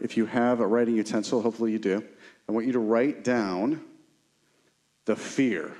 if 0.00 0.16
you 0.16 0.26
have 0.26 0.60
a 0.60 0.66
writing 0.66 0.96
utensil, 0.96 1.40
hopefully 1.40 1.72
you 1.72 1.78
do, 1.78 2.04
I 2.48 2.52
want 2.52 2.66
you 2.66 2.72
to 2.72 2.78
write 2.78 3.24
down 3.24 3.82
the 5.06 5.16
fear. 5.16 5.72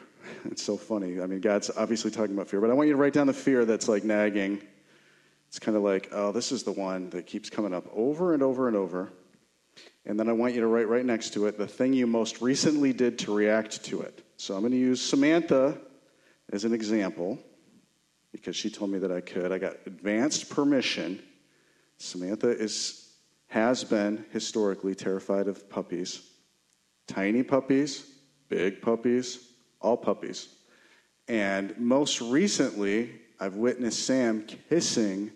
It's 0.47 0.63
so 0.63 0.77
funny. 0.77 1.21
I 1.21 1.27
mean, 1.27 1.41
God's 1.41 1.71
obviously 1.77 2.11
talking 2.11 2.35
about 2.35 2.49
fear, 2.49 2.61
but 2.61 2.71
I 2.71 2.75
want 2.75 2.89
you 2.89 2.95
to 2.95 3.01
write 3.01 3.13
down 3.13 3.27
the 3.27 3.33
fear 3.33 3.65
that's 3.65 3.89
like 3.89 4.05
nagging. 4.05 4.63
It's 5.49 5.59
kind 5.59 5.77
of 5.77 5.83
like, 5.83 6.09
oh, 6.13 6.33
this 6.33 6.53
is 6.53 6.63
the 6.63 6.73
one 6.73 7.11
that 7.11 7.27
keeps 7.27 7.51
coming 7.51 7.75
up 7.75 7.85
over 7.93 8.33
and 8.33 8.43
over 8.43 8.69
and 8.69 8.77
over. 8.77 9.13
And 10.07 10.19
then 10.19 10.29
I 10.29 10.33
want 10.33 10.55
you 10.55 10.63
to 10.63 10.67
write 10.67 10.89
right 10.89 11.05
next 11.05 11.35
to 11.35 11.47
it 11.47 11.59
the 11.59 11.67
thing 11.67 11.93
you 11.93 12.07
most 12.07 12.41
recently 12.41 12.93
did 12.93 13.19
to 13.21 13.35
react 13.35 13.85
to 13.85 14.01
it. 14.01 14.25
So 14.37 14.55
I'm 14.55 14.61
going 14.61 14.73
to 14.73 14.79
use 14.79 15.03
Samantha 15.03 15.79
as 16.53 16.65
an 16.65 16.73
example 16.73 17.39
because 18.33 18.57
she 18.57 18.71
told 18.71 18.91
me 18.91 18.99
that 19.01 19.13
I 19.13 19.21
could. 19.21 19.53
I 19.53 19.59
got 19.59 19.75
advanced 19.87 20.49
permission. 20.49 21.23
Samantha 21.99 22.49
is, 22.49 23.02
has 23.53 23.85
been 23.85 24.25
historically 24.33 24.95
terrified 24.95 25.47
of 25.47 25.69
puppies 25.69 26.23
tiny 27.07 27.43
puppies, 27.43 28.07
big 28.49 28.81
puppies, 28.81 29.47
all 29.83 29.97
puppies. 29.99 30.49
And 31.29 31.77
most 31.79 32.23
recently, 32.23 33.11
I've 33.39 33.57
witnessed 33.57 34.07
Sam 34.07 34.47
kissing 34.71 35.33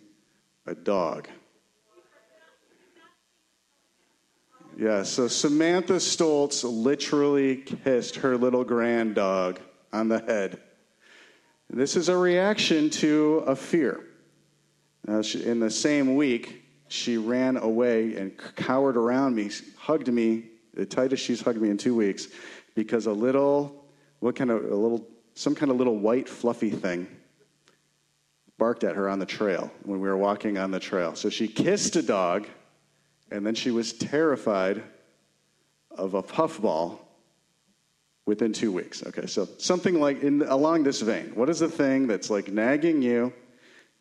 a 0.65 0.74
dog. 0.74 1.29
Yeah, 4.79 5.02
so 5.02 5.29
Samantha 5.29 5.95
Stolz 5.95 6.65
literally 6.65 7.57
kissed 7.57 8.16
her 8.16 8.38
little 8.38 8.65
grand 8.65 9.15
dog 9.16 9.60
on 9.93 10.09
the 10.09 10.21
head. 10.21 10.62
This 11.69 11.96
is 11.96 12.09
a 12.09 12.16
reaction 12.16 12.88
to 12.91 13.45
a 13.46 13.57
fear. 13.57 14.02
Now, 15.07 15.21
in 15.21 15.60
the 15.60 15.71
same 15.71 16.15
week, 16.15 16.66
she 16.88 17.16
ran 17.16 17.56
away 17.56 18.16
and 18.16 18.36
cowered 18.56 18.96
around 18.96 19.34
me, 19.34 19.50
hugged 19.76 20.12
me, 20.12 20.45
the 20.74 20.86
tightest 20.86 21.24
she's 21.24 21.40
hugged 21.40 21.60
me 21.60 21.70
in 21.70 21.78
two 21.78 21.95
weeks, 21.95 22.28
because 22.74 23.06
a 23.06 23.12
little, 23.12 23.84
what 24.20 24.37
kind 24.37 24.51
of, 24.51 24.65
a 24.65 24.74
little, 24.74 25.06
some 25.34 25.54
kind 25.54 25.70
of 25.70 25.76
little 25.78 25.98
white 25.98 26.28
fluffy 26.28 26.70
thing 26.70 27.06
barked 28.59 28.84
at 28.84 28.96
her 28.96 29.09
on 29.09 29.18
the 29.18 29.26
trail 29.26 29.70
when 29.82 30.01
we 30.01 30.09
were 30.09 30.16
walking 30.16 30.59
on 30.59 30.70
the 30.70 30.80
trail. 30.80 31.15
So 31.15 31.28
she 31.28 31.48
kissed 31.48 31.96
a 31.96 32.02
dog 32.02 32.46
and 33.30 33.45
then 33.46 33.54
she 33.54 33.71
was 33.71 33.93
terrified 33.93 34.82
of 35.90 36.15
a 36.15 36.23
puffball 36.23 37.00
within 38.24 38.52
two 38.52 38.73
weeks. 38.73 39.04
Okay, 39.06 39.26
so 39.26 39.48
something 39.59 40.00
like 40.00 40.23
in, 40.23 40.43
along 40.43 40.84
this 40.84 41.00
vein. 41.00 41.32
What 41.34 41.48
is 41.48 41.60
the 41.60 41.68
thing 41.68 42.06
that's 42.06 42.30
like 42.30 42.48
nagging 42.48 43.02
you? 43.02 43.32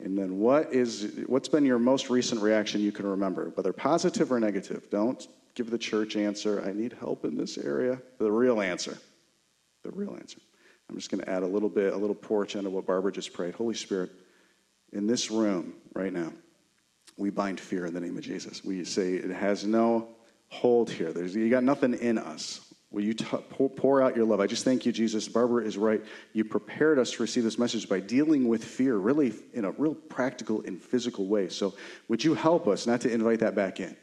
And 0.04 0.18
then 0.18 0.40
what 0.40 0.74
is 0.74 1.24
what's 1.28 1.48
been 1.48 1.66
your 1.66 1.80
most 1.80 2.10
recent 2.10 2.42
reaction 2.42 2.82
you 2.82 2.92
can 2.92 3.08
remember, 3.08 3.52
whether 3.56 3.72
positive 3.72 4.32
or 4.32 4.40
negative? 4.40 4.90
Don't 4.90 5.26
give 5.56 5.70
the 5.70 5.78
church 5.78 6.18
answer, 6.18 6.62
I 6.66 6.74
need 6.74 6.94
help 7.00 7.24
in 7.24 7.38
this 7.38 7.58
area. 7.58 8.00
The 8.20 8.32
real 8.32 8.62
answer. 8.62 8.98
The 9.84 9.92
real 9.92 10.16
answer. 10.16 10.40
I'm 10.90 10.96
just 10.96 11.10
going 11.10 11.24
to 11.24 11.30
add 11.30 11.44
a 11.44 11.48
little 11.48 11.70
bit, 11.70 11.94
a 11.94 11.98
little 11.98 12.16
porch 12.16 12.56
into 12.56 12.70
what 12.70 12.86
Barbara 12.86 13.12
just 13.12 13.34
prayed. 13.34 13.56
Holy 13.56 13.74
Spirit, 13.74 14.12
in 14.92 15.08
this 15.08 15.32
room 15.32 15.74
right 15.94 16.14
now, 16.14 16.32
we 17.18 17.30
bind 17.30 17.60
fear 17.60 17.86
in 17.86 17.94
the 17.94 18.00
name 18.00 18.18
of 18.18 18.24
Jesus. 18.24 18.64
We 18.64 18.84
say 18.84 19.14
it 19.14 19.32
has 19.32 19.64
no 19.64 20.10
hold 20.50 20.92
here. 20.92 21.12
There's, 21.12 21.36
you 21.36 21.50
got 21.50 21.64
nothing 21.64 21.94
in 21.94 22.18
us. 22.18 22.74
Will 22.96 23.04
you 23.04 23.14
t- 23.14 23.26
pour, 23.26 24.02
out 24.02 24.16
your 24.16 24.24
love? 24.24 24.40
I 24.40 24.48
just 24.48 24.64
thank 24.64 24.86
you, 24.86 24.94
Jesus. 24.94 25.28
Barbara 25.28 25.66
is 25.66 25.78
right. 25.78 26.02
You 26.32 26.46
prepared 26.46 26.98
us 26.98 27.12
to 27.12 27.22
receive 27.22 27.44
this 27.44 27.60
message 27.60 27.90
by 27.90 28.00
dealing 28.00 28.48
with 28.48 28.64
fear, 28.64 28.96
really 28.96 29.34
in 29.54 29.66
a 29.66 29.72
real 29.72 29.94
practical 29.94 30.64
and 30.66 30.82
physical 30.82 31.28
way. 31.28 31.50
So, 31.50 31.74
would 32.08 32.24
you 32.24 32.36
help 32.36 32.70
us 32.70 32.88
not 32.88 33.02
to 33.02 33.12
invite 33.12 33.42
that 33.42 33.54
back 33.54 33.82
in? 33.82 33.98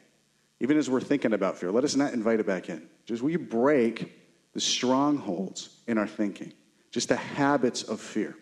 Even 0.59 0.77
as 0.77 0.91
we're 0.91 1.01
thinking 1.01 1.33
about 1.33 1.57
fear, 1.57 1.71
let 1.71 1.83
us 1.83 1.95
not 1.95 2.13
invite 2.13 2.39
it 2.39 2.45
back 2.45 2.69
in. 2.69 2.87
Just 3.07 3.23
will 3.23 3.31
you 3.31 3.39
break 3.39 4.13
the 4.53 4.61
strongholds 4.61 5.69
in 5.87 5.97
our 5.97 6.07
thinking, 6.07 6.53
just 6.91 7.09
the 7.09 7.15
habits 7.15 7.81
of 7.81 7.99
fear? 7.99 8.35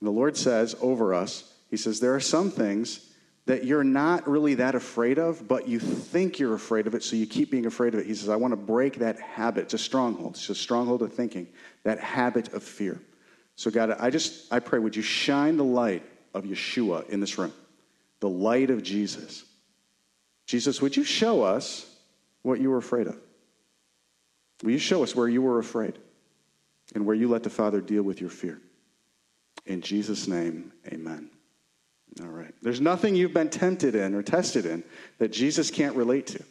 And 0.00 0.08
the 0.08 0.10
Lord 0.10 0.36
says 0.36 0.74
over 0.80 1.14
us, 1.14 1.54
He 1.70 1.76
says, 1.76 2.00
there 2.00 2.16
are 2.16 2.20
some 2.20 2.50
things 2.50 3.05
that 3.46 3.64
you're 3.64 3.84
not 3.84 4.28
really 4.28 4.54
that 4.56 4.74
afraid 4.74 5.18
of, 5.18 5.46
but 5.46 5.68
you 5.68 5.78
think 5.78 6.38
you're 6.38 6.54
afraid 6.54 6.86
of 6.88 6.94
it, 6.94 7.02
so 7.02 7.14
you 7.14 7.26
keep 7.26 7.50
being 7.50 7.66
afraid 7.66 7.94
of 7.94 8.00
it. 8.00 8.06
He 8.06 8.14
says, 8.14 8.28
I 8.28 8.36
want 8.36 8.52
to 8.52 8.56
break 8.56 8.96
that 8.96 9.18
habit. 9.20 9.64
It's 9.64 9.74
a 9.74 9.78
stronghold. 9.78 10.34
It's 10.34 10.50
a 10.50 10.54
stronghold 10.54 11.02
of 11.02 11.12
thinking, 11.12 11.46
that 11.84 12.00
habit 12.00 12.52
of 12.52 12.64
fear. 12.64 13.00
So, 13.54 13.70
God, 13.70 13.96
I 13.98 14.10
just, 14.10 14.52
I 14.52 14.58
pray, 14.58 14.80
would 14.80 14.96
you 14.96 15.02
shine 15.02 15.56
the 15.56 15.64
light 15.64 16.02
of 16.34 16.44
Yeshua 16.44 17.08
in 17.08 17.20
this 17.20 17.38
room? 17.38 17.52
The 18.20 18.28
light 18.28 18.70
of 18.70 18.82
Jesus. 18.82 19.44
Jesus, 20.46 20.82
would 20.82 20.96
you 20.96 21.04
show 21.04 21.42
us 21.42 21.88
what 22.42 22.60
you 22.60 22.70
were 22.70 22.78
afraid 22.78 23.06
of? 23.06 23.16
Will 24.62 24.72
you 24.72 24.78
show 24.78 25.02
us 25.02 25.14
where 25.14 25.28
you 25.28 25.40
were 25.40 25.58
afraid 25.58 25.98
and 26.94 27.06
where 27.06 27.16
you 27.16 27.28
let 27.28 27.44
the 27.44 27.50
Father 27.50 27.80
deal 27.80 28.02
with 28.02 28.20
your 28.20 28.30
fear? 28.30 28.60
In 29.66 29.82
Jesus' 29.82 30.26
name, 30.26 30.72
amen. 30.88 31.30
All 32.22 32.28
right. 32.28 32.54
There's 32.62 32.80
nothing 32.80 33.14
you've 33.14 33.34
been 33.34 33.50
tempted 33.50 33.94
in 33.94 34.14
or 34.14 34.22
tested 34.22 34.64
in 34.66 34.82
that 35.18 35.32
Jesus 35.32 35.70
can't 35.70 35.96
relate 35.96 36.26
to. 36.28 36.42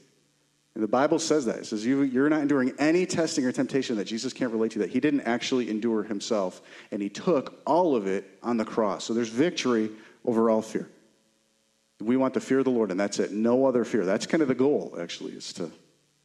And 0.75 0.83
the 0.83 0.89
Bible 0.89 1.19
says 1.19 1.45
that. 1.45 1.59
It 1.59 1.65
says 1.65 1.85
you, 1.85 2.01
you're 2.01 2.29
not 2.29 2.41
enduring 2.41 2.73
any 2.77 3.05
testing 3.05 3.45
or 3.45 3.51
temptation 3.51 3.95
that 3.95 4.05
Jesus 4.05 4.33
can't 4.33 4.51
relate 4.51 4.71
to, 4.71 4.79
that 4.79 4.89
he 4.89 4.99
didn't 4.99 5.21
actually 5.21 5.69
endure 5.69 6.03
himself, 6.03 6.61
and 6.91 7.01
he 7.01 7.09
took 7.09 7.61
all 7.65 7.95
of 7.95 8.07
it 8.07 8.37
on 8.43 8.57
the 8.57 8.65
cross. 8.65 9.05
So 9.05 9.13
there's 9.13 9.29
victory 9.29 9.89
over 10.25 10.49
all 10.49 10.61
fear. 10.61 10.89
We 12.01 12.17
want 12.17 12.33
the 12.33 12.41
fear 12.41 12.59
of 12.59 12.65
the 12.65 12.71
Lord, 12.71 12.91
and 12.91 12.99
that's 12.99 13.19
it. 13.19 13.31
No 13.31 13.65
other 13.65 13.85
fear. 13.85 14.03
That's 14.05 14.25
kind 14.27 14.41
of 14.41 14.49
the 14.49 14.55
goal, 14.55 14.97
actually, 14.99 15.31
is 15.31 15.53
to 15.53 15.71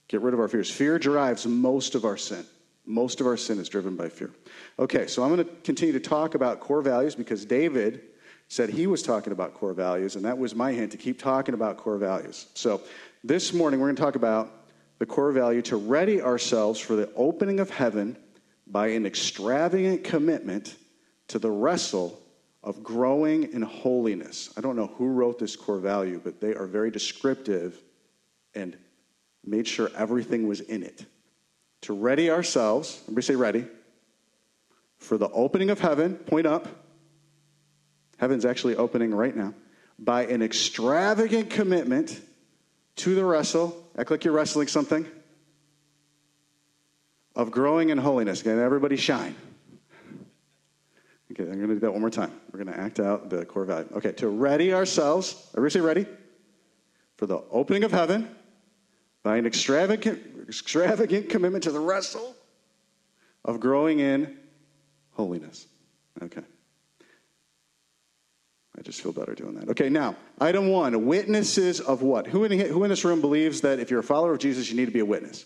get 0.08 0.20
rid 0.20 0.34
of 0.34 0.40
our 0.40 0.48
fears. 0.48 0.68
Fear 0.68 0.98
drives 0.98 1.46
most 1.46 1.94
of 1.94 2.04
our 2.04 2.16
sin. 2.16 2.44
Most 2.84 3.20
of 3.20 3.28
our 3.28 3.36
sin 3.36 3.60
is 3.60 3.68
driven 3.68 3.94
by 3.94 4.08
fear. 4.08 4.32
Okay, 4.80 5.06
so 5.06 5.22
I'm 5.22 5.32
going 5.32 5.46
to 5.46 5.54
continue 5.62 5.92
to 5.92 6.00
talk 6.00 6.34
about 6.34 6.58
core 6.58 6.82
values 6.82 7.14
because 7.14 7.44
David 7.44 8.02
said 8.50 8.68
he 8.68 8.88
was 8.88 9.00
talking 9.02 9.32
about 9.32 9.54
core 9.54 9.72
values, 9.72 10.16
and 10.16 10.24
that 10.24 10.36
was 10.36 10.56
my 10.56 10.72
hint 10.72 10.90
to 10.90 10.98
keep 10.98 11.20
talking 11.20 11.54
about 11.54 11.76
core 11.76 11.98
values. 11.98 12.48
So 12.54 12.82
this 13.22 13.52
morning 13.52 13.78
we're 13.78 13.86
going 13.86 13.96
to 13.96 14.02
talk 14.02 14.16
about 14.16 14.50
the 14.98 15.06
core 15.06 15.30
value 15.30 15.62
to 15.62 15.76
ready 15.76 16.20
ourselves 16.20 16.80
for 16.80 16.96
the 16.96 17.08
opening 17.14 17.60
of 17.60 17.70
heaven 17.70 18.16
by 18.66 18.88
an 18.88 19.06
extravagant 19.06 20.02
commitment 20.02 20.74
to 21.28 21.38
the 21.38 21.50
wrestle 21.50 22.20
of 22.64 22.82
growing 22.82 23.52
in 23.52 23.62
holiness. 23.62 24.52
I 24.56 24.60
don't 24.62 24.74
know 24.74 24.88
who 24.98 25.06
wrote 25.06 25.38
this 25.38 25.54
core 25.54 25.78
value, 25.78 26.20
but 26.22 26.40
they 26.40 26.52
are 26.54 26.66
very 26.66 26.90
descriptive 26.90 27.80
and 28.56 28.76
made 29.44 29.68
sure 29.68 29.90
everything 29.96 30.48
was 30.48 30.58
in 30.60 30.82
it. 30.82 31.06
To 31.82 31.92
ready 31.92 32.30
ourselves, 32.30 32.98
everybody 33.02 33.24
say 33.26 33.36
ready, 33.36 33.66
for 34.98 35.16
the 35.16 35.30
opening 35.30 35.70
of 35.70 35.78
heaven, 35.78 36.16
point 36.16 36.48
up, 36.48 36.79
Heaven's 38.20 38.44
actually 38.44 38.76
opening 38.76 39.14
right 39.14 39.34
now. 39.34 39.54
By 39.98 40.26
an 40.26 40.42
extravagant 40.42 41.48
commitment 41.48 42.20
to 42.96 43.14
the 43.14 43.24
wrestle, 43.24 43.82
act 43.96 44.10
like 44.10 44.24
you're 44.24 44.34
wrestling 44.34 44.68
something, 44.68 45.06
of 47.34 47.50
growing 47.50 47.88
in 47.88 47.96
holiness. 47.96 48.42
Okay, 48.42 48.50
everybody 48.50 48.96
shine. 48.96 49.34
Okay, 51.32 51.44
I'm 51.44 51.56
going 51.56 51.68
to 51.68 51.74
do 51.74 51.80
that 51.80 51.92
one 51.92 52.02
more 52.02 52.10
time. 52.10 52.30
We're 52.52 52.62
going 52.62 52.76
to 52.76 52.78
act 52.78 53.00
out 53.00 53.30
the 53.30 53.46
core 53.46 53.64
value. 53.64 53.88
Okay, 53.94 54.12
to 54.12 54.28
ready 54.28 54.74
ourselves, 54.74 55.34
everybody 55.56 55.72
say 55.72 55.80
ready, 55.80 56.06
for 57.16 57.24
the 57.24 57.42
opening 57.50 57.84
of 57.84 57.92
heaven 57.92 58.28
by 59.22 59.38
an 59.38 59.46
extravagant, 59.46 60.20
extravagant 60.46 61.30
commitment 61.30 61.64
to 61.64 61.70
the 61.70 61.80
wrestle 61.80 62.36
of 63.46 63.60
growing 63.60 64.00
in 64.00 64.36
holiness. 65.12 65.66
Okay. 66.22 66.42
I 68.80 68.82
just 68.82 69.02
feel 69.02 69.12
better 69.12 69.34
doing 69.34 69.54
that. 69.56 69.68
Okay, 69.68 69.90
now, 69.90 70.16
item 70.40 70.70
one 70.70 71.04
witnesses 71.04 71.80
of 71.80 72.00
what? 72.00 72.26
Who 72.26 72.44
in, 72.44 72.58
who 72.58 72.82
in 72.82 72.88
this 72.88 73.04
room 73.04 73.20
believes 73.20 73.60
that 73.60 73.78
if 73.78 73.90
you're 73.90 74.00
a 74.00 74.02
follower 74.02 74.32
of 74.32 74.38
Jesus, 74.38 74.70
you 74.70 74.76
need 74.76 74.86
to 74.86 74.90
be 74.90 75.00
a 75.00 75.04
witness? 75.04 75.44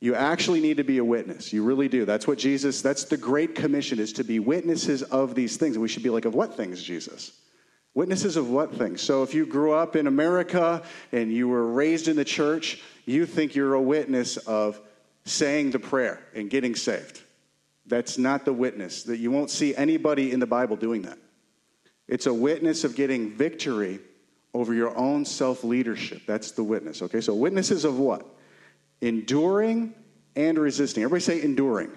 You 0.00 0.16
actually 0.16 0.60
need 0.60 0.78
to 0.78 0.82
be 0.82 0.98
a 0.98 1.04
witness. 1.04 1.52
You 1.52 1.62
really 1.62 1.88
do. 1.88 2.04
That's 2.04 2.26
what 2.26 2.38
Jesus, 2.38 2.82
that's 2.82 3.04
the 3.04 3.16
Great 3.16 3.54
Commission, 3.54 4.00
is 4.00 4.12
to 4.14 4.24
be 4.24 4.40
witnesses 4.40 5.04
of 5.04 5.36
these 5.36 5.56
things. 5.56 5.76
And 5.76 5.82
we 5.82 5.86
should 5.86 6.02
be 6.02 6.10
like, 6.10 6.24
of 6.24 6.34
what 6.34 6.56
things, 6.56 6.82
Jesus? 6.82 7.30
Witnesses 7.94 8.36
of 8.36 8.50
what 8.50 8.74
things? 8.74 9.00
So 9.00 9.22
if 9.22 9.34
you 9.34 9.46
grew 9.46 9.72
up 9.74 9.94
in 9.94 10.08
America 10.08 10.82
and 11.12 11.32
you 11.32 11.46
were 11.46 11.64
raised 11.64 12.08
in 12.08 12.16
the 12.16 12.24
church, 12.24 12.82
you 13.06 13.24
think 13.24 13.54
you're 13.54 13.74
a 13.74 13.80
witness 13.80 14.36
of 14.38 14.80
saying 15.24 15.70
the 15.70 15.78
prayer 15.78 16.18
and 16.34 16.50
getting 16.50 16.74
saved. 16.74 17.22
That's 17.86 18.18
not 18.18 18.44
the 18.44 18.52
witness. 18.52 19.04
That 19.04 19.18
you 19.18 19.30
won't 19.30 19.50
see 19.50 19.76
anybody 19.76 20.32
in 20.32 20.40
the 20.40 20.46
Bible 20.48 20.74
doing 20.74 21.02
that. 21.02 21.18
It's 22.08 22.26
a 22.26 22.34
witness 22.34 22.84
of 22.84 22.94
getting 22.94 23.30
victory 23.30 24.00
over 24.54 24.74
your 24.74 24.96
own 24.96 25.24
self 25.24 25.64
leadership. 25.64 26.22
That's 26.26 26.52
the 26.52 26.64
witness. 26.64 27.02
Okay, 27.02 27.20
so 27.20 27.34
witnesses 27.34 27.84
of 27.84 27.98
what? 27.98 28.26
Enduring 29.00 29.94
and 30.36 30.58
resisting. 30.58 31.02
Everybody 31.02 31.22
say 31.22 31.42
enduring. 31.42 31.90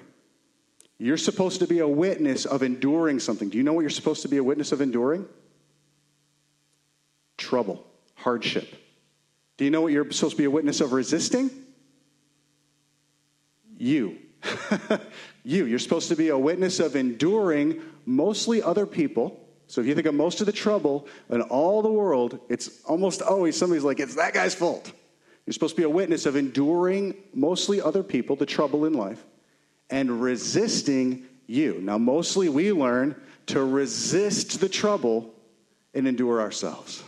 You're 0.98 1.18
supposed 1.18 1.60
to 1.60 1.68
be 1.68 1.80
a 1.80 1.88
witness 1.88 2.46
of 2.46 2.63
enduring 2.63 3.19
something. 3.19 3.50
Do 3.50 3.57
you 3.57 3.63
know 3.63 3.74
what 3.74 3.81
you're 3.81 3.90
supposed 3.90 4.22
to 4.22 4.30
be 4.30 4.38
a 4.38 4.44
witness 4.44 4.72
of 4.72 4.80
enduring? 4.80 5.28
Trouble, 7.38 7.86
hardship. 8.16 8.74
Do 9.58 9.66
you 9.66 9.72
know 9.72 9.81
what 9.81 9.92
you're 9.92 10.10
supposed 10.12 10.36
to 10.36 10.38
be 10.38 10.46
a 10.46 10.51
witness 10.51 10.80
of 10.80 10.94
resisting? 10.94 11.50
You. 13.78 14.18
you. 15.44 15.66
You're 15.66 15.80
supposed 15.80 16.10
to 16.10 16.16
be 16.16 16.30
a 16.30 16.38
witness 16.38 16.80
of 16.80 16.96
enduring 16.96 17.81
mostly 18.06 18.62
other 18.62 18.86
people. 18.86 19.45
So 19.68 19.82
if 19.82 19.88
you 19.88 19.96
think 19.96 20.08
of 20.08 20.14
most 20.14 20.42
of 20.42 20.46
the 20.46 20.52
trouble 20.52 21.08
in 21.30 21.42
all 21.42 21.82
the 21.82 21.92
world, 21.92 22.40
it's 22.50 22.84
almost 22.84 23.22
always 23.22 23.58
somebody's 23.58 23.84
like, 23.84 24.00
it's 24.00 24.16
that 24.16 24.34
guy's 24.34 24.54
fault. 24.54 24.92
You're 25.46 25.54
supposed 25.54 25.76
to 25.76 25.82
be 25.82 25.86
a 25.86 25.90
witness 25.90 26.26
of 26.26 26.36
enduring 26.36 27.16
mostly 27.34 27.82
other 27.82 28.04
people, 28.04 28.36
the 28.36 28.46
trouble 28.46 28.86
in 28.86 28.94
life, 28.94 29.24
and 29.90 30.22
resisting 30.22 31.26
you. 31.48 31.80
Now, 31.82 31.98
mostly 31.98 32.50
we 32.50 32.72
learn 32.72 33.16
to 33.48 33.64
resist 33.64 34.60
the 34.60 34.70
trouble 34.70 35.34
and 35.94 36.08
endure 36.08 36.42
ourselves. 36.42 37.04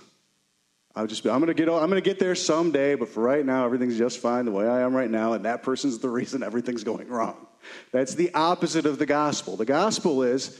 I'll 0.95 1.07
just 1.07 1.23
be, 1.23 1.29
I'm 1.29 1.45
to 1.45 1.53
get, 1.53 1.69
I'm 1.69 1.91
to 1.91 2.01
get 2.01 2.17
there 2.17 2.33
someday, 2.33 2.95
but 2.95 3.09
for 3.09 3.21
right 3.21 3.45
now, 3.45 3.65
everything's 3.65 3.97
just 3.97 4.19
fine 4.19 4.45
the 4.45 4.51
way 4.51 4.67
I 4.67 4.81
am 4.81 4.95
right 4.95 5.09
now, 5.09 5.33
and 5.33 5.45
that 5.45 5.61
person's 5.61 5.99
the 5.99 6.09
reason 6.09 6.41
everything's 6.41 6.83
going 6.83 7.07
wrong. 7.07 7.47
That's 7.91 8.15
the 8.15 8.33
opposite 8.33 8.85
of 8.85 8.97
the 8.97 9.05
gospel. 9.05 9.57
The 9.57 9.65
gospel 9.65 10.23
is, 10.23 10.59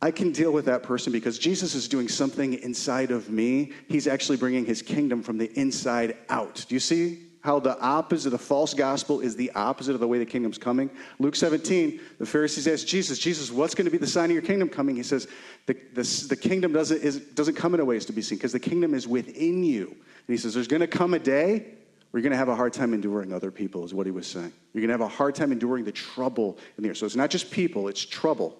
I 0.00 0.12
can 0.12 0.30
deal 0.30 0.52
with 0.52 0.66
that 0.66 0.82
person 0.82 1.12
because 1.12 1.38
Jesus 1.38 1.74
is 1.74 1.88
doing 1.88 2.08
something 2.08 2.54
inside 2.54 3.10
of 3.10 3.30
me. 3.30 3.72
He's 3.88 4.06
actually 4.06 4.36
bringing 4.36 4.64
his 4.64 4.80
kingdom 4.80 5.22
from 5.22 5.38
the 5.38 5.50
inside 5.58 6.16
out. 6.28 6.64
Do 6.68 6.74
you 6.74 6.80
see 6.80 7.28
how 7.40 7.58
the 7.58 7.80
opposite, 7.80 8.26
of 8.26 8.32
the 8.32 8.38
false 8.38 8.74
gospel, 8.74 9.20
is 9.20 9.36
the 9.36 9.50
opposite 9.52 9.94
of 9.94 10.00
the 10.00 10.08
way 10.08 10.18
the 10.18 10.26
kingdom's 10.26 10.58
coming. 10.58 10.90
Luke 11.18 11.36
17, 11.36 12.00
the 12.18 12.26
Pharisees 12.26 12.66
asked 12.66 12.86
Jesus, 12.86 13.18
Jesus, 13.18 13.50
what's 13.50 13.74
going 13.74 13.84
to 13.84 13.90
be 13.90 13.98
the 13.98 14.06
sign 14.06 14.26
of 14.26 14.32
your 14.32 14.42
kingdom 14.42 14.68
coming? 14.68 14.96
He 14.96 15.02
says, 15.02 15.28
the, 15.66 15.74
the, 15.94 16.36
kingdom 16.36 16.72
doesn't, 16.72 17.00
is, 17.00 17.20
doesn't 17.20 17.54
come 17.54 17.74
in 17.74 17.80
a 17.80 17.84
ways 17.84 18.04
to 18.06 18.12
be 18.12 18.22
seen 18.22 18.38
because 18.38 18.52
the 18.52 18.60
kingdom 18.60 18.92
is 18.92 19.06
within 19.06 19.62
you. 19.62 19.86
And 19.86 19.96
he 20.26 20.36
says, 20.36 20.52
there's 20.52 20.68
going 20.68 20.80
to 20.80 20.86
come 20.86 21.14
a 21.14 21.18
day 21.18 21.74
where 22.10 22.20
you're 22.20 22.22
going 22.22 22.32
to 22.32 22.38
have 22.38 22.48
a 22.48 22.56
hard 22.56 22.72
time 22.72 22.92
enduring 22.92 23.32
other 23.32 23.50
people, 23.50 23.84
is 23.84 23.94
what 23.94 24.06
he 24.06 24.12
was 24.12 24.26
saying. 24.26 24.52
You're 24.72 24.82
going 24.82 24.88
to 24.88 24.94
have 24.94 25.00
a 25.00 25.08
hard 25.08 25.34
time 25.34 25.52
enduring 25.52 25.84
the 25.84 25.92
trouble 25.92 26.58
in 26.76 26.82
the 26.82 26.90
earth. 26.90 26.98
So 26.98 27.06
it's 27.06 27.16
not 27.16 27.30
just 27.30 27.50
people, 27.50 27.88
it's 27.88 28.04
trouble. 28.04 28.58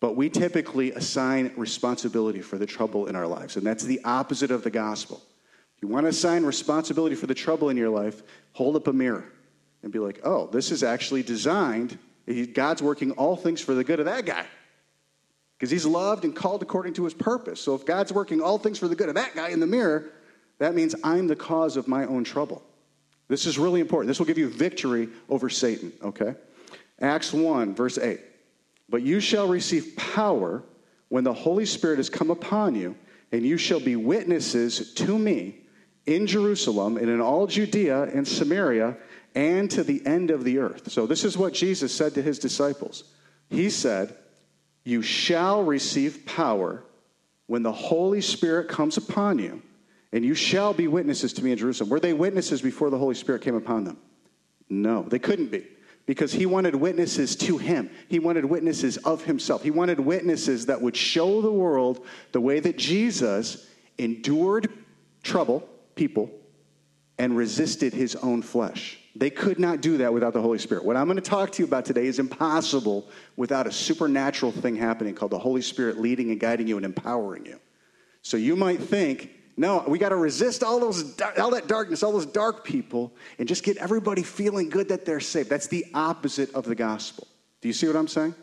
But 0.00 0.14
we 0.14 0.30
typically 0.30 0.92
assign 0.92 1.52
responsibility 1.56 2.40
for 2.40 2.56
the 2.56 2.66
trouble 2.66 3.06
in 3.06 3.16
our 3.16 3.26
lives, 3.26 3.56
and 3.56 3.66
that's 3.66 3.84
the 3.84 4.00
opposite 4.04 4.50
of 4.50 4.62
the 4.62 4.70
gospel. 4.70 5.20
If 5.76 5.82
you 5.82 5.88
want 5.88 6.04
to 6.04 6.08
assign 6.08 6.44
responsibility 6.44 7.14
for 7.14 7.26
the 7.26 7.34
trouble 7.34 7.68
in 7.68 7.76
your 7.76 7.90
life, 7.90 8.22
hold 8.52 8.76
up 8.76 8.86
a 8.86 8.92
mirror 8.92 9.24
and 9.82 9.92
be 9.92 9.98
like, 9.98 10.20
oh, 10.24 10.48
this 10.48 10.70
is 10.70 10.82
actually 10.82 11.22
designed. 11.22 11.98
God's 12.52 12.82
working 12.82 13.12
all 13.12 13.36
things 13.36 13.60
for 13.60 13.74
the 13.74 13.84
good 13.84 14.00
of 14.00 14.06
that 14.06 14.26
guy. 14.26 14.44
Because 15.56 15.70
he's 15.70 15.86
loved 15.86 16.24
and 16.24 16.34
called 16.34 16.62
according 16.62 16.94
to 16.94 17.04
his 17.04 17.14
purpose. 17.14 17.60
So 17.60 17.74
if 17.74 17.84
God's 17.84 18.12
working 18.12 18.40
all 18.40 18.58
things 18.58 18.78
for 18.78 18.86
the 18.86 18.94
good 18.94 19.08
of 19.08 19.16
that 19.16 19.34
guy 19.34 19.48
in 19.48 19.60
the 19.60 19.66
mirror, 19.66 20.10
that 20.58 20.74
means 20.74 20.94
I'm 21.02 21.26
the 21.26 21.36
cause 21.36 21.76
of 21.76 21.88
my 21.88 22.06
own 22.06 22.22
trouble. 22.22 22.62
This 23.28 23.46
is 23.46 23.58
really 23.58 23.80
important. 23.80 24.08
This 24.08 24.18
will 24.18 24.26
give 24.26 24.38
you 24.38 24.48
victory 24.48 25.08
over 25.28 25.48
Satan, 25.48 25.92
okay? 26.02 26.34
Acts 27.00 27.32
1, 27.32 27.74
verse 27.74 27.98
8. 27.98 28.20
But 28.88 29.02
you 29.02 29.20
shall 29.20 29.48
receive 29.48 29.96
power 29.96 30.62
when 31.08 31.24
the 31.24 31.32
Holy 31.32 31.66
Spirit 31.66 31.98
has 31.98 32.10
come 32.10 32.30
upon 32.30 32.74
you, 32.74 32.96
and 33.32 33.44
you 33.44 33.58
shall 33.58 33.80
be 33.80 33.96
witnesses 33.96 34.94
to 34.94 35.18
me 35.18 35.56
in 36.06 36.26
Jerusalem 36.26 36.96
and 36.96 37.08
in 37.08 37.20
all 37.20 37.46
Judea 37.46 38.04
and 38.04 38.26
Samaria 38.26 38.96
and 39.34 39.70
to 39.70 39.84
the 39.84 40.04
end 40.06 40.30
of 40.30 40.44
the 40.44 40.58
earth. 40.58 40.90
So, 40.90 41.06
this 41.06 41.24
is 41.24 41.36
what 41.36 41.52
Jesus 41.52 41.94
said 41.94 42.14
to 42.14 42.22
his 42.22 42.38
disciples. 42.38 43.04
He 43.50 43.68
said, 43.70 44.16
You 44.84 45.02
shall 45.02 45.62
receive 45.62 46.24
power 46.24 46.82
when 47.46 47.62
the 47.62 47.72
Holy 47.72 48.20
Spirit 48.20 48.68
comes 48.68 48.96
upon 48.96 49.38
you, 49.38 49.62
and 50.12 50.24
you 50.24 50.34
shall 50.34 50.72
be 50.72 50.88
witnesses 50.88 51.34
to 51.34 51.44
me 51.44 51.52
in 51.52 51.58
Jerusalem. 51.58 51.90
Were 51.90 52.00
they 52.00 52.14
witnesses 52.14 52.62
before 52.62 52.88
the 52.88 52.98
Holy 52.98 53.14
Spirit 53.14 53.42
came 53.42 53.54
upon 53.54 53.84
them? 53.84 53.98
No, 54.70 55.02
they 55.02 55.18
couldn't 55.18 55.50
be 55.50 55.66
because 56.08 56.32
he 56.32 56.46
wanted 56.46 56.74
witnesses 56.74 57.36
to 57.36 57.58
him. 57.58 57.90
He 58.08 58.18
wanted 58.18 58.46
witnesses 58.46 58.96
of 58.96 59.24
himself. 59.24 59.62
He 59.62 59.70
wanted 59.70 60.00
witnesses 60.00 60.64
that 60.64 60.80
would 60.80 60.96
show 60.96 61.42
the 61.42 61.52
world 61.52 62.06
the 62.32 62.40
way 62.40 62.60
that 62.60 62.78
Jesus 62.78 63.68
endured 63.98 64.72
trouble 65.22 65.68
people 65.96 66.30
and 67.18 67.36
resisted 67.36 67.92
his 67.92 68.16
own 68.16 68.40
flesh. 68.40 68.98
They 69.16 69.28
could 69.28 69.58
not 69.58 69.82
do 69.82 69.98
that 69.98 70.14
without 70.14 70.32
the 70.32 70.40
Holy 70.40 70.58
Spirit. 70.58 70.82
What 70.82 70.96
I'm 70.96 71.08
going 71.08 71.16
to 71.16 71.22
talk 71.22 71.52
to 71.52 71.62
you 71.62 71.66
about 71.66 71.84
today 71.84 72.06
is 72.06 72.18
impossible 72.18 73.06
without 73.36 73.66
a 73.66 73.72
supernatural 73.72 74.50
thing 74.50 74.76
happening 74.76 75.14
called 75.14 75.32
the 75.32 75.38
Holy 75.38 75.60
Spirit 75.60 76.00
leading 76.00 76.30
and 76.30 76.40
guiding 76.40 76.66
you 76.66 76.78
and 76.78 76.86
empowering 76.86 77.44
you. 77.44 77.60
So 78.22 78.38
you 78.38 78.56
might 78.56 78.80
think, 78.80 79.30
no, 79.58 79.84
we 79.88 79.98
got 79.98 80.10
to 80.10 80.16
resist 80.16 80.62
all 80.62 80.78
those 80.78 81.20
all 81.36 81.50
that 81.50 81.66
darkness, 81.66 82.04
all 82.04 82.12
those 82.12 82.26
dark 82.26 82.64
people 82.64 83.12
and 83.38 83.48
just 83.48 83.64
get 83.64 83.76
everybody 83.78 84.22
feeling 84.22 84.70
good 84.70 84.88
that 84.88 85.04
they're 85.04 85.18
saved. 85.18 85.50
That's 85.50 85.66
the 85.66 85.84
opposite 85.94 86.54
of 86.54 86.64
the 86.64 86.76
gospel. 86.76 87.26
Do 87.60 87.68
you 87.68 87.74
see 87.74 87.88
what 87.88 87.96
I'm 87.96 88.06
saying? 88.06 88.36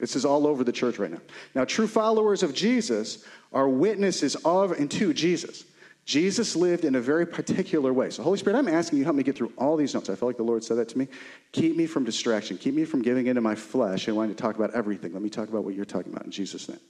This 0.00 0.16
is 0.16 0.24
all 0.24 0.46
over 0.46 0.64
the 0.64 0.72
church 0.72 0.98
right 0.98 1.10
now. 1.10 1.20
Now, 1.54 1.66
true 1.66 1.86
followers 1.86 2.42
of 2.42 2.54
Jesus 2.54 3.24
are 3.52 3.68
witnesses 3.68 4.36
of 4.36 4.72
and 4.72 4.90
to 4.92 5.12
Jesus. 5.12 5.64
Jesus 6.06 6.56
lived 6.56 6.86
in 6.86 6.94
a 6.94 7.00
very 7.00 7.26
particular 7.26 7.92
way. 7.92 8.08
So, 8.08 8.22
Holy 8.22 8.38
Spirit, 8.38 8.58
I'm 8.58 8.68
asking 8.68 8.98
you, 9.00 9.04
help 9.04 9.16
me 9.16 9.22
get 9.22 9.36
through 9.36 9.52
all 9.58 9.76
these 9.76 9.92
notes. 9.92 10.08
I 10.08 10.14
feel 10.14 10.30
like 10.30 10.38
the 10.38 10.44
Lord 10.44 10.64
said 10.64 10.78
that 10.78 10.88
to 10.90 10.98
me. 10.98 11.08
Keep 11.52 11.76
me 11.76 11.84
from 11.84 12.04
distraction. 12.04 12.56
Keep 12.56 12.74
me 12.74 12.86
from 12.86 13.02
giving 13.02 13.26
into 13.26 13.42
my 13.42 13.54
flesh 13.54 14.08
and 14.08 14.16
wanting 14.16 14.34
to 14.34 14.42
talk 14.42 14.56
about 14.56 14.74
everything. 14.74 15.12
Let 15.12 15.20
me 15.20 15.28
talk 15.28 15.50
about 15.50 15.64
what 15.64 15.74
you're 15.74 15.84
talking 15.84 16.10
about 16.10 16.24
in 16.24 16.30
Jesus' 16.30 16.70
name. 16.70 16.80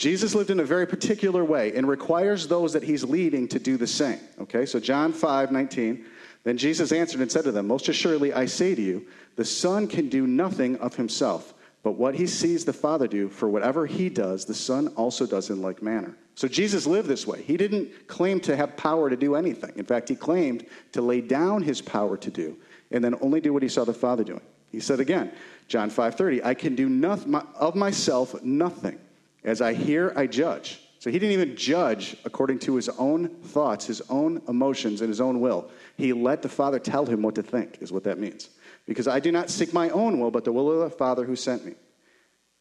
Jesus 0.00 0.34
lived 0.34 0.48
in 0.48 0.60
a 0.60 0.64
very 0.64 0.86
particular 0.86 1.44
way 1.44 1.76
and 1.76 1.86
requires 1.86 2.48
those 2.48 2.72
that 2.72 2.82
he's 2.82 3.04
leading 3.04 3.46
to 3.48 3.58
do 3.58 3.76
the 3.76 3.86
same. 3.86 4.18
Okay, 4.40 4.64
so 4.64 4.80
John 4.80 5.12
5 5.12 5.52
19. 5.52 6.06
Then 6.42 6.56
Jesus 6.56 6.90
answered 6.90 7.20
and 7.20 7.30
said 7.30 7.44
to 7.44 7.52
them, 7.52 7.66
Most 7.66 7.86
assuredly, 7.86 8.32
I 8.32 8.46
say 8.46 8.74
to 8.74 8.80
you, 8.80 9.06
the 9.36 9.44
Son 9.44 9.86
can 9.86 10.08
do 10.08 10.26
nothing 10.26 10.78
of 10.78 10.96
himself, 10.96 11.52
but 11.82 11.96
what 11.98 12.14
he 12.14 12.26
sees 12.26 12.64
the 12.64 12.72
Father 12.72 13.06
do, 13.06 13.28
for 13.28 13.50
whatever 13.50 13.84
he 13.84 14.08
does, 14.08 14.46
the 14.46 14.54
Son 14.54 14.88
also 14.96 15.26
does 15.26 15.50
in 15.50 15.60
like 15.60 15.82
manner. 15.82 16.16
So 16.34 16.48
Jesus 16.48 16.86
lived 16.86 17.06
this 17.06 17.26
way. 17.26 17.42
He 17.42 17.58
didn't 17.58 18.08
claim 18.08 18.40
to 18.40 18.56
have 18.56 18.78
power 18.78 19.10
to 19.10 19.16
do 19.16 19.34
anything. 19.34 19.72
In 19.76 19.84
fact, 19.84 20.08
he 20.08 20.16
claimed 20.16 20.64
to 20.92 21.02
lay 21.02 21.20
down 21.20 21.62
his 21.62 21.82
power 21.82 22.16
to 22.16 22.30
do 22.30 22.56
and 22.90 23.04
then 23.04 23.16
only 23.20 23.42
do 23.42 23.52
what 23.52 23.62
he 23.62 23.68
saw 23.68 23.84
the 23.84 23.92
Father 23.92 24.24
doing. 24.24 24.40
He 24.72 24.80
said 24.80 24.98
again, 24.98 25.30
John 25.68 25.90
5:30, 25.90 26.42
I 26.42 26.54
can 26.54 26.74
do 26.74 26.88
nothing 26.88 27.34
of 27.34 27.74
myself 27.74 28.42
nothing. 28.42 28.98
As 29.44 29.60
I 29.60 29.72
hear, 29.72 30.12
I 30.16 30.26
judge. 30.26 30.80
So 30.98 31.10
he 31.10 31.18
didn't 31.18 31.32
even 31.32 31.56
judge 31.56 32.16
according 32.24 32.58
to 32.60 32.76
his 32.76 32.90
own 32.90 33.28
thoughts, 33.28 33.86
his 33.86 34.02
own 34.10 34.42
emotions, 34.48 35.00
and 35.00 35.08
his 35.08 35.20
own 35.20 35.40
will. 35.40 35.70
He 35.96 36.12
let 36.12 36.42
the 36.42 36.48
Father 36.48 36.78
tell 36.78 37.06
him 37.06 37.22
what 37.22 37.34
to 37.36 37.42
think, 37.42 37.78
is 37.80 37.90
what 37.90 38.04
that 38.04 38.18
means. 38.18 38.50
Because 38.86 39.08
I 39.08 39.18
do 39.18 39.32
not 39.32 39.48
seek 39.48 39.72
my 39.72 39.88
own 39.90 40.20
will, 40.20 40.30
but 40.30 40.44
the 40.44 40.52
will 40.52 40.70
of 40.82 40.90
the 40.90 40.96
Father 40.96 41.24
who 41.24 41.36
sent 41.36 41.64
me. 41.64 41.72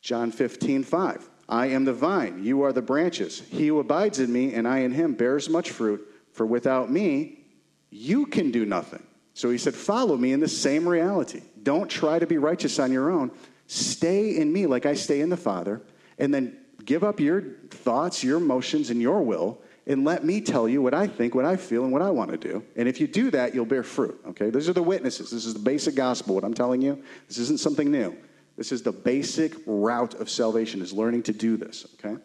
John 0.02 0.32
15, 0.32 0.84
5. 0.84 1.30
I 1.50 1.66
am 1.68 1.84
the 1.84 1.94
vine, 1.94 2.44
you 2.44 2.62
are 2.62 2.72
the 2.72 2.82
branches. 2.82 3.42
He 3.50 3.68
who 3.68 3.80
abides 3.80 4.20
in 4.20 4.32
me 4.32 4.54
and 4.54 4.68
I 4.68 4.80
in 4.80 4.92
him 4.92 5.16
bears 5.16 5.50
much 5.50 5.72
fruit, 5.72 6.08
for 6.32 6.46
without 6.46 6.92
me, 6.92 7.40
you 7.90 8.28
can 8.28 8.52
do 8.52 8.66
nothing. 8.66 9.04
So 9.34 9.50
he 9.50 9.58
said, 9.58 9.74
Follow 9.74 10.16
me 10.16 10.32
in 10.32 10.40
the 10.40 10.48
same 10.48 10.88
reality. 10.88 11.42
Don't 11.64 11.90
try 11.90 12.20
to 12.20 12.28
be 12.28 12.38
righteous 12.38 12.78
on 12.80 12.92
your 12.92 13.10
own. 13.10 13.32
Stay 13.68 14.38
in 14.38 14.54
me 14.54 14.66
like 14.68 14.86
I 14.86 14.94
stay 14.94 15.22
in 15.22 15.30
the 15.30 15.38
Father, 15.38 15.82
and 16.18 16.34
then 16.34 16.58
give 16.90 17.04
up 17.04 17.20
your 17.20 17.44
thoughts, 17.70 18.24
your 18.24 18.38
emotions, 18.38 18.90
and 18.90 19.00
your 19.00 19.22
will, 19.22 19.62
and 19.86 20.04
let 20.06 20.26
me 20.26 20.42
tell 20.42 20.68
you 20.68 20.82
what 20.82 20.96
I 20.96 21.06
think, 21.06 21.36
what 21.36 21.46
I 21.46 21.56
feel, 21.56 21.84
and 21.84 21.94
what 21.94 22.02
I 22.02 22.10
want 22.10 22.32
to 22.32 22.38
do. 22.38 22.64
And 22.76 22.88
if 22.88 23.00
you 23.00 23.06
do 23.06 23.30
that, 23.30 23.54
you'll 23.54 23.66
bear 23.66 23.84
fruit. 23.84 24.20
Okay? 24.30 24.50
These 24.50 24.68
are 24.68 24.74
the 24.74 24.82
witnesses. 24.82 25.30
This 25.30 25.46
is 25.46 25.54
the 25.54 25.60
basic 25.60 25.94
gospel, 25.94 26.34
what 26.34 26.44
I'm 26.44 26.54
telling 26.56 26.82
you. 26.82 27.00
This 27.28 27.38
isn't 27.38 27.60
something 27.60 27.92
new. 27.92 28.18
This 28.58 28.72
is 28.72 28.82
the 28.82 28.92
basic 28.92 29.54
route 29.68 30.16
of 30.16 30.32
salvation, 30.32 30.82
is 30.82 30.92
learning 30.92 31.22
to 31.24 31.32
do 31.32 31.58
this, 31.58 31.86
okay? 31.94 32.20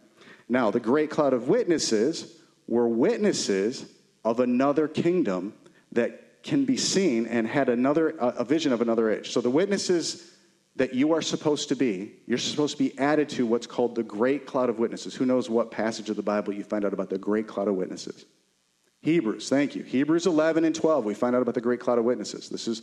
Now, 0.49 0.71
the 0.71 0.81
great 0.81 1.11
cloud 1.11 1.35
of 1.35 1.49
witnesses 1.49 2.41
were 2.67 2.89
witnesses 2.89 3.85
of 4.25 4.41
another 4.41 4.89
kingdom 4.89 5.53
that 5.93 6.43
can 6.43 6.65
be 6.65 6.79
seen 6.79 7.27
and 7.27 7.47
had 7.47 7.69
another 7.69 8.11
a 8.19 8.45
vision 8.45 8.73
of 8.73 8.81
another 8.81 9.11
age. 9.11 9.31
So 9.31 9.43
the 9.43 9.51
witnesses 9.51 10.34
that 10.77 10.95
you 10.95 11.13
are 11.13 11.23
supposed 11.23 11.69
to 11.69 11.77
be, 11.77 12.13
you're 12.27 12.39
supposed 12.39 12.77
to 12.77 12.83
be 12.83 12.99
added 12.99 13.29
to 13.29 13.47
what's 13.47 13.67
called 13.67 13.95
the 13.95 14.03
great 14.03 14.45
cloud 14.47 14.69
of 14.69 14.79
witnesses. 14.79 15.15
Who 15.15 15.25
knows 15.25 15.49
what 15.49 15.71
passage 15.71 16.11
of 16.11 16.17
the 16.17 16.23
Bible 16.23 16.53
you 16.53 16.65
find 16.65 16.85
out 16.85 16.93
about 16.93 17.11
the 17.11 17.19
great 17.19 17.47
cloud 17.47 17.69
of 17.69 17.75
witnesses? 17.75 18.25
Hebrews, 19.03 19.49
thank 19.49 19.77
you. 19.77 19.83
Hebrews 19.83 20.27
11 20.27 20.65
and 20.65 20.75
12, 20.75 21.05
we 21.05 21.15
find 21.15 21.37
out 21.37 21.43
about 21.43 21.55
the 21.55 21.61
great 21.61 21.79
cloud 21.79 21.99
of 21.99 22.05
witnesses. 22.05 22.49
This 22.49 22.67
is 22.67 22.83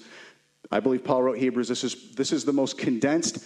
I 0.70 0.80
believe 0.80 1.04
Paul 1.04 1.24
wrote 1.24 1.38
Hebrews. 1.38 1.68
This 1.68 1.84
is, 1.84 2.12
this 2.12 2.32
is 2.32 2.46
the 2.46 2.54
most 2.54 2.78
condensed 2.78 3.44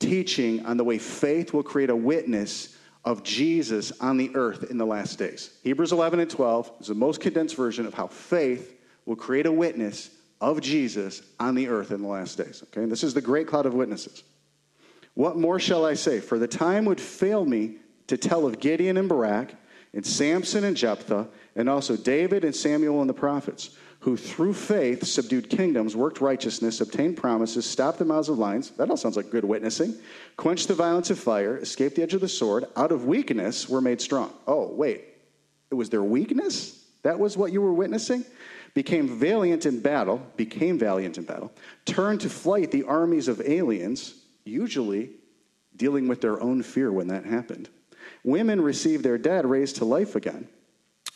teaching 0.00 0.64
on 0.66 0.76
the 0.76 0.84
way 0.84 0.98
faith 0.98 1.52
will 1.52 1.62
create 1.62 1.90
a 1.90 1.96
witness 1.96 2.76
of 3.04 3.22
Jesus 3.22 3.92
on 4.00 4.16
the 4.16 4.30
earth 4.34 4.70
in 4.70 4.78
the 4.78 4.86
last 4.86 5.18
days. 5.18 5.50
Hebrews 5.62 5.92
11 5.92 6.20
and 6.20 6.30
12 6.30 6.72
is 6.80 6.86
the 6.88 6.94
most 6.94 7.20
condensed 7.20 7.56
version 7.56 7.86
of 7.86 7.94
how 7.94 8.06
faith 8.06 8.74
will 9.06 9.16
create 9.16 9.46
a 9.46 9.52
witness 9.52 10.10
of 10.40 10.60
Jesus 10.60 11.22
on 11.40 11.54
the 11.54 11.68
earth 11.68 11.90
in 11.90 12.02
the 12.02 12.08
last 12.08 12.38
days. 12.38 12.62
Okay, 12.68 12.86
this 12.86 13.02
is 13.02 13.14
the 13.14 13.20
great 13.20 13.46
cloud 13.46 13.66
of 13.66 13.74
witnesses. 13.74 14.22
What 15.14 15.36
more 15.36 15.58
shall 15.58 15.84
I 15.84 15.94
say? 15.94 16.20
For 16.20 16.38
the 16.38 16.46
time 16.46 16.84
would 16.84 17.00
fail 17.00 17.44
me 17.44 17.76
to 18.06 18.16
tell 18.16 18.46
of 18.46 18.60
Gideon 18.60 18.96
and 18.96 19.08
Barak 19.08 19.54
and 19.92 20.06
Samson 20.06 20.64
and 20.64 20.76
Jephthah, 20.76 21.28
and 21.56 21.68
also 21.68 21.96
David 21.96 22.44
and 22.44 22.54
Samuel 22.54 23.00
and 23.00 23.08
the 23.08 23.14
prophets, 23.14 23.70
who 24.00 24.16
through 24.16 24.52
faith 24.52 25.04
subdued 25.04 25.50
kingdoms, 25.50 25.96
worked 25.96 26.20
righteousness, 26.20 26.80
obtained 26.80 27.16
promises, 27.16 27.66
stopped 27.66 27.98
the 27.98 28.04
mouths 28.04 28.28
of 28.28 28.38
lions. 28.38 28.70
That 28.70 28.90
all 28.90 28.96
sounds 28.96 29.16
like 29.16 29.30
good 29.30 29.44
witnessing. 29.44 29.96
Quenched 30.36 30.68
the 30.68 30.74
violence 30.74 31.10
of 31.10 31.18
fire, 31.18 31.56
escaped 31.56 31.96
the 31.96 32.02
edge 32.02 32.14
of 32.14 32.20
the 32.20 32.28
sword, 32.28 32.66
out 32.76 32.92
of 32.92 33.06
weakness 33.06 33.68
were 33.68 33.80
made 33.80 34.00
strong. 34.00 34.32
Oh, 34.46 34.72
wait. 34.72 35.04
It 35.70 35.74
was 35.74 35.90
their 35.90 36.04
weakness? 36.04 36.84
That 37.02 37.18
was 37.18 37.36
what 37.36 37.52
you 37.52 37.60
were 37.60 37.72
witnessing? 37.72 38.24
Became 38.74 39.08
valiant 39.08 39.66
in 39.66 39.80
battle, 39.80 40.22
became 40.36 40.78
valiant 40.78 41.18
in 41.18 41.24
battle, 41.24 41.52
turned 41.84 42.20
to 42.20 42.30
flight 42.30 42.70
the 42.70 42.84
armies 42.84 43.28
of 43.28 43.40
aliens, 43.40 44.14
usually 44.44 45.10
dealing 45.76 46.08
with 46.08 46.20
their 46.20 46.40
own 46.40 46.62
fear 46.62 46.92
when 46.92 47.08
that 47.08 47.24
happened. 47.24 47.68
Women 48.24 48.60
received 48.60 49.04
their 49.04 49.18
dead 49.18 49.46
raised 49.46 49.76
to 49.76 49.84
life 49.84 50.16
again. 50.16 50.48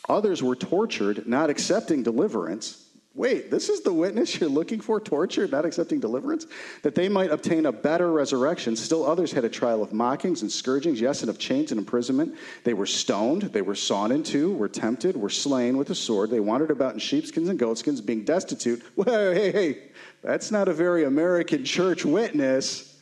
Others 0.09 0.43
were 0.43 0.55
tortured, 0.55 1.27
not 1.27 1.49
accepting 1.49 2.03
deliverance. 2.03 2.82
Wait, 3.15 3.51
this 3.51 3.69
is 3.69 3.81
the 3.81 3.93
witness 3.93 4.39
you're 4.39 4.49
looking 4.49 4.81
for, 4.81 4.99
tortured, 4.99 5.51
not 5.51 5.65
accepting 5.65 5.99
deliverance? 5.99 6.47
That 6.81 6.95
they 6.95 7.07
might 7.07 7.29
obtain 7.29 7.67
a 7.67 7.71
better 7.71 8.11
resurrection. 8.11 8.75
Still 8.75 9.05
others 9.05 9.31
had 9.31 9.45
a 9.45 9.49
trial 9.49 9.83
of 9.83 9.93
mockings 9.93 10.41
and 10.41 10.51
scourgings, 10.51 10.99
yes, 10.99 11.21
and 11.21 11.29
of 11.29 11.37
chains 11.37 11.71
and 11.71 11.77
imprisonment. 11.77 12.35
They 12.63 12.73
were 12.73 12.87
stoned, 12.87 13.43
they 13.43 13.61
were 13.61 13.75
sawn 13.75 14.11
in 14.11 14.23
two, 14.23 14.53
were 14.55 14.67
tempted, 14.67 15.15
were 15.15 15.29
slain 15.29 15.77
with 15.77 15.91
a 15.91 15.95
sword. 15.95 16.31
They 16.31 16.39
wandered 16.39 16.71
about 16.71 16.93
in 16.93 16.99
sheepskins 16.99 17.49
and 17.49 17.59
goatskins, 17.59 18.01
being 18.01 18.23
destitute. 18.23 18.81
Whoa, 18.95 19.31
hey, 19.31 19.51
hey, 19.51 19.91
that's 20.23 20.49
not 20.49 20.67
a 20.67 20.73
very 20.73 21.03
American 21.03 21.63
church 21.65 22.05
witness. 22.05 22.97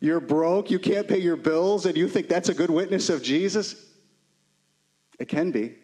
You're 0.00 0.20
broke, 0.20 0.72
you 0.72 0.80
can't 0.80 1.06
pay 1.06 1.18
your 1.18 1.36
bills, 1.36 1.86
and 1.86 1.96
you 1.96 2.08
think 2.08 2.28
that's 2.28 2.48
a 2.48 2.54
good 2.54 2.70
witness 2.70 3.10
of 3.10 3.22
Jesus? 3.22 3.76
It 5.20 5.26
can 5.26 5.52
be. 5.52 5.76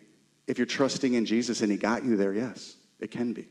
If 0.48 0.58
you're 0.58 0.66
trusting 0.66 1.14
in 1.14 1.26
Jesus 1.26 1.60
and 1.60 1.70
He 1.70 1.78
got 1.78 2.04
you 2.04 2.16
there, 2.16 2.32
yes, 2.32 2.74
it 2.98 3.12
can 3.12 3.32
be. 3.32 3.46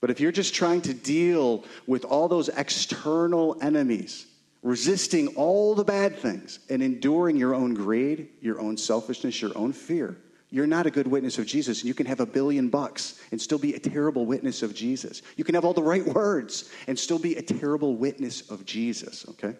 But 0.00 0.10
if 0.10 0.20
you're 0.20 0.32
just 0.32 0.54
trying 0.54 0.82
to 0.82 0.94
deal 0.94 1.64
with 1.86 2.04
all 2.04 2.28
those 2.28 2.48
external 2.48 3.56
enemies, 3.60 4.26
resisting 4.62 5.28
all 5.36 5.74
the 5.74 5.84
bad 5.84 6.16
things, 6.16 6.60
and 6.70 6.82
enduring 6.82 7.36
your 7.36 7.54
own 7.54 7.74
greed, 7.74 8.28
your 8.40 8.60
own 8.60 8.76
selfishness, 8.76 9.40
your 9.42 9.56
own 9.56 9.72
fear, 9.72 10.16
you're 10.50 10.66
not 10.66 10.86
a 10.86 10.90
good 10.90 11.06
witness 11.06 11.38
of 11.38 11.46
Jesus. 11.46 11.80
And 11.80 11.88
you 11.88 11.94
can 11.94 12.06
have 12.06 12.20
a 12.20 12.26
billion 12.26 12.68
bucks 12.68 13.20
and 13.32 13.40
still 13.40 13.58
be 13.58 13.74
a 13.74 13.78
terrible 13.78 14.24
witness 14.24 14.62
of 14.62 14.74
Jesus. 14.74 15.20
You 15.36 15.44
can 15.44 15.54
have 15.54 15.64
all 15.64 15.74
the 15.74 15.82
right 15.82 16.06
words 16.06 16.70
and 16.86 16.98
still 16.98 17.18
be 17.18 17.36
a 17.36 17.42
terrible 17.42 17.96
witness 17.96 18.50
of 18.50 18.64
Jesus, 18.64 19.26
okay? 19.30 19.54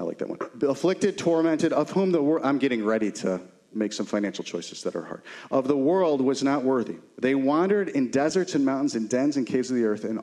I 0.00 0.02
like 0.02 0.18
that 0.18 0.28
one. 0.28 0.38
Afflicted, 0.62 1.16
tormented, 1.16 1.72
of 1.72 1.90
whom 1.90 2.10
the 2.10 2.20
world, 2.20 2.44
I'm 2.44 2.58
getting 2.58 2.84
ready 2.84 3.12
to 3.12 3.40
make 3.74 3.92
some 3.92 4.06
financial 4.06 4.44
choices 4.44 4.82
that 4.82 4.96
are 4.96 5.04
hard. 5.04 5.22
Of 5.50 5.68
the 5.68 5.76
world 5.76 6.20
was 6.20 6.42
not 6.42 6.64
worthy. 6.64 6.96
They 7.18 7.34
wandered 7.34 7.88
in 7.88 8.10
deserts 8.10 8.54
and 8.54 8.64
mountains 8.64 8.94
and 8.94 9.08
dens 9.08 9.36
and 9.36 9.46
caves 9.46 9.70
of 9.70 9.76
the 9.76 9.84
earth, 9.84 10.04
and 10.04 10.20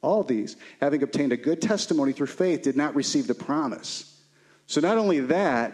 all 0.00 0.22
these, 0.22 0.56
having 0.80 1.02
obtained 1.02 1.32
a 1.32 1.36
good 1.36 1.60
testimony 1.60 2.12
through 2.12 2.28
faith, 2.28 2.62
did 2.62 2.76
not 2.76 2.94
receive 2.94 3.26
the 3.26 3.34
promise. 3.34 4.20
So 4.66 4.80
not 4.80 4.98
only 4.98 5.20
that, 5.20 5.72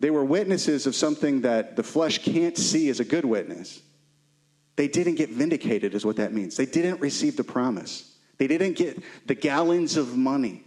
they 0.00 0.10
were 0.10 0.24
witnesses 0.24 0.86
of 0.86 0.94
something 0.94 1.42
that 1.42 1.76
the 1.76 1.82
flesh 1.82 2.18
can't 2.18 2.56
see 2.56 2.88
as 2.88 3.00
a 3.00 3.04
good 3.04 3.24
witness. 3.24 3.80
They 4.76 4.88
didn't 4.88 5.14
get 5.14 5.30
vindicated, 5.30 5.94
is 5.94 6.04
what 6.04 6.16
that 6.16 6.32
means. 6.32 6.56
They 6.56 6.66
didn't 6.66 7.00
receive 7.00 7.36
the 7.36 7.44
promise. 7.44 8.14
They 8.38 8.46
didn't 8.46 8.74
get 8.74 9.02
the 9.26 9.34
gallons 9.34 9.96
of 9.96 10.16
money. 10.16 10.62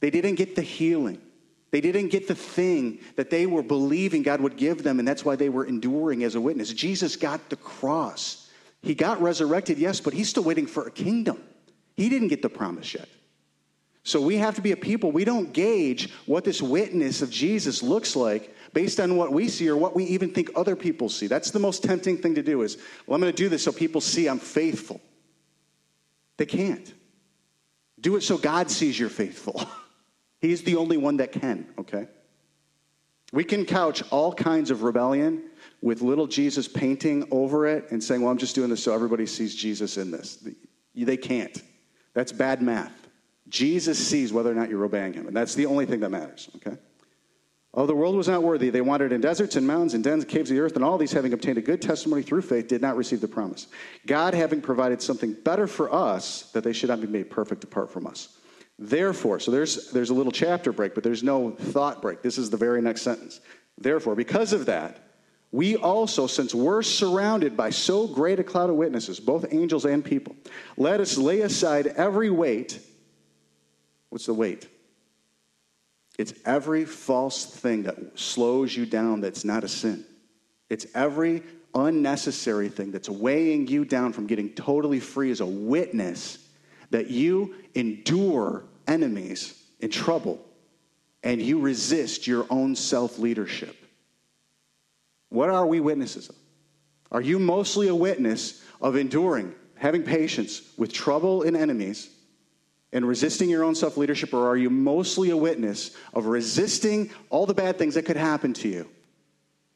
They 0.00 0.10
didn't 0.10 0.34
get 0.34 0.54
the 0.54 0.62
healing. 0.62 1.20
They 1.74 1.80
didn't 1.80 2.10
get 2.10 2.28
the 2.28 2.36
thing 2.36 3.00
that 3.16 3.30
they 3.30 3.46
were 3.46 3.60
believing 3.60 4.22
God 4.22 4.40
would 4.40 4.56
give 4.56 4.84
them, 4.84 5.00
and 5.00 5.08
that's 5.08 5.24
why 5.24 5.34
they 5.34 5.48
were 5.48 5.64
enduring 5.64 6.22
as 6.22 6.36
a 6.36 6.40
witness. 6.40 6.72
Jesus 6.72 7.16
got 7.16 7.50
the 7.50 7.56
cross. 7.56 8.48
He 8.80 8.94
got 8.94 9.20
resurrected, 9.20 9.78
yes, 9.78 9.98
but 9.98 10.12
he's 10.12 10.28
still 10.28 10.44
waiting 10.44 10.68
for 10.68 10.86
a 10.86 10.90
kingdom. 10.92 11.42
He 11.96 12.08
didn't 12.08 12.28
get 12.28 12.42
the 12.42 12.48
promise 12.48 12.94
yet. 12.94 13.08
So 14.04 14.20
we 14.20 14.36
have 14.36 14.54
to 14.54 14.60
be 14.60 14.70
a 14.70 14.76
people. 14.76 15.10
We 15.10 15.24
don't 15.24 15.52
gauge 15.52 16.12
what 16.26 16.44
this 16.44 16.62
witness 16.62 17.22
of 17.22 17.30
Jesus 17.30 17.82
looks 17.82 18.14
like 18.14 18.54
based 18.72 19.00
on 19.00 19.16
what 19.16 19.32
we 19.32 19.48
see 19.48 19.68
or 19.68 19.76
what 19.76 19.96
we 19.96 20.04
even 20.04 20.30
think 20.30 20.50
other 20.54 20.76
people 20.76 21.08
see. 21.08 21.26
That's 21.26 21.50
the 21.50 21.58
most 21.58 21.82
tempting 21.82 22.18
thing 22.18 22.36
to 22.36 22.42
do 22.44 22.62
is, 22.62 22.76
well, 23.04 23.16
I'm 23.16 23.20
going 23.20 23.32
to 23.32 23.36
do 23.36 23.48
this 23.48 23.64
so 23.64 23.72
people 23.72 24.00
see 24.00 24.28
I'm 24.28 24.38
faithful. 24.38 25.00
They 26.36 26.46
can't. 26.46 26.94
Do 28.00 28.14
it 28.14 28.22
so 28.22 28.38
God 28.38 28.70
sees 28.70 28.96
you're 28.96 29.08
faithful. 29.08 29.60
He's 30.44 30.62
the 30.62 30.76
only 30.76 30.98
one 30.98 31.16
that 31.16 31.32
can, 31.32 31.66
okay? 31.78 32.06
We 33.32 33.44
can 33.44 33.64
couch 33.64 34.02
all 34.10 34.34
kinds 34.34 34.70
of 34.70 34.82
rebellion 34.82 35.42
with 35.80 36.02
little 36.02 36.26
Jesus 36.26 36.68
painting 36.68 37.26
over 37.30 37.66
it 37.66 37.90
and 37.90 38.04
saying, 38.04 38.20
well, 38.20 38.30
I'm 38.30 38.36
just 38.36 38.54
doing 38.54 38.68
this 38.68 38.82
so 38.82 38.92
everybody 38.92 39.24
sees 39.24 39.54
Jesus 39.54 39.96
in 39.96 40.10
this. 40.10 40.46
They 40.94 41.16
can't. 41.16 41.62
That's 42.12 42.30
bad 42.30 42.60
math. 42.60 43.08
Jesus 43.48 43.98
sees 43.98 44.34
whether 44.34 44.52
or 44.52 44.54
not 44.54 44.68
you're 44.68 44.84
obeying 44.84 45.14
him, 45.14 45.26
and 45.28 45.34
that's 45.34 45.54
the 45.54 45.64
only 45.64 45.86
thing 45.86 46.00
that 46.00 46.10
matters, 46.10 46.50
okay? 46.56 46.76
Oh, 47.72 47.86
the 47.86 47.94
world 47.94 48.14
was 48.14 48.28
not 48.28 48.42
worthy. 48.42 48.68
They 48.68 48.82
wandered 48.82 49.12
in 49.12 49.22
deserts 49.22 49.56
and 49.56 49.66
mountains 49.66 49.94
and 49.94 50.04
dens, 50.04 50.26
caves 50.26 50.50
of 50.50 50.56
the 50.56 50.62
earth, 50.62 50.76
and 50.76 50.84
all 50.84 50.98
these, 50.98 51.12
having 51.12 51.32
obtained 51.32 51.56
a 51.56 51.62
good 51.62 51.80
testimony 51.80 52.22
through 52.22 52.42
faith, 52.42 52.68
did 52.68 52.82
not 52.82 52.98
receive 52.98 53.22
the 53.22 53.28
promise. 53.28 53.66
God 54.06 54.34
having 54.34 54.60
provided 54.60 55.00
something 55.00 55.32
better 55.32 55.66
for 55.66 55.90
us, 55.90 56.50
that 56.52 56.64
they 56.64 56.74
should 56.74 56.90
not 56.90 57.00
be 57.00 57.06
made 57.06 57.30
perfect 57.30 57.64
apart 57.64 57.90
from 57.90 58.06
us. 58.06 58.36
Therefore, 58.78 59.38
so 59.38 59.50
there's, 59.50 59.90
there's 59.92 60.10
a 60.10 60.14
little 60.14 60.32
chapter 60.32 60.72
break, 60.72 60.94
but 60.94 61.04
there's 61.04 61.22
no 61.22 61.52
thought 61.52 62.02
break. 62.02 62.22
This 62.22 62.38
is 62.38 62.50
the 62.50 62.56
very 62.56 62.82
next 62.82 63.02
sentence. 63.02 63.40
Therefore, 63.78 64.14
because 64.14 64.52
of 64.52 64.66
that, 64.66 65.00
we 65.52 65.76
also, 65.76 66.26
since 66.26 66.52
we're 66.52 66.82
surrounded 66.82 67.56
by 67.56 67.70
so 67.70 68.08
great 68.08 68.40
a 68.40 68.44
cloud 68.44 68.70
of 68.70 68.76
witnesses, 68.76 69.20
both 69.20 69.52
angels 69.52 69.84
and 69.84 70.04
people, 70.04 70.34
let 70.76 71.00
us 71.00 71.16
lay 71.16 71.42
aside 71.42 71.86
every 71.86 72.30
weight. 72.30 72.80
What's 74.10 74.26
the 74.26 74.34
weight? 74.34 74.68
It's 76.18 76.34
every 76.44 76.84
false 76.84 77.46
thing 77.46 77.84
that 77.84 78.18
slows 78.18 78.76
you 78.76 78.86
down 78.86 79.20
that's 79.20 79.44
not 79.44 79.62
a 79.62 79.68
sin. 79.68 80.04
It's 80.68 80.86
every 80.94 81.42
unnecessary 81.74 82.68
thing 82.68 82.90
that's 82.90 83.08
weighing 83.08 83.68
you 83.68 83.84
down 83.84 84.12
from 84.12 84.26
getting 84.26 84.50
totally 84.54 85.00
free 85.00 85.30
as 85.30 85.40
a 85.40 85.46
witness 85.46 86.38
that 86.94 87.10
you 87.10 87.52
endure 87.74 88.62
enemies 88.86 89.60
in 89.80 89.90
trouble 89.90 90.40
and 91.24 91.42
you 91.42 91.58
resist 91.58 92.28
your 92.28 92.46
own 92.50 92.76
self 92.76 93.18
leadership. 93.18 93.76
What 95.28 95.50
are 95.50 95.66
we 95.66 95.80
witnesses 95.80 96.28
of? 96.28 96.36
Are 97.10 97.20
you 97.20 97.40
mostly 97.40 97.88
a 97.88 97.94
witness 97.96 98.62
of 98.80 98.94
enduring, 98.94 99.56
having 99.74 100.04
patience 100.04 100.62
with 100.76 100.92
trouble 100.92 101.42
and 101.42 101.56
enemies, 101.56 102.10
and 102.92 103.04
resisting 103.04 103.50
your 103.50 103.64
own 103.64 103.74
self 103.74 103.96
leadership, 103.96 104.32
or 104.32 104.46
are 104.46 104.56
you 104.56 104.70
mostly 104.70 105.30
a 105.30 105.36
witness 105.36 105.96
of 106.12 106.26
resisting 106.26 107.10
all 107.28 107.44
the 107.44 107.54
bad 107.54 107.76
things 107.76 107.94
that 107.94 108.04
could 108.04 108.16
happen 108.16 108.52
to 108.52 108.68
you 108.68 108.88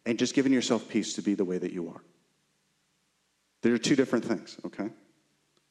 and 0.06 0.20
just 0.20 0.34
giving 0.34 0.52
yourself 0.52 0.88
peace 0.88 1.14
to 1.14 1.22
be 1.22 1.34
the 1.34 1.44
way 1.44 1.58
that 1.58 1.72
you 1.72 1.88
are? 1.88 2.00
There 3.62 3.74
are 3.74 3.78
two 3.78 3.96
different 3.96 4.24
things, 4.24 4.56
okay? 4.66 4.90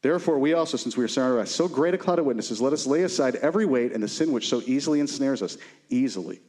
Therefore, 0.02 0.38
we 0.38 0.54
also, 0.54 0.78
since 0.78 0.96
we 0.96 1.04
are 1.04 1.08
surrounded 1.08 1.38
by 1.38 1.46
so 1.46 1.68
great 1.68 1.94
a 1.94 1.98
cloud 1.98 2.20
of 2.20 2.26
witnesses, 2.26 2.62
let 2.62 2.74
us 2.74 2.86
lay 2.86 3.04
aside 3.04 3.36
every 3.38 3.66
weight 3.66 3.94
and 3.94 4.04
the 4.04 4.08
sin 4.08 4.32
which 4.32 4.48
so 4.48 4.62
easily 4.66 5.00
ensnares 5.00 5.42
us. 5.42 5.58
Easily. 5.90 6.40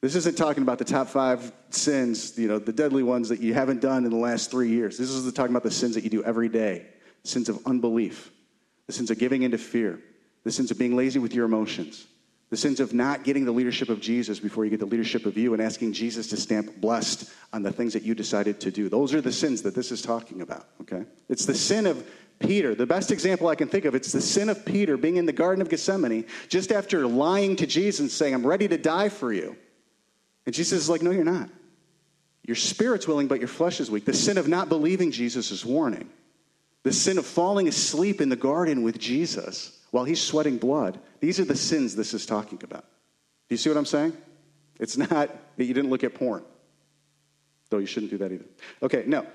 This 0.00 0.14
isn't 0.16 0.36
talking 0.36 0.62
about 0.62 0.78
the 0.78 0.84
top 0.84 1.08
five 1.08 1.50
sins, 1.70 2.38
you 2.38 2.46
know, 2.46 2.58
the 2.58 2.74
deadly 2.74 3.02
ones 3.02 3.30
that 3.30 3.40
you 3.40 3.54
haven't 3.54 3.80
done 3.80 4.04
in 4.04 4.10
the 4.10 4.18
last 4.18 4.50
three 4.50 4.68
years. 4.68 4.98
This 4.98 5.08
is 5.10 5.32
talking 5.32 5.52
about 5.52 5.62
the 5.62 5.70
sins 5.70 5.94
that 5.94 6.04
you 6.04 6.10
do 6.10 6.22
every 6.22 6.48
day 6.50 6.86
sins 7.24 7.48
of 7.48 7.58
unbelief, 7.64 8.30
the 8.86 8.92
sins 8.92 9.10
of 9.10 9.18
giving 9.18 9.42
into 9.42 9.56
fear, 9.56 9.98
the 10.44 10.52
sins 10.52 10.70
of 10.70 10.78
being 10.78 10.94
lazy 10.94 11.18
with 11.18 11.34
your 11.34 11.46
emotions, 11.46 12.06
the 12.50 12.56
sins 12.56 12.80
of 12.80 12.92
not 12.92 13.24
getting 13.24 13.46
the 13.46 13.52
leadership 13.52 13.88
of 13.88 13.98
Jesus 13.98 14.38
before 14.38 14.64
you 14.64 14.70
get 14.70 14.78
the 14.78 14.86
leadership 14.86 15.24
of 15.24 15.38
you 15.38 15.54
and 15.54 15.62
asking 15.62 15.94
Jesus 15.94 16.28
to 16.28 16.36
stamp 16.36 16.82
blessed 16.82 17.32
on 17.54 17.62
the 17.62 17.72
things 17.72 17.94
that 17.94 18.02
you 18.02 18.14
decided 18.14 18.60
to 18.60 18.70
do. 18.70 18.90
Those 18.90 19.14
are 19.14 19.22
the 19.22 19.32
sins 19.32 19.62
that 19.62 19.74
this 19.74 19.90
is 19.90 20.02
talking 20.02 20.42
about, 20.42 20.66
okay? 20.82 21.06
It's 21.30 21.46
the 21.46 21.54
sin 21.54 21.86
of 21.86 22.06
Peter, 22.38 22.74
the 22.74 22.86
best 22.86 23.10
example 23.10 23.48
I 23.48 23.54
can 23.54 23.68
think 23.68 23.84
of, 23.84 23.94
it's 23.94 24.12
the 24.12 24.20
sin 24.20 24.48
of 24.48 24.64
Peter 24.64 24.96
being 24.96 25.16
in 25.16 25.26
the 25.26 25.32
Garden 25.32 25.62
of 25.62 25.68
Gethsemane 25.68 26.26
just 26.48 26.72
after 26.72 27.06
lying 27.06 27.56
to 27.56 27.66
Jesus 27.66 28.00
and 28.00 28.10
saying, 28.10 28.34
I'm 28.34 28.46
ready 28.46 28.68
to 28.68 28.76
die 28.76 29.08
for 29.08 29.32
you. 29.32 29.56
And 30.46 30.54
Jesus 30.54 30.82
is 30.82 30.88
like, 30.90 31.02
No, 31.02 31.10
you're 31.10 31.24
not. 31.24 31.48
Your 32.46 32.56
spirit's 32.56 33.08
willing, 33.08 33.26
but 33.26 33.38
your 33.38 33.48
flesh 33.48 33.80
is 33.80 33.90
weak. 33.90 34.04
The 34.04 34.12
sin 34.12 34.36
of 34.36 34.48
not 34.48 34.68
believing 34.68 35.10
Jesus 35.10 35.64
warning. 35.64 36.10
The 36.82 36.92
sin 36.92 37.16
of 37.16 37.24
falling 37.24 37.68
asleep 37.68 38.20
in 38.20 38.28
the 38.28 38.36
garden 38.36 38.82
with 38.82 38.98
Jesus 38.98 39.80
while 39.90 40.04
he's 40.04 40.20
sweating 40.20 40.58
blood. 40.58 41.00
These 41.20 41.40
are 41.40 41.44
the 41.46 41.56
sins 41.56 41.96
this 41.96 42.12
is 42.12 42.26
talking 42.26 42.62
about. 42.62 42.84
Do 43.48 43.54
you 43.54 43.56
see 43.56 43.70
what 43.70 43.78
I'm 43.78 43.86
saying? 43.86 44.14
It's 44.78 44.98
not 44.98 45.30
that 45.56 45.64
you 45.64 45.72
didn't 45.72 45.88
look 45.88 46.04
at 46.04 46.14
porn, 46.14 46.44
though 47.70 47.78
you 47.78 47.86
shouldn't 47.86 48.10
do 48.10 48.18
that 48.18 48.32
either. 48.32 48.44
Okay, 48.82 49.04
no. 49.06 49.26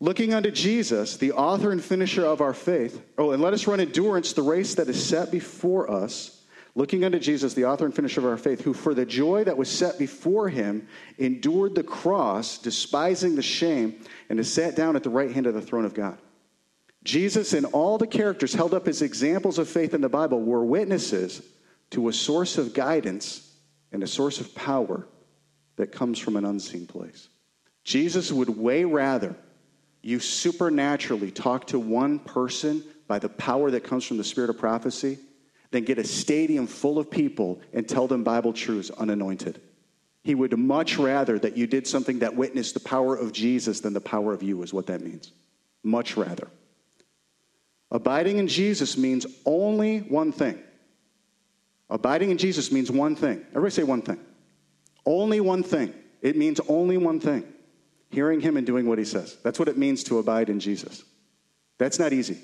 Looking 0.00 0.32
unto 0.32 0.50
Jesus, 0.50 1.16
the 1.16 1.32
author 1.32 1.72
and 1.72 1.82
finisher 1.82 2.24
of 2.24 2.40
our 2.40 2.54
faith. 2.54 3.02
Oh, 3.16 3.32
and 3.32 3.42
let 3.42 3.52
us 3.52 3.66
run 3.66 3.80
endurance 3.80 4.32
the 4.32 4.42
race 4.42 4.76
that 4.76 4.88
is 4.88 5.04
set 5.04 5.32
before 5.32 5.90
us, 5.90 6.44
looking 6.76 7.04
unto 7.04 7.18
Jesus, 7.18 7.54
the 7.54 7.64
author 7.64 7.84
and 7.84 7.94
finisher 7.94 8.20
of 8.20 8.26
our 8.26 8.36
faith, 8.36 8.60
who 8.60 8.72
for 8.72 8.94
the 8.94 9.04
joy 9.04 9.42
that 9.42 9.56
was 9.56 9.68
set 9.68 9.98
before 9.98 10.48
him 10.48 10.86
endured 11.18 11.74
the 11.74 11.82
cross, 11.82 12.58
despising 12.58 13.34
the 13.34 13.42
shame, 13.42 14.00
and 14.28 14.38
is 14.38 14.52
sat 14.52 14.76
down 14.76 14.94
at 14.94 15.02
the 15.02 15.10
right 15.10 15.32
hand 15.32 15.48
of 15.48 15.54
the 15.54 15.62
throne 15.62 15.84
of 15.84 15.94
God. 15.94 16.18
Jesus 17.02 17.52
and 17.52 17.66
all 17.66 17.98
the 17.98 18.06
characters 18.06 18.54
held 18.54 18.74
up 18.74 18.86
as 18.86 19.02
examples 19.02 19.58
of 19.58 19.68
faith 19.68 19.94
in 19.94 20.00
the 20.00 20.08
Bible 20.08 20.40
were 20.40 20.64
witnesses 20.64 21.42
to 21.90 22.08
a 22.08 22.12
source 22.12 22.56
of 22.56 22.74
guidance 22.74 23.56
and 23.90 24.02
a 24.02 24.06
source 24.06 24.40
of 24.40 24.54
power 24.54 25.08
that 25.76 25.90
comes 25.90 26.18
from 26.18 26.36
an 26.36 26.44
unseen 26.44 26.86
place. 26.86 27.28
Jesus 27.82 28.30
would 28.30 28.50
way 28.50 28.84
rather 28.84 29.34
you 30.02 30.20
supernaturally 30.20 31.30
talk 31.30 31.66
to 31.68 31.78
one 31.78 32.18
person 32.18 32.82
by 33.06 33.18
the 33.18 33.28
power 33.28 33.70
that 33.70 33.84
comes 33.84 34.04
from 34.04 34.16
the 34.16 34.24
spirit 34.24 34.50
of 34.50 34.58
prophecy 34.58 35.18
then 35.70 35.84
get 35.84 35.98
a 35.98 36.04
stadium 36.04 36.66
full 36.66 36.98
of 36.98 37.10
people 37.10 37.60
and 37.72 37.88
tell 37.88 38.06
them 38.06 38.24
Bible 38.24 38.52
truths 38.52 38.90
unanointed. 38.90 39.60
He 40.22 40.34
would 40.34 40.56
much 40.58 40.98
rather 40.98 41.38
that 41.38 41.56
you 41.56 41.66
did 41.66 41.86
something 41.86 42.20
that 42.20 42.34
witnessed 42.34 42.74
the 42.74 42.80
power 42.80 43.16
of 43.16 43.32
Jesus 43.32 43.80
than 43.80 43.92
the 43.92 44.00
power 44.00 44.32
of 44.32 44.42
you, 44.42 44.62
is 44.62 44.72
what 44.72 44.86
that 44.86 45.00
means. 45.00 45.32
Much 45.82 46.16
rather. 46.16 46.48
Abiding 47.90 48.38
in 48.38 48.48
Jesus 48.48 48.96
means 48.96 49.26
only 49.44 50.00
one 50.00 50.32
thing. 50.32 50.58
Abiding 51.88 52.30
in 52.30 52.38
Jesus 52.38 52.70
means 52.70 52.90
one 52.90 53.16
thing. 53.16 53.44
Everybody 53.50 53.70
say 53.70 53.82
one 53.82 54.02
thing. 54.02 54.18
Only 55.06 55.40
one 55.40 55.62
thing. 55.62 55.94
It 56.20 56.36
means 56.36 56.60
only 56.68 56.98
one 56.98 57.20
thing 57.20 57.44
hearing 58.10 58.40
him 58.40 58.56
and 58.56 58.66
doing 58.66 58.86
what 58.86 58.98
he 58.98 59.04
says. 59.04 59.36
That's 59.42 59.58
what 59.58 59.68
it 59.68 59.78
means 59.78 60.04
to 60.04 60.18
abide 60.18 60.48
in 60.48 60.60
Jesus. 60.60 61.04
That's 61.78 61.98
not 61.98 62.12
easy. 62.12 62.38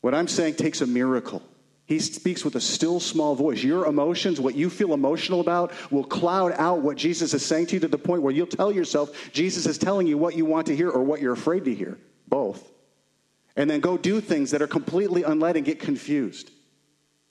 What 0.00 0.14
I'm 0.14 0.28
saying 0.28 0.54
takes 0.54 0.80
a 0.80 0.86
miracle. 0.86 1.42
He 1.86 1.98
speaks 1.98 2.44
with 2.44 2.54
a 2.54 2.60
still 2.60 3.00
small 3.00 3.34
voice. 3.34 3.62
Your 3.62 3.86
emotions, 3.86 4.40
what 4.40 4.54
you 4.54 4.70
feel 4.70 4.94
emotional 4.94 5.40
about, 5.40 5.72
will 5.90 6.04
cloud 6.04 6.52
out 6.56 6.80
what 6.80 6.96
Jesus 6.96 7.34
is 7.34 7.44
saying 7.44 7.66
to 7.66 7.74
you 7.74 7.80
to 7.80 7.88
the 7.88 7.98
point 7.98 8.22
where 8.22 8.32
you'll 8.32 8.46
tell 8.46 8.72
yourself 8.72 9.32
Jesus 9.32 9.66
is 9.66 9.78
telling 9.78 10.06
you 10.06 10.16
what 10.16 10.36
you 10.36 10.44
want 10.44 10.66
to 10.66 10.76
hear 10.76 10.90
or 10.90 11.02
what 11.02 11.20
you're 11.20 11.32
afraid 11.32 11.64
to 11.64 11.74
hear. 11.74 11.98
Both. 12.28 12.70
And 13.56 13.68
then 13.68 13.80
go 13.80 13.98
do 13.98 14.20
things 14.20 14.52
that 14.52 14.62
are 14.62 14.66
completely 14.66 15.22
unled 15.22 15.56
and 15.56 15.64
get 15.64 15.80
confused. 15.80 16.50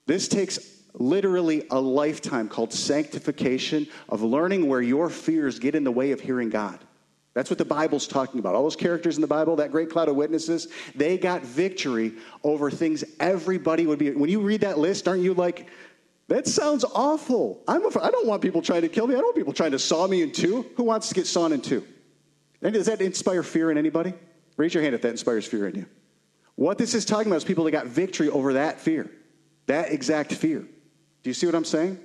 This 0.06 0.28
takes 0.28 0.58
literally 0.94 1.66
a 1.70 1.80
lifetime 1.80 2.48
called 2.48 2.72
sanctification 2.72 3.88
of 4.08 4.22
learning 4.22 4.68
where 4.68 4.82
your 4.82 5.08
fears 5.08 5.58
get 5.58 5.74
in 5.74 5.84
the 5.84 5.90
way 5.90 6.12
of 6.12 6.20
hearing 6.20 6.50
God. 6.50 6.78
That's 7.34 7.48
what 7.48 7.58
the 7.58 7.64
Bible's 7.64 8.06
talking 8.06 8.40
about. 8.40 8.54
All 8.54 8.62
those 8.62 8.76
characters 8.76 9.16
in 9.16 9.22
the 9.22 9.26
Bible, 9.26 9.56
that 9.56 9.70
great 9.70 9.88
cloud 9.88 10.08
of 10.08 10.16
witnesses, 10.16 10.68
they 10.94 11.16
got 11.16 11.42
victory 11.42 12.12
over 12.44 12.70
things 12.70 13.04
everybody 13.20 13.86
would 13.86 13.98
be. 13.98 14.10
When 14.10 14.28
you 14.28 14.40
read 14.40 14.60
that 14.60 14.78
list, 14.78 15.08
aren't 15.08 15.22
you 15.22 15.32
like, 15.32 15.68
that 16.28 16.46
sounds 16.46 16.84
awful. 16.94 17.62
I'm 17.66 17.84
a, 17.84 18.02
I 18.02 18.10
don't 18.10 18.26
want 18.26 18.42
people 18.42 18.60
trying 18.60 18.82
to 18.82 18.88
kill 18.88 19.06
me. 19.06 19.14
I 19.14 19.18
don't 19.18 19.26
want 19.26 19.36
people 19.36 19.52
trying 19.52 19.72
to 19.72 19.78
saw 19.78 20.06
me 20.06 20.22
in 20.22 20.32
two. 20.32 20.70
Who 20.76 20.84
wants 20.84 21.08
to 21.08 21.14
get 21.14 21.26
sawn 21.26 21.52
in 21.52 21.62
two? 21.62 21.86
And 22.60 22.74
does 22.74 22.86
that 22.86 23.00
inspire 23.00 23.42
fear 23.42 23.70
in 23.70 23.78
anybody? 23.78 24.12
Raise 24.56 24.74
your 24.74 24.82
hand 24.82 24.94
if 24.94 25.02
that 25.02 25.10
inspires 25.10 25.46
fear 25.46 25.66
in 25.68 25.74
you. 25.74 25.86
What 26.54 26.78
this 26.78 26.94
is 26.94 27.04
talking 27.04 27.28
about 27.28 27.38
is 27.38 27.44
people 27.44 27.64
that 27.64 27.70
got 27.70 27.86
victory 27.86 28.28
over 28.28 28.52
that 28.54 28.78
fear, 28.78 29.10
that 29.66 29.90
exact 29.90 30.32
fear. 30.32 30.60
Do 30.60 31.30
you 31.30 31.34
see 31.34 31.46
what 31.46 31.54
I'm 31.54 31.64
saying? 31.64 31.98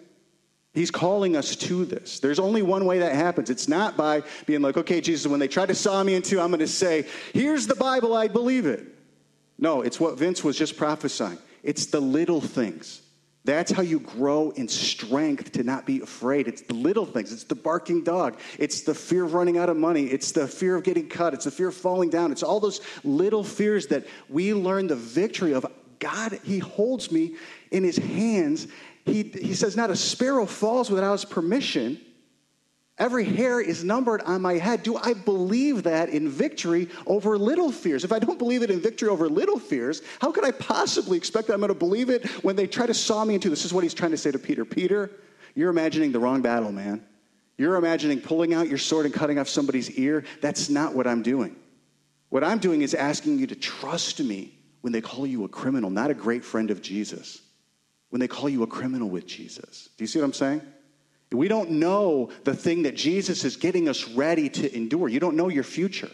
He's 0.77 0.91
calling 0.91 1.35
us 1.35 1.55
to 1.55 1.85
this. 1.85 2.19
There's 2.19 2.37
only 2.37 2.61
one 2.61 2.85
way 2.85 2.99
that 2.99 3.15
happens. 3.15 3.49
It's 3.49 3.67
not 3.67 3.97
by 3.97 4.21
being 4.45 4.61
like, 4.61 4.77
okay, 4.77 5.01
Jesus, 5.01 5.25
when 5.25 5.39
they 5.39 5.47
try 5.47 5.65
to 5.65 5.73
saw 5.73 6.03
me 6.03 6.13
into, 6.13 6.39
I'm 6.39 6.49
going 6.49 6.59
to 6.59 6.67
say, 6.67 7.07
here's 7.33 7.65
the 7.65 7.73
Bible, 7.73 8.15
I 8.15 8.27
believe 8.27 8.67
it. 8.67 8.85
No, 9.57 9.81
it's 9.81 9.99
what 9.99 10.19
Vince 10.19 10.43
was 10.43 10.55
just 10.55 10.77
prophesying. 10.77 11.39
It's 11.63 11.87
the 11.87 11.99
little 11.99 12.41
things. 12.41 13.01
That's 13.43 13.71
how 13.71 13.81
you 13.81 13.99
grow 13.99 14.51
in 14.51 14.67
strength 14.67 15.53
to 15.53 15.63
not 15.63 15.87
be 15.87 16.01
afraid. 16.01 16.47
It's 16.47 16.61
the 16.61 16.75
little 16.75 17.07
things. 17.07 17.33
It's 17.33 17.45
the 17.45 17.55
barking 17.55 18.03
dog. 18.03 18.37
It's 18.59 18.81
the 18.81 18.93
fear 18.93 19.23
of 19.23 19.33
running 19.33 19.57
out 19.57 19.69
of 19.69 19.77
money. 19.77 20.03
It's 20.03 20.31
the 20.31 20.47
fear 20.47 20.75
of 20.75 20.83
getting 20.83 21.09
cut. 21.09 21.33
It's 21.33 21.45
the 21.45 21.51
fear 21.51 21.69
of 21.69 21.75
falling 21.75 22.11
down. 22.11 22.31
It's 22.31 22.43
all 22.43 22.59
those 22.59 22.81
little 23.03 23.43
fears 23.43 23.87
that 23.87 24.05
we 24.29 24.53
learn 24.53 24.85
the 24.85 24.95
victory 24.95 25.55
of. 25.55 25.65
God, 25.97 26.39
He 26.43 26.59
holds 26.59 27.11
me 27.11 27.35
in 27.71 27.83
His 27.83 27.97
hands 27.97 28.67
he, 29.07 29.23
he 29.23 29.53
says, 29.53 29.75
Not 29.75 29.89
a 29.89 29.95
sparrow 29.95 30.45
falls 30.45 30.89
without 30.89 31.13
his 31.13 31.25
permission. 31.25 31.99
Every 32.99 33.25
hair 33.25 33.61
is 33.61 33.83
numbered 33.83 34.21
on 34.23 34.41
my 34.41 34.53
head. 34.53 34.81
Do 34.81 34.97
I 34.97 35.13
believe 35.13 35.83
that 35.83 36.09
in 36.09 36.29
victory 36.29 36.89
over 37.05 37.37
little 37.37 37.71
fears? 37.71 38.03
If 38.03 38.11
I 38.11 38.17
don't 38.17 38.39
believe 38.39 38.63
it 38.63 38.71
in 38.71 38.81
victory 38.81 39.07
over 39.07 39.29
little 39.29 39.59
fears, 39.59 40.01
how 40.19 40.31
could 40.31 40.43
I 40.43 40.49
possibly 40.51 41.15
expect 41.15 41.47
that 41.47 41.53
I'm 41.53 41.59
going 41.59 41.69
to 41.69 41.75
believe 41.75 42.09
it 42.09 42.27
when 42.43 42.55
they 42.55 42.65
try 42.65 42.87
to 42.87 42.95
saw 42.95 43.23
me 43.23 43.35
into 43.35 43.51
this? 43.51 43.65
Is 43.65 43.73
what 43.73 43.83
he's 43.83 43.93
trying 43.93 44.11
to 44.11 44.17
say 44.17 44.31
to 44.31 44.39
Peter. 44.39 44.65
Peter, 44.65 45.11
you're 45.53 45.69
imagining 45.69 46.11
the 46.11 46.19
wrong 46.19 46.41
battle, 46.41 46.71
man. 46.71 47.05
You're 47.59 47.75
imagining 47.75 48.19
pulling 48.19 48.55
out 48.55 48.67
your 48.67 48.79
sword 48.79 49.05
and 49.05 49.13
cutting 49.13 49.37
off 49.37 49.47
somebody's 49.47 49.91
ear. 49.91 50.23
That's 50.41 50.69
not 50.69 50.95
what 50.95 51.05
I'm 51.05 51.21
doing. 51.21 51.55
What 52.29 52.43
I'm 52.43 52.57
doing 52.57 52.81
is 52.81 52.95
asking 52.95 53.37
you 53.37 53.47
to 53.47 53.55
trust 53.55 54.19
me 54.19 54.57
when 54.81 54.91
they 54.91 55.01
call 55.01 55.27
you 55.27 55.43
a 55.43 55.47
criminal, 55.47 55.89
not 55.91 56.09
a 56.09 56.15
great 56.15 56.43
friend 56.43 56.71
of 56.71 56.81
Jesus 56.81 57.41
when 58.09 58.19
they 58.19 58.27
call 58.27 58.49
you 58.49 58.63
a 58.63 58.67
criminal 58.67 59.09
with 59.09 59.25
Jesus. 59.25 59.89
Do 59.97 60.03
you 60.03 60.07
see 60.07 60.19
what 60.19 60.25
I'm 60.25 60.33
saying? 60.33 60.61
We 61.31 61.47
don't 61.47 61.71
know 61.71 62.29
the 62.45 62.55
thing 62.55 62.83
that 62.83 62.95
Jesus 62.95 63.43
is 63.43 63.57
getting 63.57 63.89
us 63.89 64.07
ready 64.09 64.47
to 64.49 64.75
endure. 64.75 65.09
You 65.09 65.19
don't 65.19 65.35
know 65.35 65.49
your 65.49 65.63
future. 65.63 66.09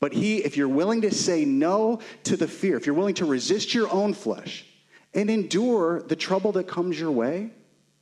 But 0.00 0.12
he, 0.12 0.38
if 0.38 0.56
you're 0.56 0.68
willing 0.68 1.02
to 1.02 1.12
say 1.12 1.44
no 1.44 2.00
to 2.24 2.36
the 2.36 2.48
fear, 2.48 2.76
if 2.76 2.86
you're 2.86 2.94
willing 2.94 3.14
to 3.16 3.24
resist 3.24 3.74
your 3.74 3.90
own 3.90 4.14
flesh 4.14 4.66
and 5.14 5.30
endure 5.30 6.02
the 6.02 6.16
trouble 6.16 6.52
that 6.52 6.68
comes 6.68 6.98
your 6.98 7.10
way, 7.10 7.50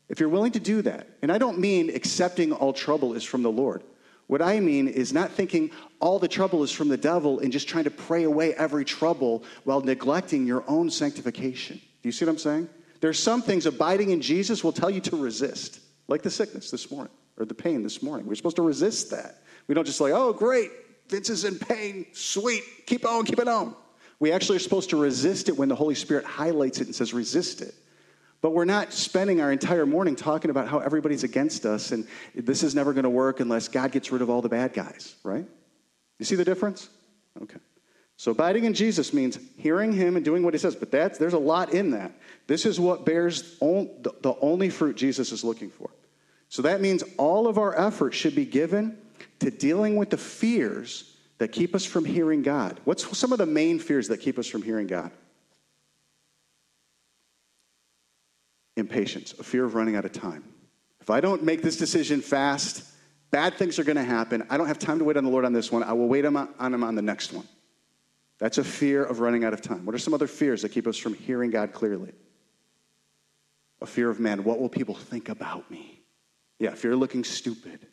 if 0.08 0.20
you're 0.20 0.28
willing 0.28 0.52
to 0.52 0.60
do 0.60 0.82
that, 0.82 1.08
and 1.22 1.30
I 1.30 1.38
don't 1.38 1.58
mean 1.58 1.90
accepting 1.90 2.52
all 2.52 2.72
trouble 2.72 3.14
is 3.14 3.24
from 3.24 3.42
the 3.42 3.50
Lord. 3.50 3.82
What 4.26 4.42
I 4.42 4.60
mean 4.60 4.88
is 4.88 5.12
not 5.12 5.32
thinking 5.32 5.70
all 6.00 6.18
the 6.18 6.28
trouble 6.28 6.62
is 6.62 6.70
from 6.70 6.88
the 6.88 6.96
devil 6.96 7.40
and 7.40 7.52
just 7.52 7.68
trying 7.68 7.84
to 7.84 7.90
pray 7.90 8.24
away 8.24 8.54
every 8.54 8.84
trouble 8.84 9.42
while 9.64 9.80
neglecting 9.80 10.46
your 10.46 10.64
own 10.68 10.90
sanctification. 10.90 11.76
Do 11.76 12.08
you 12.08 12.12
see 12.12 12.24
what 12.24 12.32
I'm 12.32 12.38
saying? 12.38 12.68
There's 13.00 13.22
some 13.22 13.42
things 13.42 13.66
abiding 13.66 14.10
in 14.10 14.20
Jesus 14.20 14.64
will 14.64 14.72
tell 14.72 14.90
you 14.90 15.00
to 15.02 15.16
resist, 15.16 15.80
like 16.08 16.22
the 16.22 16.30
sickness 16.30 16.70
this 16.70 16.90
morning 16.90 17.12
or 17.36 17.44
the 17.44 17.54
pain 17.54 17.82
this 17.82 18.02
morning. 18.02 18.26
We're 18.26 18.34
supposed 18.34 18.56
to 18.56 18.62
resist 18.62 19.10
that. 19.10 19.42
We 19.66 19.74
don't 19.74 19.84
just 19.84 20.00
like, 20.00 20.12
oh, 20.12 20.32
great, 20.32 20.70
Vince 21.08 21.30
is 21.30 21.44
in 21.44 21.58
pain, 21.58 22.06
sweet, 22.12 22.62
keep 22.86 23.06
on, 23.06 23.24
keep 23.24 23.38
it 23.38 23.48
on. 23.48 23.74
We 24.20 24.32
actually 24.32 24.56
are 24.56 24.60
supposed 24.60 24.90
to 24.90 24.96
resist 24.96 25.48
it 25.48 25.56
when 25.56 25.68
the 25.68 25.76
Holy 25.76 25.94
Spirit 25.94 26.24
highlights 26.24 26.80
it 26.80 26.86
and 26.86 26.94
says, 26.94 27.14
resist 27.14 27.60
it. 27.60 27.74
But 28.40 28.50
we're 28.50 28.64
not 28.64 28.92
spending 28.92 29.40
our 29.40 29.50
entire 29.50 29.86
morning 29.86 30.16
talking 30.16 30.50
about 30.50 30.68
how 30.68 30.78
everybody's 30.78 31.24
against 31.24 31.66
us 31.66 31.92
and 31.92 32.06
this 32.34 32.62
is 32.62 32.74
never 32.74 32.92
going 32.92 33.04
to 33.04 33.10
work 33.10 33.40
unless 33.40 33.68
God 33.68 33.90
gets 33.92 34.12
rid 34.12 34.22
of 34.22 34.30
all 34.30 34.42
the 34.42 34.48
bad 34.48 34.72
guys, 34.72 35.16
right? 35.24 35.46
You 36.18 36.24
see 36.24 36.36
the 36.36 36.44
difference? 36.44 36.88
Okay. 37.42 37.58
So 38.18 38.32
abiding 38.32 38.64
in 38.64 38.74
Jesus 38.74 39.12
means 39.12 39.38
hearing 39.58 39.92
him 39.92 40.16
and 40.16 40.24
doing 40.24 40.42
what 40.42 40.52
he 40.52 40.58
says, 40.58 40.74
but 40.74 40.90
that's, 40.90 41.18
there's 41.18 41.34
a 41.34 41.38
lot 41.38 41.72
in 41.72 41.92
that. 41.92 42.10
This 42.48 42.66
is 42.66 42.80
what 42.80 43.06
bears 43.06 43.56
on, 43.60 43.88
the, 44.02 44.12
the 44.22 44.34
only 44.40 44.70
fruit 44.70 44.96
Jesus 44.96 45.30
is 45.30 45.44
looking 45.44 45.70
for. 45.70 45.88
So 46.48 46.62
that 46.62 46.80
means 46.80 47.04
all 47.16 47.46
of 47.46 47.58
our 47.58 47.78
effort 47.78 48.12
should 48.14 48.34
be 48.34 48.44
given 48.44 48.98
to 49.38 49.52
dealing 49.52 49.94
with 49.94 50.10
the 50.10 50.16
fears 50.16 51.14
that 51.38 51.52
keep 51.52 51.76
us 51.76 51.84
from 51.84 52.04
hearing 52.04 52.42
God. 52.42 52.80
What's 52.82 53.16
some 53.16 53.30
of 53.30 53.38
the 53.38 53.46
main 53.46 53.78
fears 53.78 54.08
that 54.08 54.18
keep 54.18 54.36
us 54.36 54.48
from 54.48 54.62
hearing 54.62 54.88
God? 54.88 55.12
Impatience, 58.76 59.32
a 59.38 59.44
fear 59.44 59.64
of 59.64 59.76
running 59.76 59.94
out 59.94 60.04
of 60.04 60.12
time. 60.12 60.42
If 61.00 61.08
I 61.08 61.20
don't 61.20 61.44
make 61.44 61.62
this 61.62 61.76
decision 61.76 62.20
fast, 62.20 62.82
bad 63.30 63.54
things 63.54 63.78
are 63.78 63.84
going 63.84 63.94
to 63.94 64.02
happen. 64.02 64.44
I 64.50 64.56
don't 64.56 64.66
have 64.66 64.80
time 64.80 64.98
to 64.98 65.04
wait 65.04 65.16
on 65.16 65.22
the 65.22 65.30
Lord 65.30 65.44
on 65.44 65.52
this 65.52 65.70
one. 65.70 65.84
I 65.84 65.92
will 65.92 66.08
wait 66.08 66.24
on 66.24 66.34
him 66.34 66.82
on 66.82 66.96
the 66.96 67.02
next 67.02 67.32
one. 67.32 67.46
That's 68.38 68.58
a 68.58 68.64
fear 68.64 69.04
of 69.04 69.20
running 69.20 69.44
out 69.44 69.52
of 69.52 69.62
time. 69.62 69.84
What 69.84 69.94
are 69.94 69.98
some 69.98 70.14
other 70.14 70.26
fears 70.26 70.62
that 70.62 70.70
keep 70.70 70.86
us 70.86 70.96
from 70.96 71.14
hearing 71.14 71.50
God 71.50 71.72
clearly? 71.72 72.12
A 73.80 73.86
fear 73.86 74.10
of 74.10 74.20
man. 74.20 74.44
What 74.44 74.60
will 74.60 74.68
people 74.68 74.94
think 74.94 75.28
about 75.28 75.70
me? 75.70 76.02
Yeah, 76.58 76.74
fear 76.74 76.92
of 76.92 76.98
looking 76.98 77.24
stupid. 77.24 77.86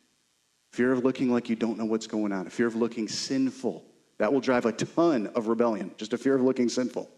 Fear 0.72 0.92
of 0.92 1.04
looking 1.04 1.32
like 1.32 1.50
you 1.50 1.56
don't 1.56 1.78
know 1.78 1.86
what's 1.86 2.08
going 2.08 2.32
on. 2.32 2.48
A 2.48 2.50
fear 2.50 2.68
of 2.68 2.76
looking 2.76 3.08
sinful. 3.08 3.84
That 4.18 4.34
will 4.34 4.40
drive 4.40 4.66
a 4.66 4.72
ton 4.72 5.28
of 5.28 5.48
rebellion. 5.48 5.92
Just 5.98 6.14
a 6.14 6.18
fear 6.18 6.36
of 6.36 6.42
looking 6.42 6.70
sinful. 6.70 7.10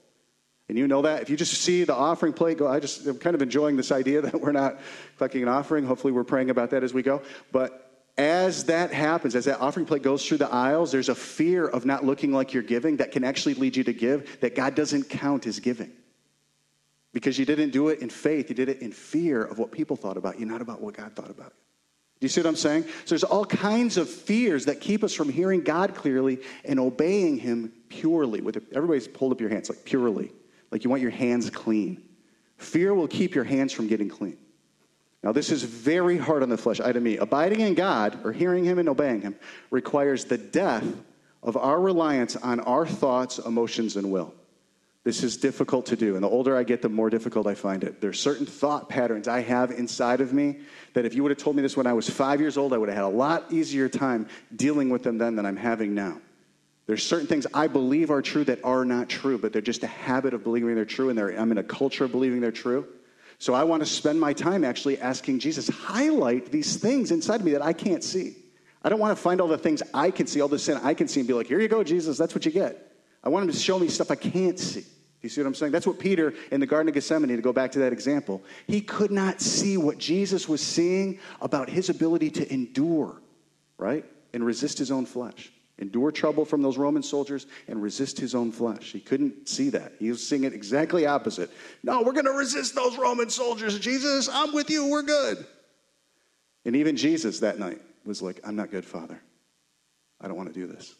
And 0.69 0.77
you 0.77 0.87
know 0.87 1.01
that. 1.03 1.21
If 1.21 1.29
you 1.29 1.37
just 1.37 1.53
see 1.61 1.83
the 1.83 1.95
offering 1.95 2.33
plate 2.33 2.57
go, 2.57 2.67
I 2.67 2.79
just 2.79 3.07
am 3.07 3.17
kind 3.17 3.35
of 3.35 3.41
enjoying 3.41 3.77
this 3.77 3.91
idea 3.91 4.21
that 4.23 4.39
we're 4.39 4.51
not 4.51 4.79
collecting 5.17 5.43
an 5.43 5.49
offering. 5.49 5.85
Hopefully, 5.85 6.13
we're 6.13 6.23
praying 6.23 6.49
about 6.49 6.71
that 6.71 6.83
as 6.83 6.93
we 6.93 7.01
go. 7.03 7.21
But 7.51 7.86
as 8.17 8.65
that 8.65 8.91
happens, 8.91 9.35
as 9.35 9.45
that 9.45 9.59
offering 9.59 9.85
plate 9.85 10.01
goes 10.01 10.27
through 10.27 10.39
the 10.39 10.51
aisles, 10.51 10.91
there's 10.91 11.09
a 11.09 11.15
fear 11.15 11.67
of 11.67 11.85
not 11.85 12.03
looking 12.03 12.31
like 12.31 12.53
you're 12.53 12.63
giving 12.63 12.97
that 12.97 13.11
can 13.11 13.23
actually 13.23 13.53
lead 13.53 13.75
you 13.75 13.83
to 13.83 13.93
give 13.93 14.39
that 14.41 14.55
God 14.55 14.73
doesn't 14.73 15.09
count 15.09 15.45
as 15.45 15.59
giving. 15.59 15.91
Because 17.13 17.37
you 17.37 17.45
didn't 17.45 17.69
do 17.69 17.89
it 17.89 17.99
in 17.99 18.09
faith, 18.09 18.49
you 18.49 18.55
did 18.55 18.69
it 18.69 18.81
in 18.81 18.91
fear 18.91 19.43
of 19.43 19.59
what 19.59 19.71
people 19.71 19.95
thought 19.95 20.17
about 20.17 20.39
you, 20.39 20.45
not 20.45 20.61
about 20.61 20.81
what 20.81 20.95
God 20.95 21.15
thought 21.15 21.29
about 21.29 21.53
you. 21.55 21.63
Do 22.19 22.25
you 22.25 22.29
see 22.29 22.41
what 22.41 22.47
I'm 22.47 22.55
saying? 22.55 22.83
So 22.83 23.09
there's 23.09 23.23
all 23.23 23.45
kinds 23.45 23.97
of 23.97 24.09
fears 24.09 24.65
that 24.65 24.81
keep 24.81 25.03
us 25.03 25.13
from 25.13 25.29
hearing 25.29 25.61
God 25.61 25.93
clearly 25.93 26.39
and 26.65 26.79
obeying 26.79 27.37
Him 27.37 27.71
purely. 27.89 28.41
With 28.41 28.57
everybody's 28.73 29.07
pulled 29.07 29.31
up 29.31 29.39
your 29.39 29.51
hands, 29.51 29.69
like 29.69 29.85
purely, 29.85 30.31
like 30.71 30.83
you 30.83 30.89
want 30.89 31.03
your 31.03 31.11
hands 31.11 31.51
clean. 31.51 32.03
Fear 32.57 32.95
will 32.95 33.07
keep 33.07 33.35
your 33.35 33.43
hands 33.43 33.71
from 33.71 33.87
getting 33.87 34.09
clean. 34.09 34.37
Now, 35.23 35.31
this 35.31 35.51
is 35.51 35.63
very 35.63 36.17
hard 36.17 36.43
on 36.43 36.49
the 36.49 36.57
flesh, 36.57 36.79
I 36.79 36.91
to 36.91 36.99
me. 36.99 37.17
Abiding 37.17 37.59
in 37.59 37.73
God, 37.73 38.19
or 38.23 38.31
hearing 38.31 38.63
Him 38.63 38.79
and 38.79 38.87
obeying 38.87 39.21
Him, 39.21 39.35
requires 39.71 40.25
the 40.25 40.37
death 40.37 40.85
of 41.43 41.57
our 41.57 41.79
reliance 41.79 42.35
on 42.35 42.59
our 42.61 42.85
thoughts, 42.85 43.39
emotions, 43.39 43.95
and 43.95 44.11
will. 44.11 44.33
This 45.03 45.23
is 45.23 45.37
difficult 45.37 45.85
to 45.85 45.95
do. 45.95 46.15
And 46.15 46.23
the 46.23 46.29
older 46.29 46.57
I 46.57 46.63
get, 46.63 46.81
the 46.81 46.89
more 46.89 47.09
difficult 47.09 47.47
I 47.47 47.55
find 47.55 47.83
it. 47.83 48.01
There 48.01 48.09
are 48.09 48.13
certain 48.13 48.45
thought 48.45 48.89
patterns 48.89 49.27
I 49.27 49.39
have 49.39 49.71
inside 49.71 50.19
of 50.19 50.33
me 50.33 50.59
that 50.93 51.05
if 51.05 51.13
you 51.13 51.23
would 51.23 51.31
have 51.31 51.37
told 51.37 51.55
me 51.55 51.61
this 51.61 51.77
when 51.77 51.87
I 51.87 51.93
was 51.93 52.09
five 52.09 52.41
years 52.41 52.57
old, 52.57 52.73
I 52.73 52.77
would 52.77 52.89
have 52.89 52.97
had 52.97 53.05
a 53.05 53.07
lot 53.07 53.45
easier 53.49 53.87
time 53.87 54.27
dealing 54.53 54.89
with 54.89 55.03
them 55.03 55.17
then 55.17 55.37
than 55.37 55.45
I'm 55.45 55.55
having 55.55 55.95
now. 55.95 56.19
There's 56.87 57.03
certain 57.03 57.27
things 57.27 57.47
I 57.53 57.67
believe 57.67 58.11
are 58.11 58.21
true 58.21 58.43
that 58.45 58.59
are 58.65 58.83
not 58.83 59.07
true, 59.07 59.37
but 59.37 59.53
they're 59.53 59.61
just 59.61 59.83
a 59.83 59.87
habit 59.87 60.33
of 60.33 60.43
believing 60.43 60.75
they're 60.75 60.85
true, 60.85 61.09
and 61.09 61.17
I'm 61.17 61.51
in 61.51 61.57
a 61.57 61.63
culture 61.63 62.03
of 62.03 62.11
believing 62.11 62.41
they're 62.41 62.51
true. 62.51 62.87
So 63.39 63.53
I 63.53 63.63
want 63.63 63.81
to 63.81 63.85
spend 63.85 64.19
my 64.19 64.33
time 64.33 64.63
actually 64.63 64.99
asking 64.99 65.39
Jesus, 65.39 65.67
highlight 65.69 66.51
these 66.51 66.77
things 66.77 67.11
inside 67.11 67.43
me 67.43 67.51
that 67.51 67.61
I 67.61 67.73
can't 67.73 68.03
see. 68.03 68.35
I 68.83 68.89
don't 68.89 68.99
want 68.99 69.15
to 69.15 69.21
find 69.21 69.41
all 69.41 69.47
the 69.47 69.57
things 69.57 69.83
I 69.93 70.11
can 70.11 70.27
see, 70.27 70.41
all 70.41 70.47
the 70.47 70.57
sin 70.57 70.79
I 70.83 70.93
can 70.93 71.07
see, 71.07 71.19
and 71.19 71.27
be 71.27 71.33
like, 71.33 71.47
here 71.47 71.59
you 71.59 71.67
go, 71.67 71.83
Jesus, 71.83 72.17
that's 72.17 72.33
what 72.33 72.45
you 72.45 72.51
get. 72.51 72.95
I 73.23 73.29
want 73.29 73.43
him 73.43 73.51
to 73.51 73.57
show 73.57 73.77
me 73.77 73.89
stuff 73.89 74.09
I 74.09 74.15
can't 74.15 74.57
see. 74.57 74.85
You 75.21 75.29
see 75.29 75.41
what 75.41 75.47
I'm 75.47 75.55
saying? 75.55 75.71
That's 75.71 75.87
what 75.87 75.99
Peter 75.99 76.33
in 76.51 76.59
the 76.59 76.67
Garden 76.67 76.87
of 76.87 76.93
Gethsemane, 76.93 77.35
to 77.35 77.41
go 77.41 77.53
back 77.53 77.71
to 77.73 77.79
that 77.79 77.91
example, 77.91 78.43
he 78.65 78.81
could 78.81 79.11
not 79.11 79.41
see 79.41 79.77
what 79.77 79.97
Jesus 79.97 80.47
was 80.47 80.61
seeing 80.61 81.19
about 81.41 81.69
his 81.69 81.89
ability 81.89 82.29
to 82.31 82.53
endure, 82.53 83.21
right? 83.77 84.05
And 84.33 84.45
resist 84.45 84.77
his 84.77 84.91
own 84.91 85.05
flesh 85.05 85.51
endure 85.79 86.11
trouble 86.11 86.45
from 86.45 86.61
those 86.61 86.77
Roman 86.77 87.03
soldiers, 87.03 87.45
and 87.67 87.81
resist 87.81 88.19
his 88.19 88.33
own 88.33 88.51
flesh. 88.51 88.91
He 88.91 88.99
couldn't 88.99 89.47
see 89.47 89.69
that. 89.69 89.93
He 89.99 90.09
was 90.09 90.27
seeing 90.27 90.43
it 90.43 90.53
exactly 90.53 91.05
opposite. 91.05 91.51
No, 91.83 92.01
we're 92.01 92.13
going 92.13 92.25
to 92.25 92.31
resist 92.31 92.75
those 92.75 92.97
Roman 92.97 93.29
soldiers. 93.29 93.77
Jesus, 93.79 94.29
I'm 94.31 94.53
with 94.53 94.69
you. 94.69 94.87
We're 94.87 95.03
good. 95.03 95.45
And 96.65 96.75
even 96.75 96.97
Jesus 96.97 97.39
that 97.39 97.59
night 97.59 97.81
was 98.05 98.21
like, 98.21 98.39
I'm 98.43 98.55
not 98.55 98.71
good, 98.71 98.85
Father. 98.85 99.21
I 100.19 100.27
don't 100.27 100.37
want 100.37 100.53
to 100.53 100.59
do 100.59 100.67
this. 100.67 100.93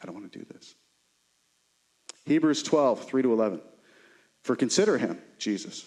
I 0.00 0.06
don't 0.06 0.14
want 0.14 0.30
to 0.32 0.38
do 0.38 0.44
this. 0.44 0.74
Hebrews 2.26 2.62
12, 2.62 3.04
3 3.04 3.22
to 3.22 3.32
11. 3.32 3.60
For 4.42 4.56
consider 4.56 4.98
him, 4.98 5.18
Jesus, 5.38 5.84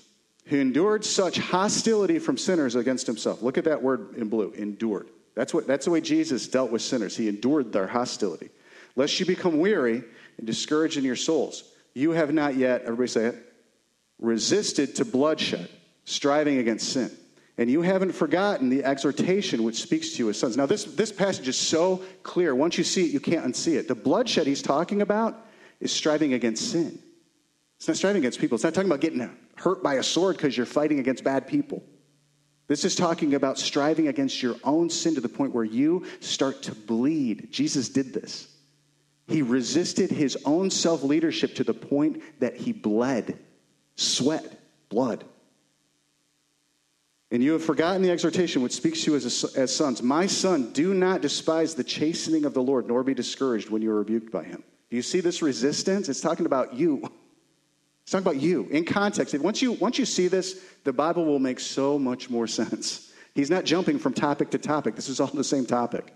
who 0.48 0.60
endured 0.60 1.04
such 1.04 1.38
hostility 1.38 2.20
from 2.20 2.38
sinners 2.38 2.76
against 2.76 3.08
himself. 3.08 3.42
Look 3.42 3.58
at 3.58 3.66
that 3.66 3.82
word 3.82 4.16
in 4.16 4.30
blue, 4.30 4.52
endured. 4.52 5.10
That's, 5.36 5.54
what, 5.54 5.68
that's 5.68 5.86
the 5.86 5.92
way 5.92 6.02
Jesus 6.02 6.48
dealt 6.48 6.72
with 6.72 6.82
sinners. 6.82 7.16
He 7.16 7.28
endured 7.28 7.72
their 7.72 7.88
hostility. 7.88 8.50
Lest 8.96 9.20
you 9.20 9.26
become 9.26 9.60
weary 9.60 10.04
and 10.38 10.48
discouraged 10.48 10.98
in 10.98 11.04
your 11.04 11.18
souls. 11.18 11.64
You 11.94 12.12
have 12.12 12.34
not 12.34 12.56
yet, 12.56 12.84
everybody 12.84 13.08
say 13.08 13.26
it, 13.28 13.54
resisted 14.20 14.96
to 14.96 15.06
bloodshed, 15.06 15.70
striving 16.06 16.58
against 16.60 16.90
sin. 16.90 17.12
And 17.58 17.70
you 17.70 17.82
haven't 17.82 18.14
forgotten 18.14 18.70
the 18.70 18.84
exhortation 18.84 19.64
which 19.64 19.82
speaks 19.82 20.12
to 20.12 20.20
you 20.20 20.30
as 20.30 20.40
sons. 20.40 20.58
Now, 20.58 20.66
this, 20.66 20.84
this 20.84 21.12
passage 21.12 21.48
is 21.48 21.58
so 21.58 22.04
clear. 22.24 22.54
Once 22.54 22.78
you 22.78 22.84
see 22.84 23.06
it, 23.06 23.12
you 23.12 23.20
can't 23.20 23.46
unsee 23.46 23.78
it. 23.78 23.88
The 23.88 23.96
bloodshed 23.96 24.48
he's 24.48 24.62
talking 24.62 25.02
about 25.02 25.46
is 25.80 25.92
striving 25.92 26.34
against 26.34 26.72
sin. 26.72 27.00
It's 27.78 27.88
not 27.88 27.98
striving 27.98 28.22
against 28.22 28.40
people. 28.40 28.56
It's 28.56 28.64
not 28.64 28.74
talking 28.74 28.90
about 28.90 29.02
getting 29.02 29.30
hurt 29.56 29.84
by 29.84 29.96
a 29.96 30.04
sword 30.04 30.38
because 30.38 30.56
you're 30.56 30.66
fighting 30.66 31.00
against 31.00 31.24
bad 31.24 31.48
people. 31.48 31.84
This 32.68 32.84
is 32.84 32.96
talking 32.96 33.36
about 33.36 33.60
striving 33.60 34.08
against 34.08 34.42
your 34.42 34.56
own 34.64 34.90
sin 34.90 35.16
to 35.16 35.22
the 35.22 35.30
point 35.30 35.54
where 35.54 35.64
you 35.64 36.06
start 36.20 36.64
to 36.64 36.74
bleed. 36.74 37.52
Jesus 37.52 37.90
did 37.90 38.14
this. 38.14 38.48
He 39.28 39.42
resisted 39.42 40.10
his 40.12 40.38
own 40.46 40.70
self 40.70 41.04
leadership 41.04 41.56
to 41.56 41.64
the 41.64 41.74
point 41.74 42.22
that 42.40 42.56
he 42.56 42.72
bled, 42.72 43.40
sweat, 43.96 44.60
blood. 44.90 45.24
And 47.32 47.44
you 47.44 47.54
have 47.54 47.64
forgotten 47.64 48.02
the 48.02 48.12
exhortation 48.12 48.62
which 48.62 48.72
speaks 48.72 49.04
to 49.04 49.12
you 49.12 49.18
as, 49.18 49.56
a, 49.56 49.60
as 49.60 49.76
sons. 49.76 50.02
My 50.02 50.28
son, 50.28 50.72
do 50.74 50.94
not 50.94 51.22
despise 51.22 51.76
the 51.76 51.84
chastening 51.84 52.46
of 52.46 52.54
the 52.54 52.62
Lord, 52.62 52.88
nor 52.88 53.04
be 53.04 53.14
discouraged 53.14 53.70
when 53.70 53.82
you 53.82 53.92
are 53.92 54.00
rebuked 54.00 54.32
by 54.32 54.44
him. 54.44 54.64
Do 54.90 54.96
you 54.96 55.02
see 55.02 55.22
this 55.22 55.42
resistance? 55.42 56.08
It's 56.08 56.22
talking 56.22 56.46
about 56.46 56.76
you. 56.76 57.12
It's 58.06 58.12
talking 58.12 58.28
about 58.28 58.40
you 58.40 58.68
in 58.70 58.86
context. 58.86 59.34
Once 59.40 59.64
you, 59.64 59.72
once 59.72 59.98
you 59.98 60.06
see 60.06 60.28
this, 60.28 60.62
the 60.84 60.94
Bible 60.94 61.26
will 61.26 61.40
make 61.40 61.60
so 61.60 61.98
much 61.98 62.30
more 62.30 62.46
sense. 62.46 63.12
He's 63.34 63.50
not 63.50 63.66
jumping 63.66 63.98
from 63.98 64.14
topic 64.14 64.52
to 64.52 64.60
topic. 64.60 64.96
This 64.96 65.10
is 65.10 65.20
all 65.20 65.26
the 65.26 65.44
same 65.44 65.66
topic. 65.66 66.14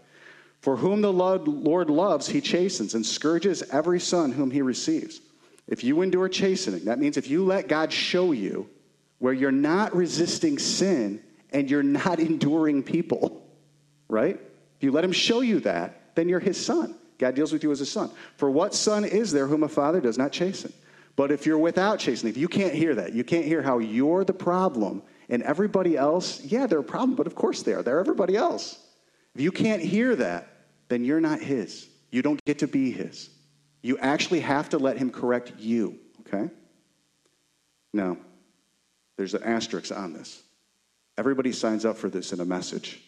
For 0.62 0.78
whom 0.78 1.02
the 1.02 1.12
Lord 1.12 1.90
loves, 1.90 2.28
he 2.28 2.42
chastens 2.42 2.94
and 2.94 3.04
scourges 3.04 3.64
every 3.72 4.00
son 4.00 4.32
whom 4.32 4.52
he 4.52 4.62
receives. 4.62 5.20
If 5.68 5.84
you 5.84 6.04
endure 6.04 6.30
chastening, 6.30 6.86
that 6.86 7.00
means 7.00 7.18
if 7.18 7.28
you 7.28 7.44
let 7.44 7.68
God 7.68 7.92
show 7.92 8.34
you 8.34 8.70
where 9.18 9.34
you're 9.34 9.52
not 9.52 9.96
resisting 9.96 10.60
sin 10.60 11.24
and 11.52 11.72
you're 11.72 11.82
not 11.82 12.20
enduring 12.20 12.84
people, 12.84 13.44
right? 14.08 14.36
If 14.78 14.84
you 14.84 14.92
let 14.92 15.04
him 15.04 15.12
show 15.12 15.42
you 15.42 15.60
that, 15.62 16.14
then 16.14 16.30
you're 16.30 16.40
his 16.40 16.64
son. 16.64 16.94
God 17.18 17.34
deals 17.34 17.52
with 17.52 17.64
you 17.64 17.72
as 17.72 17.82
a 17.82 17.86
son. 17.88 18.12
For 18.38 18.52
what 18.52 18.76
son 18.76 19.06
is 19.06 19.32
there 19.32 19.48
whom 19.48 19.64
a 19.64 19.68
father 19.68 20.00
does 20.02 20.20
not 20.20 20.32
chasten? 20.32 20.72
But 21.20 21.34
if 21.34 21.46
you're 21.46 21.58
without 21.58 22.00
chastening, 22.00 22.32
if 22.32 22.38
you 22.38 22.48
can't 22.48 22.74
hear 22.74 22.96
that, 22.96 23.12
you 23.12 23.26
can't 23.26 23.44
hear 23.44 23.62
how 23.62 23.80
you're 23.80 24.24
the 24.24 24.32
problem 24.32 25.04
and 25.28 25.44
everybody 25.44 25.98
else, 25.98 26.40
yeah, 26.46 26.66
they're 26.66 26.80
a 26.80 26.82
problem, 26.82 27.18
but 27.18 27.28
of 27.28 27.36
course 27.36 27.62
they 27.62 27.74
are. 27.74 27.84
They're 27.84 28.00
everybody 28.00 28.38
else. 28.38 28.80
If 29.36 29.42
you 29.42 29.52
can't 29.52 29.82
hear 29.82 30.16
that, 30.16 30.48
then 30.88 31.04
you're 31.04 31.20
not 31.20 31.42
his. 31.42 31.90
You 32.10 32.22
don't 32.22 32.40
get 32.46 32.60
to 32.60 32.70
be 32.70 32.92
his. 32.92 33.32
You 33.82 33.98
actually 33.98 34.40
have 34.40 34.70
to 34.70 34.78
let 34.78 34.98
him 34.98 35.10
correct 35.10 35.52
you, 35.58 36.00
okay? 36.22 36.50
Now, 37.92 38.16
there's 39.18 39.34
an 39.34 39.44
asterisk 39.44 39.92
on 39.94 40.14
this. 40.14 40.42
Everybody 41.18 41.52
signs 41.52 41.84
up 41.84 41.98
for 41.98 42.10
this 42.10 42.32
in 42.32 42.40
a 42.40 42.46
message. 42.46 43.04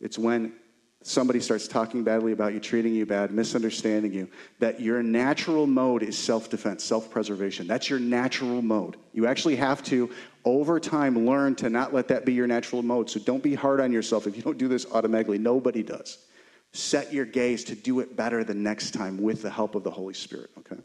It's 0.00 0.18
when 0.18 0.54
somebody 1.02 1.40
starts 1.40 1.68
talking 1.68 2.04
badly 2.04 2.32
about 2.32 2.52
you, 2.52 2.60
treating 2.60 2.94
you 2.94 3.06
bad, 3.06 3.30
misunderstanding 3.32 4.12
you, 4.12 4.28
that 4.58 4.80
your 4.80 5.02
natural 5.02 5.66
mode 5.66 6.02
is 6.02 6.16
self 6.16 6.48
defense, 6.48 6.84
self 6.84 7.10
preservation. 7.10 7.66
That's 7.66 7.90
your 7.90 7.98
natural 7.98 8.62
mode. 8.62 8.96
You 9.12 9.26
actually 9.26 9.56
have 9.56 9.82
to, 9.84 10.10
over 10.44 10.80
time, 10.80 11.26
learn 11.26 11.54
to 11.56 11.70
not 11.70 11.92
let 11.92 12.08
that 12.08 12.24
be 12.24 12.32
your 12.32 12.46
natural 12.46 12.82
mode. 12.82 13.10
So 13.10 13.20
don't 13.20 13.42
be 13.42 13.54
hard 13.54 13.80
on 13.80 13.92
yourself 13.92 14.26
if 14.26 14.36
you 14.36 14.42
don't 14.42 14.58
do 14.58 14.68
this 14.68 14.86
automatically. 14.92 15.38
Nobody 15.38 15.82
does. 15.82 16.18
Set 16.72 17.12
your 17.12 17.26
gaze 17.26 17.64
to 17.64 17.74
do 17.74 18.00
it 18.00 18.16
better 18.16 18.44
the 18.44 18.54
next 18.54 18.92
time 18.92 19.20
with 19.20 19.42
the 19.42 19.50
help 19.50 19.74
of 19.74 19.84
the 19.84 19.90
Holy 19.90 20.14
Spirit, 20.14 20.50
okay? 20.58 20.80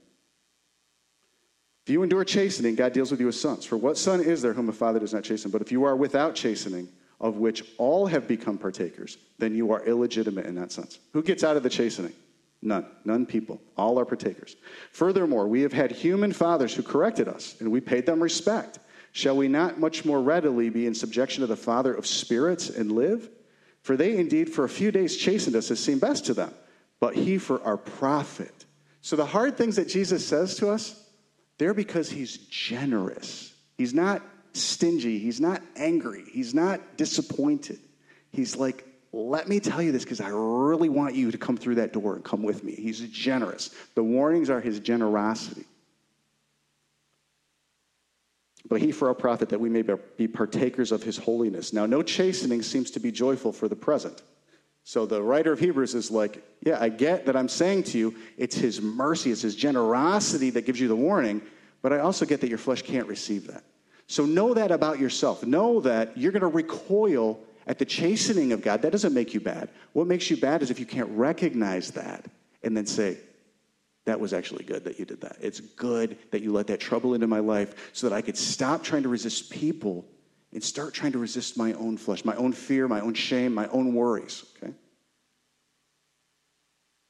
If 1.85 1.91
you 1.91 2.03
endure 2.03 2.25
chastening, 2.25 2.75
God 2.75 2.91
deals 2.91 3.11
with 3.11 3.21
you 3.21 3.29
as 3.29 3.39
sons. 3.39 3.63
For 3.63 3.77
what 3.77 3.97
son 3.97 4.19
is 4.19 4.41
there 4.41 4.51
whom 4.51 4.67
a 4.67 4.73
father 4.73 4.99
does 4.99 5.13
not 5.13 5.23
chasten? 5.23 5.51
But 5.51 5.61
if 5.61 5.71
you 5.71 5.85
are 5.85 5.95
without 5.95 6.35
chastening, 6.35 6.89
of 7.19 7.37
which 7.37 7.63
all 7.77 8.05
have 8.05 8.27
become 8.27 8.57
partakers, 8.57 9.17
then 9.39 9.55
you 9.55 9.71
are 9.71 9.85
illegitimate 9.85 10.45
in 10.45 10.55
that 10.55 10.71
sense. 10.71 10.99
Who 11.13 11.23
gets 11.23 11.43
out 11.43 11.57
of 11.57 11.63
the 11.63 11.69
chastening? 11.69 12.13
None. 12.61 12.85
None 13.05 13.25
people. 13.25 13.61
All 13.75 13.99
are 13.99 14.05
partakers. 14.05 14.55
Furthermore, 14.91 15.47
we 15.47 15.61
have 15.61 15.73
had 15.73 15.91
human 15.91 16.33
fathers 16.33 16.73
who 16.73 16.83
corrected 16.83 17.27
us, 17.27 17.55
and 17.59 17.71
we 17.71 17.81
paid 17.81 18.05
them 18.05 18.21
respect. 18.21 18.79
Shall 19.11 19.37
we 19.37 19.47
not 19.47 19.79
much 19.79 20.05
more 20.05 20.21
readily 20.21 20.69
be 20.69 20.85
in 20.85 20.93
subjection 20.93 21.41
to 21.41 21.47
the 21.47 21.55
Father 21.55 21.93
of 21.93 22.05
spirits 22.05 22.69
and 22.69 22.91
live? 22.91 23.29
For 23.81 23.95
they 23.95 24.17
indeed 24.17 24.49
for 24.49 24.63
a 24.63 24.69
few 24.69 24.91
days 24.91 25.17
chastened 25.17 25.55
us 25.55 25.71
as 25.71 25.83
seemed 25.83 26.01
best 26.01 26.25
to 26.25 26.33
them, 26.33 26.53
but 26.99 27.15
he 27.15 27.37
for 27.37 27.63
our 27.63 27.77
profit. 27.77 28.65
So 29.01 29.15
the 29.15 29.25
hard 29.25 29.57
things 29.57 29.77
that 29.77 29.87
Jesus 29.87 30.25
says 30.25 30.55
to 30.57 30.69
us, 30.69 31.03
they're 31.57 31.73
because 31.73 32.09
he's 32.09 32.37
generous. 32.37 33.53
He's 33.77 33.93
not 33.93 34.21
stingy. 34.53 35.19
He's 35.19 35.41
not 35.41 35.61
angry. 35.75 36.23
He's 36.31 36.53
not 36.53 36.97
disappointed. 36.97 37.79
He's 38.31 38.55
like, 38.55 38.85
let 39.13 39.47
me 39.47 39.59
tell 39.59 39.81
you 39.81 39.91
this 39.91 40.03
because 40.03 40.21
I 40.21 40.29
really 40.29 40.89
want 40.89 41.15
you 41.15 41.31
to 41.31 41.37
come 41.37 41.57
through 41.57 41.75
that 41.75 41.93
door 41.93 42.15
and 42.15 42.23
come 42.23 42.43
with 42.43 42.63
me. 42.63 42.73
He's 42.73 42.99
generous. 42.99 43.69
The 43.95 44.03
warnings 44.03 44.49
are 44.49 44.59
his 44.59 44.79
generosity. 44.79 45.65
But 48.69 48.81
he 48.81 48.91
for 48.91 49.07
our 49.07 49.15
profit 49.15 49.49
that 49.49 49.59
we 49.59 49.69
may 49.69 49.83
be 50.17 50.27
partakers 50.27 50.91
of 50.91 51.01
his 51.01 51.17
holiness. 51.17 51.71
Now, 51.71 51.85
no 51.85 52.03
chastening 52.03 52.61
seems 52.61 52.91
to 52.91 52.99
be 52.99 53.11
joyful 53.11 53.53
for 53.53 53.67
the 53.67 53.77
present. 53.77 54.21
So 54.83 55.05
the 55.05 55.21
writer 55.21 55.53
of 55.53 55.59
Hebrews 55.59 55.95
is 55.95 56.11
like, 56.11 56.43
yeah, 56.61 56.77
I 56.79 56.89
get 56.89 57.25
that 57.25 57.35
I'm 57.35 57.49
saying 57.49 57.83
to 57.83 57.97
you, 57.97 58.15
it's 58.37 58.55
his 58.55 58.81
mercy, 58.81 59.31
it's 59.31 59.41
his 59.41 59.55
generosity 59.55 60.49
that 60.51 60.65
gives 60.65 60.79
you 60.79 60.87
the 60.87 60.95
warning, 60.95 61.41
but 61.81 61.91
I 61.93 61.99
also 61.99 62.25
get 62.25 62.41
that 62.41 62.49
your 62.49 62.57
flesh 62.57 62.81
can't 62.81 63.07
receive 63.07 63.47
that. 63.47 63.63
So 64.07 64.25
know 64.25 64.53
that 64.53 64.71
about 64.71 64.99
yourself. 64.99 65.45
Know 65.45 65.81
that 65.81 66.17
you're 66.17 66.31
going 66.31 66.41
to 66.41 66.47
recoil 66.47 67.39
at 67.67 67.77
the 67.77 67.85
chastening 67.85 68.53
of 68.53 68.61
God. 68.61 68.81
That 68.81 68.91
doesn't 68.91 69.13
make 69.13 69.33
you 69.33 69.41
bad. 69.41 69.69
What 69.93 70.07
makes 70.07 70.29
you 70.29 70.37
bad 70.37 70.61
is 70.61 70.71
if 70.71 70.79
you 70.79 70.85
can't 70.85 71.09
recognize 71.09 71.91
that 71.91 72.25
and 72.63 72.75
then 72.75 72.85
say, 72.85 73.17
that 74.05 74.19
was 74.21 74.31
actually 74.31 74.63
good 74.63 74.85
that 74.85 74.97
you 74.97 75.03
did 75.03 75.19
that. 75.21 75.35
It's 75.41 75.59
good 75.59 76.17
that 76.31 76.41
you 76.41 76.53
let 76.53 76.67
that 76.67 76.79
trouble 76.79 77.13
into 77.13 77.27
my 77.27 77.39
life 77.39 77.91
so 77.91 78.07
that 78.07 78.15
I 78.15 78.21
could 78.21 78.37
stop 78.37 78.81
trying 78.81 79.03
to 79.03 79.09
resist 79.09 79.49
people 79.49 80.05
and 80.53 80.63
start 80.63 80.93
trying 80.93 81.11
to 81.11 81.19
resist 81.19 81.57
my 81.57 81.73
own 81.73 81.97
flesh, 81.97 82.23
my 82.23 82.35
own 82.37 82.53
fear, 82.53 82.87
my 82.87 83.01
own 83.01 83.13
shame, 83.13 83.53
my 83.53 83.67
own 83.67 83.93
worries. 83.93 84.45
Okay? 84.63 84.73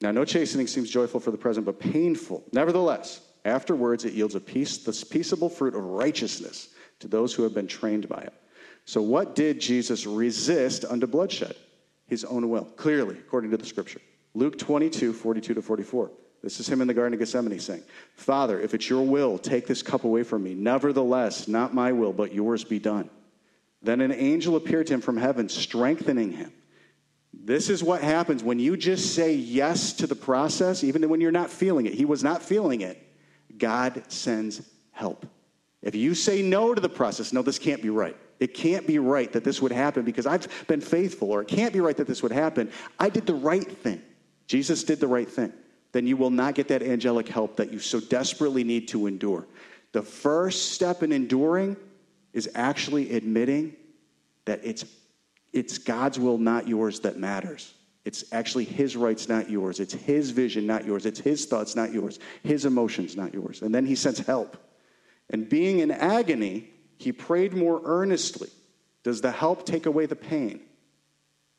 Now, 0.01 0.09
no 0.09 0.25
chastening 0.25 0.65
seems 0.65 0.89
joyful 0.89 1.19
for 1.19 1.29
the 1.29 1.37
present, 1.37 1.67
but 1.67 1.79
painful. 1.79 2.43
Nevertheless, 2.51 3.21
Afterwards, 3.47 4.03
it 4.03 4.11
yields 4.11 4.35
a 4.35 4.41
peace, 4.41 4.77
this 4.79 5.05
peaceable 5.05 5.47
fruit 5.47 5.73
of 5.73 5.81
righteousness 5.81 6.67
to 6.99 7.07
those 7.07 7.33
who 7.33 7.43
have 7.43 7.53
been 7.53 7.67
trained 7.67 8.09
by 8.09 8.21
it. 8.21 8.33
So, 8.85 9.01
what 9.01 9.35
did 9.35 9.59
Jesus 9.59 10.05
resist 10.05 10.85
unto 10.85 11.07
bloodshed? 11.07 11.55
His 12.07 12.23
own 12.23 12.49
will, 12.49 12.65
clearly, 12.65 13.17
according 13.17 13.51
to 13.51 13.57
the 13.57 13.65
scripture. 13.65 13.99
Luke 14.33 14.57
22, 14.57 15.13
42 15.13 15.55
to 15.55 15.61
44. 15.61 16.11
This 16.41 16.59
is 16.59 16.69
him 16.69 16.81
in 16.81 16.87
the 16.87 16.93
Garden 16.93 17.13
of 17.13 17.19
Gethsemane 17.19 17.59
saying, 17.59 17.83
Father, 18.15 18.61
if 18.61 18.73
it's 18.73 18.89
your 18.89 19.01
will, 19.01 19.37
take 19.37 19.67
this 19.67 19.81
cup 19.81 20.03
away 20.03 20.23
from 20.23 20.43
me. 20.43 20.53
Nevertheless, 20.53 21.47
not 21.47 21.73
my 21.73 21.91
will, 21.91 22.13
but 22.13 22.33
yours 22.33 22.63
be 22.63 22.79
done. 22.79 23.09
Then 23.81 24.01
an 24.01 24.11
angel 24.11 24.55
appeared 24.55 24.87
to 24.87 24.93
him 24.93 25.01
from 25.01 25.17
heaven, 25.17 25.49
strengthening 25.49 26.31
him. 26.31 26.53
This 27.33 27.69
is 27.69 27.83
what 27.83 28.01
happens 28.01 28.43
when 28.43 28.59
you 28.59 28.77
just 28.77 29.13
say 29.13 29.33
yes 29.33 29.93
to 29.93 30.07
the 30.07 30.15
process, 30.15 30.83
even 30.83 31.07
when 31.09 31.21
you're 31.21 31.31
not 31.31 31.49
feeling 31.49 31.85
it. 31.85 31.93
He 31.93 32.05
was 32.05 32.23
not 32.23 32.41
feeling 32.41 32.81
it. 32.81 33.01
God 33.57 34.03
sends 34.07 34.61
help. 34.91 35.25
If 35.87 35.95
you 35.95 36.15
say 36.15 36.41
no 36.41 36.73
to 36.73 36.81
the 36.81 36.89
process, 36.89 37.31
no, 37.31 37.41
this 37.41 37.57
can't 37.57 37.81
be 37.81 37.89
right. 37.89 38.15
It 38.41 38.53
can't 38.53 38.85
be 38.85 38.99
right 38.99 39.31
that 39.31 39.45
this 39.45 39.61
would 39.61 39.71
happen 39.71 40.03
because 40.03 40.25
I've 40.25 40.67
been 40.67 40.81
faithful, 40.81 41.31
or 41.31 41.41
it 41.41 41.47
can't 41.47 41.71
be 41.71 41.79
right 41.79 41.95
that 41.95 42.07
this 42.07 42.21
would 42.21 42.33
happen. 42.33 42.69
I 42.99 43.07
did 43.07 43.25
the 43.25 43.33
right 43.33 43.65
thing. 43.65 44.01
Jesus 44.47 44.83
did 44.83 44.99
the 44.99 45.07
right 45.07 45.29
thing. 45.29 45.53
Then 45.93 46.05
you 46.05 46.17
will 46.17 46.29
not 46.29 46.55
get 46.55 46.67
that 46.67 46.83
angelic 46.83 47.29
help 47.29 47.55
that 47.55 47.71
you 47.71 47.79
so 47.79 48.01
desperately 48.01 48.65
need 48.65 48.89
to 48.89 49.07
endure. 49.07 49.47
The 49.93 50.01
first 50.01 50.73
step 50.73 51.03
in 51.03 51.13
enduring 51.13 51.77
is 52.33 52.49
actually 52.53 53.13
admitting 53.13 53.73
that 54.43 54.59
it's, 54.65 54.83
it's 55.53 55.77
God's 55.77 56.19
will, 56.19 56.37
not 56.37 56.67
yours, 56.67 56.99
that 56.99 57.17
matters. 57.17 57.73
It's 58.03 58.25
actually 58.33 58.65
His 58.65 58.97
rights, 58.97 59.29
not 59.29 59.49
yours. 59.49 59.79
It's 59.79 59.93
His 59.93 60.31
vision, 60.31 60.67
not 60.67 60.83
yours. 60.83 61.05
It's 61.05 61.21
His 61.21 61.45
thoughts, 61.45 61.77
not 61.77 61.93
yours. 61.93 62.19
His 62.43 62.65
emotions, 62.65 63.15
not 63.15 63.33
yours. 63.33 63.61
And 63.61 63.73
then 63.73 63.85
He 63.85 63.95
sends 63.95 64.19
help. 64.19 64.57
And 65.29 65.47
being 65.47 65.79
in 65.79 65.91
agony, 65.91 66.69
He 66.97 67.11
prayed 67.11 67.53
more 67.53 67.81
earnestly. 67.83 68.49
Does 69.03 69.21
the 69.21 69.31
help 69.31 69.65
take 69.65 69.85
away 69.85 70.05
the 70.05 70.15
pain? 70.15 70.61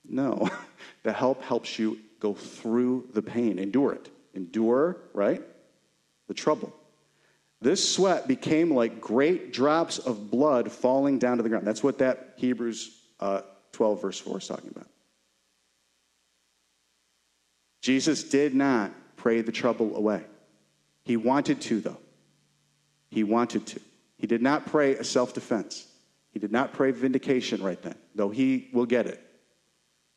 No. 0.05 0.49
The 1.05 1.13
help 1.13 1.43
helps 1.43 1.79
you 1.79 1.99
go 2.21 2.35
through 2.35 3.09
the 3.15 3.23
pain, 3.23 3.59
endure 3.59 3.93
it. 3.93 4.11
Endure, 4.35 4.99
right? 5.15 5.43
The 6.27 6.35
trouble. 6.35 6.75
This 7.61 7.95
sweat 7.95 8.29
became 8.29 8.75
like 8.75 9.01
great 9.01 9.53
drops 9.53 9.99
of 9.99 10.31
blood 10.31 10.71
falling 10.71 11.19
down 11.19 11.39
to 11.39 11.43
the 11.43 11.49
ground. 11.49 11.67
That's 11.67 11.83
what 11.83 11.99
that 11.99 12.35
Hebrews 12.37 12.97
uh, 13.21 13.43
12, 13.73 14.03
verse 14.03 14.19
4 14.21 14.39
is 14.39 14.47
talking 14.47 14.71
about. 14.71 14.89
Jesus 17.81 18.25
did 18.25 18.55
not 18.55 18.93
pray 19.17 19.41
the 19.41 19.53
trouble 19.53 19.97
away. 19.97 20.25
He 21.05 21.17
wanted 21.17 21.61
to, 21.63 21.81
though. 21.81 21.99
He 23.09 23.25
wanted 23.25 23.66
to. 23.68 23.81
He 24.16 24.27
did 24.27 24.42
not 24.42 24.66
pray 24.66 24.97
a 24.97 25.05
self 25.05 25.33
defense. 25.35 25.87
He 26.31 26.38
did 26.38 26.53
not 26.53 26.73
pray 26.73 26.90
vindication 26.90 27.62
right 27.62 27.81
then, 27.81 27.97
though 28.14 28.29
he 28.31 28.68
will 28.73 28.87
get 28.87 29.07
it. 29.07 29.25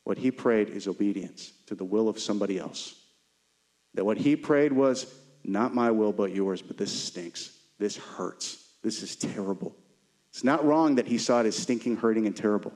What 0.03 0.17
he 0.17 0.31
prayed 0.31 0.69
is 0.69 0.87
obedience 0.87 1.53
to 1.67 1.75
the 1.75 1.85
will 1.85 2.09
of 2.09 2.19
somebody 2.19 2.59
else. 2.59 2.95
That 3.93 4.05
what 4.05 4.17
he 4.17 4.35
prayed 4.35 4.73
was, 4.73 5.05
not 5.43 5.73
my 5.73 5.91
will, 5.91 6.11
but 6.11 6.33
yours, 6.33 6.61
but 6.61 6.77
this 6.77 6.91
stinks. 6.91 7.57
This 7.77 7.97
hurts. 7.97 8.69
This 8.83 9.03
is 9.03 9.15
terrible. 9.15 9.75
It's 10.29 10.43
not 10.43 10.65
wrong 10.65 10.95
that 10.95 11.07
he 11.07 11.17
saw 11.17 11.41
it 11.41 11.45
as 11.45 11.57
stinking, 11.57 11.97
hurting, 11.97 12.25
and 12.25 12.35
terrible. 12.35 12.73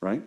Right? 0.00 0.22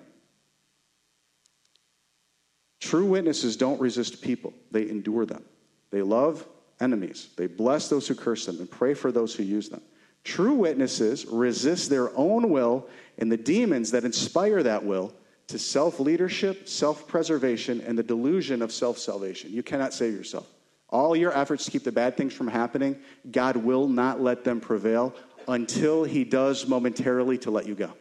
True 2.80 3.06
witnesses 3.06 3.58
don't 3.58 3.80
resist 3.80 4.22
people, 4.22 4.54
they 4.72 4.90
endure 4.90 5.26
them. 5.26 5.44
They 5.92 6.02
love 6.02 6.46
enemies, 6.80 7.30
they 7.36 7.48
bless 7.48 7.90
those 7.90 8.08
who 8.08 8.16
curse 8.16 8.46
them, 8.46 8.60
and 8.60 8.70
pray 8.70 8.94
for 8.94 9.12
those 9.12 9.34
who 9.36 9.44
use 9.44 9.70
them. 9.70 9.82
True 10.24 10.54
witnesses 10.54 11.26
resist 11.26 11.90
their 11.90 12.16
own 12.18 12.50
will 12.50 12.88
and 13.18 13.32
the 13.32 13.38
demons 13.38 13.92
that 13.92 14.04
inspire 14.04 14.64
that 14.64 14.84
will 14.84 15.14
to 15.48 15.58
self 15.58 16.00
leadership, 16.00 16.68
self 16.68 17.08
preservation, 17.08 17.82
and 17.82 17.98
the 17.98 18.04
delusion 18.04 18.62
of 18.62 18.72
self 18.72 18.98
salvation. 18.98 19.52
You 19.52 19.64
cannot 19.64 19.94
save 19.94 20.14
yourself. 20.14 20.48
All 20.90 21.16
your 21.16 21.36
efforts 21.36 21.66
to 21.66 21.72
keep 21.72 21.84
the 21.84 21.92
bad 21.92 22.18
things 22.18 22.34
from 22.34 22.48
happening, 22.48 23.00
God 23.30 23.58
will 23.58 23.88
not 23.88 24.22
let 24.22 24.44
them 24.44 24.60
prevail 24.60 25.16
until 25.48 26.04
He 26.04 26.24
does 26.24 26.68
momentarily 26.68 27.38
to 27.40 27.52
let 27.52 27.68
you 27.68 27.76
go. 27.76 27.94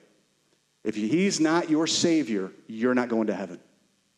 If 0.84 0.94
He's 0.94 1.40
not 1.40 1.70
your 1.70 1.86
Savior, 1.86 2.52
you're 2.66 2.94
not 2.94 3.08
going 3.08 3.28
to 3.28 3.34
heaven. 3.34 3.60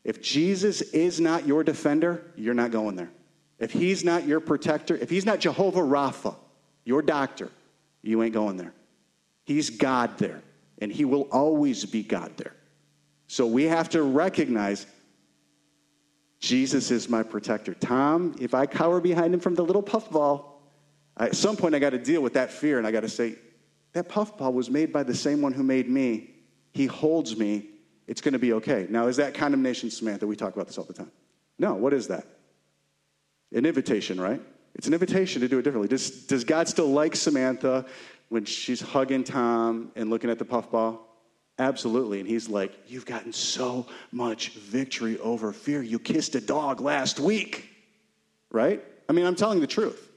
If 0.04 0.22
Jesus 0.22 0.80
is 0.80 1.20
not 1.20 1.46
your 1.46 1.62
defender, 1.62 2.24
you're 2.36 2.54
not 2.54 2.70
going 2.70 2.96
there. 2.96 3.10
If 3.60 3.72
he's 3.72 4.02
not 4.02 4.26
your 4.26 4.40
protector, 4.40 4.96
if 4.96 5.10
he's 5.10 5.24
not 5.26 5.38
Jehovah 5.38 5.80
Rapha, 5.80 6.34
your 6.84 7.02
doctor, 7.02 7.50
you 8.02 8.22
ain't 8.22 8.34
going 8.34 8.56
there. 8.56 8.72
He's 9.44 9.70
God 9.70 10.18
there, 10.18 10.42
and 10.78 10.90
he 10.90 11.04
will 11.04 11.28
always 11.30 11.84
be 11.84 12.02
God 12.02 12.36
there. 12.36 12.54
So 13.26 13.46
we 13.46 13.64
have 13.64 13.90
to 13.90 14.02
recognize 14.02 14.86
Jesus 16.40 16.90
is 16.90 17.08
my 17.08 17.22
protector. 17.22 17.74
Tom, 17.74 18.34
if 18.40 18.54
I 18.54 18.66
cower 18.66 19.00
behind 19.00 19.34
him 19.34 19.40
from 19.40 19.54
the 19.54 19.62
little 19.62 19.82
puffball, 19.82 20.62
at 21.18 21.36
some 21.36 21.56
point 21.56 21.74
I 21.74 21.78
got 21.78 21.90
to 21.90 21.98
deal 21.98 22.22
with 22.22 22.32
that 22.32 22.50
fear 22.50 22.78
and 22.78 22.86
I 22.86 22.90
got 22.90 23.00
to 23.00 23.08
say, 23.08 23.36
that 23.92 24.08
puffball 24.08 24.52
was 24.52 24.70
made 24.70 24.92
by 24.92 25.02
the 25.02 25.14
same 25.14 25.42
one 25.42 25.52
who 25.52 25.62
made 25.62 25.88
me. 25.88 26.30
He 26.72 26.86
holds 26.86 27.36
me 27.36 27.70
it's 28.10 28.20
going 28.20 28.32
to 28.32 28.40
be 28.40 28.54
okay. 28.54 28.88
Now, 28.90 29.06
is 29.06 29.18
that 29.18 29.34
condemnation, 29.34 29.88
Samantha? 29.88 30.26
We 30.26 30.34
talk 30.34 30.52
about 30.52 30.66
this 30.66 30.76
all 30.78 30.84
the 30.84 30.92
time. 30.92 31.12
No, 31.60 31.74
what 31.74 31.92
is 31.92 32.08
that? 32.08 32.26
An 33.52 33.66
invitation, 33.66 34.20
right? 34.20 34.40
It's 34.74 34.86
an 34.86 34.92
invitation 34.92 35.42
to 35.42 35.48
do 35.48 35.58
it 35.58 35.62
differently. 35.62 35.88
Does, 35.88 36.26
does 36.26 36.44
God 36.44 36.68
still 36.68 36.88
like 36.88 37.16
Samantha 37.16 37.86
when 38.28 38.44
she's 38.44 38.80
hugging 38.80 39.24
Tom 39.24 39.90
and 39.96 40.10
looking 40.10 40.30
at 40.30 40.38
the 40.38 40.44
puffball? 40.44 41.06
Absolutely. 41.58 42.20
And 42.20 42.28
he's 42.28 42.48
like, 42.48 42.72
You've 42.86 43.04
gotten 43.04 43.32
so 43.32 43.86
much 44.12 44.50
victory 44.50 45.18
over 45.18 45.52
fear. 45.52 45.82
You 45.82 45.98
kissed 45.98 46.34
a 46.34 46.40
dog 46.40 46.80
last 46.80 47.20
week, 47.20 47.68
right? 48.50 48.82
I 49.08 49.12
mean, 49.12 49.26
I'm 49.26 49.34
telling 49.34 49.60
the 49.60 49.66
truth. 49.66 50.10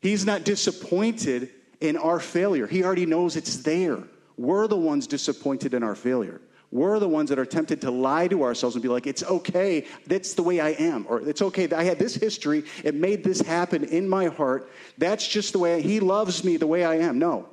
He's 0.00 0.26
not 0.26 0.44
disappointed 0.44 1.50
in 1.80 1.96
our 1.96 2.20
failure, 2.20 2.66
he 2.66 2.82
already 2.82 3.06
knows 3.06 3.36
it's 3.36 3.58
there. 3.58 4.02
We're 4.36 4.66
the 4.66 4.76
ones 4.76 5.06
disappointed 5.06 5.74
in 5.74 5.82
our 5.82 5.94
failure. 5.94 6.40
We're 6.74 6.98
the 6.98 7.08
ones 7.08 7.28
that 7.28 7.38
are 7.38 7.46
tempted 7.46 7.82
to 7.82 7.92
lie 7.92 8.26
to 8.26 8.42
ourselves 8.42 8.74
and 8.74 8.82
be 8.82 8.88
like, 8.88 9.06
it's 9.06 9.22
okay, 9.22 9.86
that's 10.08 10.34
the 10.34 10.42
way 10.42 10.58
I 10.58 10.70
am. 10.70 11.06
Or 11.08 11.20
it's 11.20 11.40
okay, 11.40 11.66
that 11.66 11.78
I 11.78 11.84
had 11.84 12.00
this 12.00 12.16
history, 12.16 12.64
it 12.82 12.96
made 12.96 13.22
this 13.22 13.40
happen 13.40 13.84
in 13.84 14.08
my 14.08 14.26
heart. 14.26 14.68
That's 14.98 15.26
just 15.26 15.52
the 15.52 15.60
way 15.60 15.76
I, 15.76 15.80
He 15.80 16.00
loves 16.00 16.42
me 16.42 16.56
the 16.56 16.66
way 16.66 16.84
I 16.84 16.96
am. 16.96 17.20
No. 17.20 17.48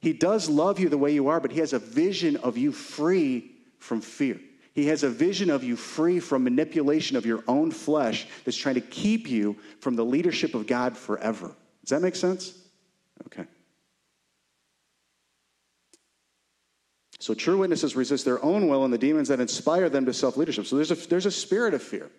He 0.00 0.12
does 0.12 0.50
love 0.50 0.78
you 0.78 0.90
the 0.90 0.98
way 0.98 1.14
you 1.14 1.28
are, 1.28 1.40
but 1.40 1.50
He 1.50 1.60
has 1.60 1.72
a 1.72 1.78
vision 1.78 2.36
of 2.36 2.58
you 2.58 2.70
free 2.70 3.52
from 3.78 4.02
fear. 4.02 4.38
He 4.74 4.88
has 4.88 5.02
a 5.02 5.08
vision 5.08 5.48
of 5.48 5.64
you 5.64 5.74
free 5.74 6.20
from 6.20 6.44
manipulation 6.44 7.16
of 7.16 7.24
your 7.24 7.42
own 7.48 7.70
flesh 7.70 8.26
that's 8.44 8.58
trying 8.58 8.74
to 8.74 8.82
keep 8.82 9.30
you 9.30 9.56
from 9.80 9.96
the 9.96 10.04
leadership 10.04 10.54
of 10.54 10.66
God 10.66 10.94
forever. 10.94 11.56
Does 11.80 11.88
that 11.88 12.02
make 12.02 12.16
sense? 12.16 12.52
Okay. 13.28 13.46
So 17.20 17.34
true 17.34 17.58
witnesses 17.58 17.96
resist 17.96 18.24
their 18.24 18.42
own 18.44 18.68
will 18.68 18.84
and 18.84 18.94
the 18.94 18.98
demons 18.98 19.28
that 19.28 19.40
inspire 19.40 19.88
them 19.88 20.06
to 20.06 20.12
self 20.12 20.36
leadership. 20.36 20.66
So 20.66 20.76
there's 20.76 20.90
a, 20.90 20.94
there's 20.94 21.26
a 21.26 21.30
spirit 21.30 21.74
of 21.74 21.82
fear. 21.82 22.10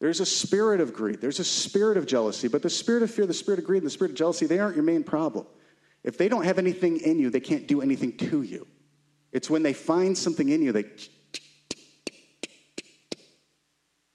There's 0.00 0.20
a 0.20 0.26
spirit 0.26 0.80
of 0.80 0.92
greed. 0.92 1.20
There's 1.20 1.38
a 1.38 1.44
spirit 1.44 1.96
of 1.96 2.06
jealousy. 2.06 2.48
But 2.48 2.62
the 2.62 2.70
spirit 2.70 3.02
of 3.02 3.10
fear, 3.10 3.26
the 3.26 3.32
spirit 3.32 3.60
of 3.60 3.64
greed, 3.64 3.78
and 3.78 3.86
the 3.86 3.90
spirit 3.90 4.10
of 4.10 4.16
jealousy, 4.16 4.46
they 4.46 4.58
aren't 4.58 4.76
your 4.76 4.84
main 4.84 5.02
problem. 5.02 5.46
If 6.02 6.18
they 6.18 6.28
don't 6.28 6.44
have 6.44 6.58
anything 6.58 6.98
in 6.98 7.18
you, 7.18 7.30
they 7.30 7.40
can't 7.40 7.66
do 7.66 7.80
anything 7.80 8.16
to 8.18 8.42
you. 8.42 8.66
It's 9.32 9.48
when 9.48 9.62
they 9.62 9.72
find 9.72 10.16
something 10.16 10.48
in 10.48 10.62
you, 10.62 10.72
they. 10.72 10.84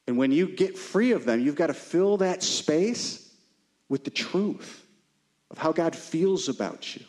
And 0.08 0.18
when 0.18 0.32
you 0.32 0.48
get 0.48 0.78
free 0.78 1.12
of 1.12 1.26
them, 1.26 1.40
you've 1.40 1.56
got 1.56 1.68
to 1.68 1.74
fill 1.74 2.18
that 2.18 2.44
space 2.44 3.32
with 3.90 4.04
the 4.04 4.12
truth 4.12 4.86
of 5.52 5.58
how 5.58 5.72
God 5.72 5.96
feels 5.96 6.50
about 6.50 6.96
you. 6.96 7.04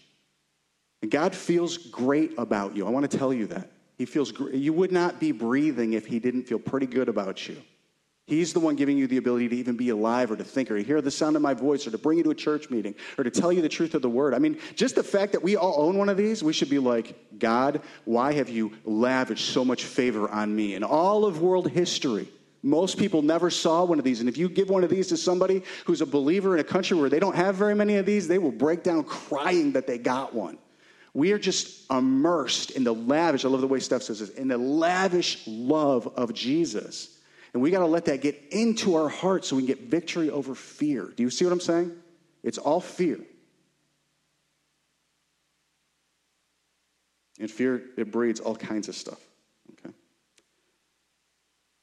God 1.09 1.35
feels 1.35 1.77
great 1.79 2.33
about 2.39 2.77
you. 2.77 2.87
I 2.87 2.91
want 2.91 3.11
to 3.11 3.17
tell 3.17 3.33
you 3.33 3.47
that. 3.49 3.71
He 3.97 4.05
feels 4.07 4.33
great. 4.33 4.55
You 4.55 4.73
would 4.73 4.93
not 4.93 5.21
be 5.21 5.33
breathing 5.33 5.95
if 5.95 6.07
He 6.07 6.19
didn't 6.19 6.45
feel 6.45 6.59
pretty 6.59 6.87
good 6.87 7.09
about 7.09 7.49
you. 7.49 7.57
He's 8.27 8.53
the 8.53 8.61
one 8.61 8.77
giving 8.77 8.97
you 8.97 9.09
the 9.09 9.17
ability 9.17 9.49
to 9.49 9.57
even 9.57 9.77
be 9.77 9.89
alive 9.89 10.31
or 10.31 10.37
to 10.37 10.45
think 10.45 10.71
or 10.71 10.77
to 10.77 10.85
hear 10.85 11.01
the 11.01 11.11
sound 11.11 11.35
of 11.35 11.43
my 11.43 11.53
voice 11.53 11.85
or 11.87 11.91
to 11.91 11.99
bring 11.99 12.19
you 12.19 12.25
to 12.25 12.31
a 12.31 12.35
church 12.35 12.71
meeting 12.71 12.95
or 13.19 13.25
to 13.25 13.31
tell 13.31 13.53
you 13.53 13.61
the 13.61 13.69
truth 13.69 13.95
of 13.95 14.03
the 14.03 14.09
word. 14.09 14.35
I 14.35 14.39
mean, 14.39 14.57
just 14.77 14.95
the 14.95 15.03
fact 15.03 15.33
that 15.33 15.43
we 15.43 15.57
all 15.57 15.83
own 15.83 15.99
one 15.99 16.09
of 16.09 16.17
these, 16.17 16.41
we 16.41 16.53
should 16.53 16.71
be 16.71 16.79
like, 16.79 17.17
God, 17.41 17.83
why 18.05 18.33
have 18.35 18.49
you 18.49 18.73
lavished 18.85 19.53
so 19.53 19.65
much 19.65 19.83
favor 19.83 20.31
on 20.31 20.55
me? 20.55 20.77
In 20.77 20.85
all 20.85 21.25
of 21.25 21.43
world 21.43 21.71
history, 21.71 22.29
most 22.63 22.99
people 22.99 23.21
never 23.21 23.51
saw 23.51 23.85
one 23.85 23.99
of 23.99 24.05
these. 24.05 24.21
And 24.21 24.29
if 24.29 24.39
you 24.39 24.49
give 24.49 24.71
one 24.71 24.85
of 24.85 24.91
these 24.91 25.09
to 25.09 25.17
somebody 25.17 25.65
who's 25.85 26.01
a 26.01 26.07
believer 26.07 26.55
in 26.55 26.61
a 26.61 26.65
country 26.65 26.97
where 26.97 27.11
they 27.11 27.19
don't 27.19 27.35
have 27.35 27.57
very 27.57 27.75
many 27.75 27.97
of 27.97 28.07
these, 28.07 28.29
they 28.29 28.39
will 28.39 28.53
break 28.53 28.85
down 28.85 29.03
crying 29.03 29.73
that 29.73 29.89
they 29.89 29.99
got 29.99 30.33
one. 30.33 30.57
We 31.13 31.33
are 31.33 31.39
just 31.39 31.91
immersed 31.91 32.71
in 32.73 32.85
the 32.85 32.95
lavish, 32.95 33.45
I 33.45 33.49
love 33.49 33.61
the 33.61 33.67
way 33.67 33.81
Steph 33.81 34.03
says 34.03 34.21
this, 34.21 34.31
in 34.31 34.49
the 34.49 34.59
lavish 34.59 35.43
love 35.47 36.07
of 36.17 36.33
Jesus. 36.33 37.19
And 37.53 37.63
we 37.63 37.71
got 37.71 37.81
to 37.81 37.87
let 37.87 38.05
that 38.05 38.21
get 38.21 38.41
into 38.51 38.95
our 38.95 39.09
hearts 39.09 39.49
so 39.49 39.57
we 39.57 39.63
can 39.63 39.67
get 39.67 39.91
victory 39.91 40.31
over 40.31 40.55
fear. 40.55 41.13
Do 41.17 41.23
you 41.23 41.31
see 41.31 41.45
what 41.45 41.53
I'm 41.53 41.61
saying? 41.61 41.93
It's 42.45 42.59
all 42.59 42.81
fear. 42.81 43.19
And 47.41 47.51
fear, 47.51 47.83
it 47.97 48.13
breeds 48.13 48.39
all 48.39 48.55
kinds 48.55 48.89
of 48.89 48.95
stuff. 48.95 49.19
Okay? 49.73 49.95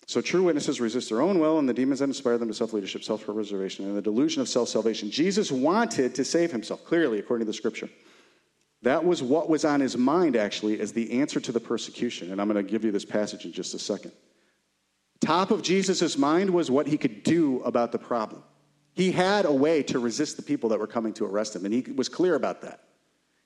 So 0.05 0.21
true 0.21 0.43
witnesses 0.43 0.79
resist 0.79 1.09
their 1.09 1.21
own 1.21 1.39
will 1.39 1.59
and 1.59 1.67
the 1.67 1.73
demons 1.73 1.99
that 1.99 2.05
inspire 2.05 2.37
them 2.37 2.47
to 2.47 2.53
self 2.53 2.71
leadership, 2.71 3.03
self 3.03 3.25
preservation, 3.25 3.85
and 3.85 3.97
the 3.97 4.01
delusion 4.01 4.41
of 4.41 4.47
self 4.47 4.69
salvation. 4.69 5.11
Jesus 5.11 5.51
wanted 5.51 6.15
to 6.15 6.23
save 6.23 6.51
himself, 6.51 6.85
clearly, 6.85 7.19
according 7.19 7.45
to 7.45 7.51
the 7.51 7.57
scripture. 7.57 7.89
That 8.83 9.03
was 9.03 9.23
what 9.23 9.49
was 9.49 9.65
on 9.65 9.79
his 9.79 9.97
mind, 9.97 10.35
actually, 10.35 10.79
as 10.79 10.93
the 10.93 11.19
answer 11.19 11.39
to 11.39 11.51
the 11.51 11.59
persecution. 11.59 12.31
And 12.31 12.39
I'm 12.39 12.47
going 12.47 12.63
to 12.63 12.69
give 12.69 12.85
you 12.85 12.91
this 12.91 13.05
passage 13.05 13.45
in 13.45 13.51
just 13.51 13.73
a 13.73 13.79
second. 13.79 14.11
Top 15.19 15.49
of 15.49 15.63
Jesus' 15.63 16.17
mind 16.17 16.49
was 16.49 16.69
what 16.69 16.87
he 16.87 16.97
could 16.97 17.23
do 17.23 17.61
about 17.61 17.91
the 17.91 17.97
problem. 17.97 18.43
He 18.93 19.11
had 19.11 19.45
a 19.45 19.51
way 19.51 19.83
to 19.83 19.99
resist 19.99 20.37
the 20.37 20.43
people 20.43 20.69
that 20.69 20.79
were 20.79 20.87
coming 20.87 21.13
to 21.13 21.25
arrest 21.25 21.55
him, 21.55 21.65
and 21.65 21.73
he 21.73 21.81
was 21.91 22.09
clear 22.09 22.35
about 22.35 22.61
that. 22.61 22.83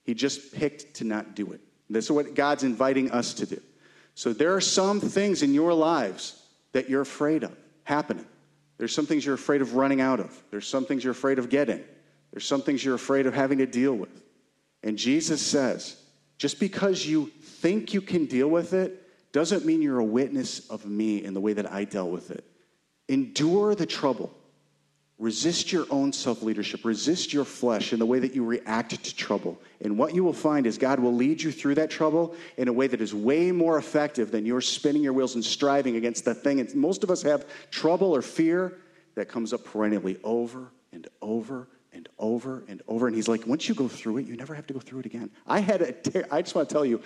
He 0.03 0.13
just 0.13 0.53
picked 0.53 0.95
to 0.95 1.03
not 1.03 1.35
do 1.35 1.51
it. 1.53 1.61
This 1.89 2.05
is 2.05 2.11
what 2.11 2.35
God's 2.35 2.63
inviting 2.63 3.11
us 3.11 3.33
to 3.35 3.45
do. 3.45 3.61
So 4.15 4.33
there 4.33 4.55
are 4.55 4.61
some 4.61 4.99
things 4.99 5.43
in 5.43 5.53
your 5.53 5.73
lives 5.73 6.41
that 6.71 6.89
you're 6.89 7.01
afraid 7.01 7.43
of 7.43 7.55
happening. 7.83 8.25
There's 8.77 8.95
some 8.95 9.05
things 9.05 9.25
you're 9.25 9.35
afraid 9.35 9.61
of 9.61 9.75
running 9.75 10.01
out 10.01 10.19
of. 10.19 10.41
There's 10.51 10.67
some 10.67 10.85
things 10.85 11.03
you're 11.03 11.11
afraid 11.11 11.37
of 11.37 11.49
getting. 11.49 11.83
There's 12.31 12.45
some 12.45 12.61
things 12.61 12.83
you're 12.83 12.95
afraid 12.95 13.25
of 13.25 13.33
having 13.33 13.59
to 13.59 13.65
deal 13.65 13.93
with. 13.93 14.21
And 14.83 14.97
Jesus 14.97 15.41
says, 15.41 15.97
just 16.37 16.59
because 16.59 17.05
you 17.05 17.27
think 17.41 17.93
you 17.93 18.01
can 18.01 18.25
deal 18.25 18.47
with 18.47 18.73
it 18.73 18.97
doesn't 19.31 19.65
mean 19.65 19.81
you're 19.81 19.99
a 19.99 20.03
witness 20.03 20.67
of 20.69 20.85
me 20.85 21.23
in 21.23 21.33
the 21.33 21.39
way 21.39 21.53
that 21.53 21.71
I 21.71 21.85
dealt 21.85 22.11
with 22.11 22.31
it. 22.31 22.43
Endure 23.07 23.75
the 23.75 23.85
trouble. 23.85 24.33
Resist 25.19 25.71
your 25.71 25.85
own 25.91 26.11
self 26.11 26.41
leadership. 26.41 26.83
Resist 26.83 27.31
your 27.31 27.45
flesh 27.45 27.93
in 27.93 27.99
the 27.99 28.07
way 28.07 28.17
that 28.17 28.33
you 28.33 28.43
react 28.43 29.03
to 29.03 29.15
trouble. 29.15 29.61
And 29.79 29.97
what 29.97 30.15
you 30.15 30.23
will 30.23 30.33
find 30.33 30.65
is 30.65 30.79
God 30.79 30.99
will 30.99 31.13
lead 31.13 31.43
you 31.43 31.51
through 31.51 31.75
that 31.75 31.91
trouble 31.91 32.35
in 32.57 32.67
a 32.67 32.73
way 32.73 32.87
that 32.87 33.01
is 33.01 33.13
way 33.13 33.51
more 33.51 33.77
effective 33.77 34.31
than 34.31 34.47
you're 34.47 34.61
spinning 34.61 35.03
your 35.03 35.13
wheels 35.13 35.35
and 35.35 35.45
striving 35.45 35.95
against 35.95 36.25
that 36.25 36.43
thing. 36.43 36.59
And 36.59 36.73
most 36.73 37.03
of 37.03 37.11
us 37.11 37.21
have 37.21 37.45
trouble 37.69 38.15
or 38.15 38.23
fear 38.23 38.79
that 39.13 39.29
comes 39.29 39.53
up 39.53 39.63
perennially 39.63 40.17
over 40.23 40.71
and 40.91 41.07
over 41.21 41.67
and 41.93 42.07
over 42.17 42.63
and 42.67 42.81
over. 42.87 43.07
And 43.07 43.15
He's 43.15 43.27
like, 43.27 43.45
once 43.45 43.67
you 43.67 43.75
go 43.75 43.87
through 43.87 44.17
it, 44.17 44.25
you 44.25 44.35
never 44.35 44.53
have 44.53 44.67
to 44.67 44.73
go 44.73 44.79
through 44.79 44.99
it 44.99 45.05
again. 45.05 45.29
I 45.47 45.59
had 45.59 45.81
a, 45.81 45.91
ter- 45.91 46.27
I 46.31 46.41
just 46.41 46.55
want 46.55 46.69
to 46.69 46.73
tell 46.73 46.85
you, 46.85 47.01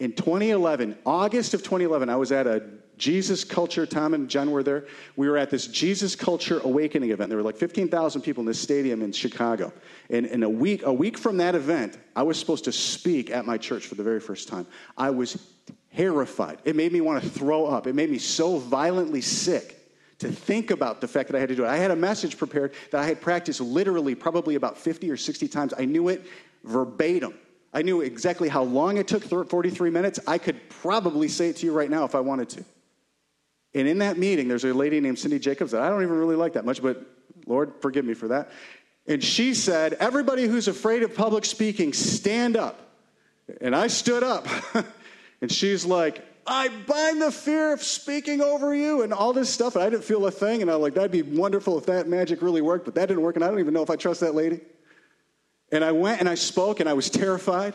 in 0.00 0.12
2011, 0.12 0.98
August 1.06 1.54
of 1.54 1.62
2011, 1.62 2.08
I 2.08 2.16
was 2.16 2.32
at 2.32 2.46
a 2.46 2.64
Jesus 2.96 3.44
Culture, 3.44 3.86
Tom 3.86 4.14
and 4.14 4.28
Jen 4.28 4.50
were 4.50 4.62
there. 4.62 4.86
We 5.16 5.28
were 5.28 5.36
at 5.36 5.50
this 5.50 5.66
Jesus 5.66 6.14
Culture 6.14 6.60
Awakening 6.62 7.10
event. 7.10 7.28
There 7.28 7.38
were 7.38 7.44
like 7.44 7.56
15,000 7.56 8.22
people 8.22 8.42
in 8.42 8.46
this 8.46 8.60
stadium 8.60 9.02
in 9.02 9.12
Chicago. 9.12 9.72
And 10.10 10.26
in 10.26 10.42
a 10.42 10.48
week, 10.48 10.84
a 10.84 10.92
week 10.92 11.18
from 11.18 11.36
that 11.38 11.54
event, 11.54 11.98
I 12.14 12.22
was 12.22 12.38
supposed 12.38 12.64
to 12.64 12.72
speak 12.72 13.30
at 13.30 13.46
my 13.46 13.58
church 13.58 13.86
for 13.86 13.94
the 13.94 14.02
very 14.02 14.20
first 14.20 14.48
time. 14.48 14.66
I 14.96 15.10
was 15.10 15.50
terrified. 15.94 16.58
It 16.64 16.76
made 16.76 16.92
me 16.92 17.00
want 17.00 17.22
to 17.22 17.28
throw 17.28 17.66
up. 17.66 17.86
It 17.86 17.94
made 17.94 18.10
me 18.10 18.18
so 18.18 18.58
violently 18.58 19.20
sick 19.20 19.73
to 20.18 20.28
think 20.28 20.70
about 20.70 21.00
the 21.00 21.08
fact 21.08 21.28
that 21.28 21.36
I 21.36 21.40
had 21.40 21.48
to 21.48 21.56
do 21.56 21.64
it. 21.64 21.68
I 21.68 21.76
had 21.76 21.90
a 21.90 21.96
message 21.96 22.38
prepared 22.38 22.74
that 22.90 23.00
I 23.00 23.06
had 23.06 23.20
practiced 23.20 23.60
literally 23.60 24.14
probably 24.14 24.54
about 24.54 24.78
50 24.78 25.10
or 25.10 25.16
60 25.16 25.48
times. 25.48 25.74
I 25.76 25.84
knew 25.84 26.08
it 26.08 26.24
verbatim. 26.62 27.34
I 27.72 27.82
knew 27.82 28.00
exactly 28.02 28.48
how 28.48 28.62
long 28.62 28.96
it 28.98 29.08
took 29.08 29.24
43 29.24 29.90
minutes. 29.90 30.20
I 30.26 30.38
could 30.38 30.68
probably 30.68 31.28
say 31.28 31.48
it 31.48 31.56
to 31.56 31.66
you 31.66 31.72
right 31.72 31.90
now 31.90 32.04
if 32.04 32.14
I 32.14 32.20
wanted 32.20 32.48
to. 32.50 32.64
And 33.74 33.88
in 33.88 33.98
that 33.98 34.16
meeting, 34.16 34.46
there's 34.46 34.64
a 34.64 34.72
lady 34.72 35.00
named 35.00 35.18
Cindy 35.18 35.40
Jacobs 35.40 35.72
that 35.72 35.82
I 35.82 35.88
don't 35.88 36.02
even 36.02 36.16
really 36.16 36.36
like 36.36 36.52
that 36.52 36.64
much, 36.64 36.80
but 36.80 37.04
Lord, 37.46 37.72
forgive 37.80 38.04
me 38.04 38.14
for 38.14 38.28
that. 38.28 38.50
And 39.06 39.22
she 39.22 39.54
said, 39.54 39.94
Everybody 39.94 40.46
who's 40.46 40.68
afraid 40.68 41.02
of 41.02 41.14
public 41.14 41.44
speaking, 41.44 41.92
stand 41.92 42.56
up. 42.56 42.80
And 43.60 43.74
I 43.74 43.88
stood 43.88 44.22
up. 44.22 44.46
and 45.40 45.50
she's 45.50 45.84
like, 45.84 46.24
I 46.46 46.68
bind 46.68 47.22
the 47.22 47.32
fear 47.32 47.72
of 47.72 47.82
speaking 47.82 48.40
over 48.40 48.74
you 48.74 49.02
and 49.02 49.12
all 49.12 49.32
this 49.32 49.48
stuff. 49.48 49.76
And 49.76 49.84
I 49.84 49.90
didn't 49.90 50.04
feel 50.04 50.26
a 50.26 50.30
thing. 50.30 50.62
And 50.62 50.70
I 50.70 50.76
was 50.76 50.82
like, 50.82 50.94
that'd 50.94 51.10
be 51.10 51.22
wonderful 51.22 51.78
if 51.78 51.86
that 51.86 52.08
magic 52.08 52.42
really 52.42 52.60
worked, 52.60 52.84
but 52.84 52.94
that 52.96 53.06
didn't 53.06 53.22
work. 53.22 53.36
And 53.36 53.44
I 53.44 53.48
don't 53.48 53.60
even 53.60 53.72
know 53.74 53.82
if 53.82 53.90
I 53.90 53.96
trust 53.96 54.20
that 54.20 54.34
lady. 54.34 54.60
And 55.72 55.82
I 55.84 55.92
went 55.92 56.20
and 56.20 56.28
I 56.28 56.34
spoke 56.34 56.80
and 56.80 56.88
I 56.88 56.92
was 56.92 57.08
terrified. 57.08 57.74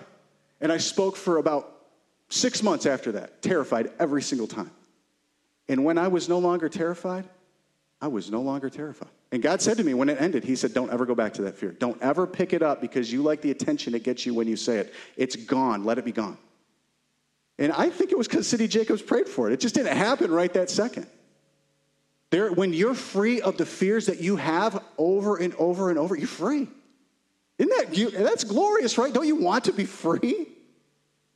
And 0.61 0.71
I 0.71 0.77
spoke 0.77 1.15
for 1.15 1.37
about 1.37 1.73
six 2.29 2.61
months 2.61 2.85
after 2.85 3.13
that, 3.13 3.41
terrified 3.41 3.91
every 3.99 4.21
single 4.21 4.47
time. 4.47 4.71
And 5.67 5.83
when 5.83 5.97
I 5.97 6.07
was 6.07 6.29
no 6.29 6.39
longer 6.39 6.69
terrified, 6.69 7.27
I 8.01 8.07
was 8.07 8.31
no 8.31 8.41
longer 8.41 8.69
terrified. 8.69 9.09
And 9.31 9.43
God 9.43 9.61
said 9.61 9.77
to 9.77 9.83
me 9.83 9.93
when 9.93 10.09
it 10.09 10.19
ended, 10.19 10.43
He 10.43 10.55
said, 10.55 10.73
Don't 10.73 10.91
ever 10.91 11.05
go 11.05 11.15
back 11.15 11.33
to 11.35 11.43
that 11.43 11.57
fear. 11.57 11.71
Don't 11.71 12.01
ever 12.01 12.25
pick 12.25 12.53
it 12.53 12.61
up 12.61 12.81
because 12.81 13.11
you 13.11 13.21
like 13.21 13.41
the 13.41 13.51
attention 13.51 13.93
it 13.93 14.03
gets 14.03 14.25
you 14.25 14.33
when 14.33 14.47
you 14.47 14.55
say 14.55 14.77
it. 14.77 14.93
It's 15.17 15.35
gone. 15.35 15.83
Let 15.83 15.97
it 15.97 16.05
be 16.05 16.11
gone. 16.11 16.37
And 17.59 17.73
I 17.73 17.89
think 17.89 18.11
it 18.11 18.17
was 18.17 18.27
because 18.27 18.47
Cindy 18.47 18.69
Jacobs 18.69 19.01
prayed 19.01 19.27
for 19.27 19.49
it. 19.49 19.53
It 19.53 19.59
just 19.59 19.75
didn't 19.75 19.95
happen 19.95 20.31
right 20.31 20.51
that 20.53 20.69
second. 20.69 21.05
There, 22.31 22.53
when 22.53 22.73
you're 22.73 22.93
free 22.93 23.41
of 23.41 23.57
the 23.57 23.65
fears 23.65 24.05
that 24.05 24.21
you 24.21 24.37
have 24.37 24.81
over 24.97 25.35
and 25.35 25.53
over 25.55 25.89
and 25.89 25.99
over, 25.99 26.15
you're 26.15 26.27
free. 26.27 26.67
Isn't 27.57 27.77
that 27.77 27.97
you, 27.97 28.11
that's 28.11 28.45
glorious, 28.45 28.97
right? 28.97 29.13
Don't 29.13 29.27
you 29.27 29.35
want 29.35 29.65
to 29.65 29.73
be 29.73 29.83
free? 29.83 30.47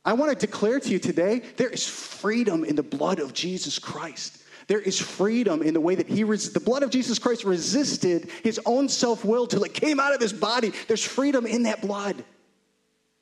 I 0.02 0.14
want 0.14 0.32
to 0.32 0.46
declare 0.46 0.80
to 0.80 0.88
you 0.88 0.98
today 0.98 1.42
there 1.56 1.68
is 1.68 1.86
freedom 1.86 2.64
in 2.64 2.74
the 2.74 2.82
blood 2.82 3.18
of 3.18 3.34
Jesus 3.34 3.78
Christ. 3.78 4.38
There 4.66 4.80
is 4.80 4.98
freedom 4.98 5.60
in 5.60 5.74
the 5.74 5.80
way 5.80 5.94
that 5.94 6.06
he, 6.06 6.24
res- 6.24 6.54
the 6.54 6.60
blood 6.60 6.82
of 6.82 6.88
Jesus 6.88 7.18
Christ 7.18 7.44
resisted 7.44 8.30
his 8.42 8.58
own 8.64 8.88
self 8.88 9.26
will 9.26 9.46
till 9.46 9.64
it 9.64 9.74
came 9.74 10.00
out 10.00 10.14
of 10.14 10.22
his 10.22 10.32
body. 10.32 10.72
There's 10.88 11.04
freedom 11.04 11.44
in 11.44 11.64
that 11.64 11.82
blood. 11.82 12.24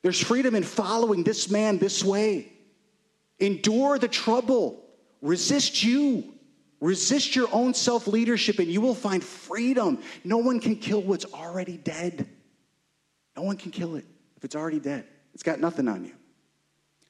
There's 0.03 0.21
freedom 0.21 0.55
in 0.55 0.63
following 0.63 1.23
this 1.23 1.49
man 1.49 1.79
this 1.79 2.01
way. 2.01 2.52
Endure 3.39 3.97
the 3.97 4.07
trouble. 4.07 4.83
Resist 5.21 5.83
you. 5.83 6.33
Resist 6.79 7.35
your 7.35 7.47
own 7.53 7.73
self 7.73 8.07
leadership, 8.07 8.59
and 8.59 8.67
you 8.67 8.81
will 8.81 8.95
find 8.95 9.23
freedom. 9.23 9.99
No 10.23 10.37
one 10.37 10.59
can 10.59 10.75
kill 10.75 11.01
what's 11.01 11.25
already 11.25 11.77
dead. 11.77 12.27
No 13.37 13.43
one 13.43 13.55
can 13.57 13.71
kill 13.71 13.95
it 13.95 14.05
if 14.35 14.43
it's 14.43 14.55
already 14.55 14.79
dead. 14.79 15.05
It's 15.33 15.43
got 15.43 15.59
nothing 15.59 15.87
on 15.87 16.03
you. 16.03 16.11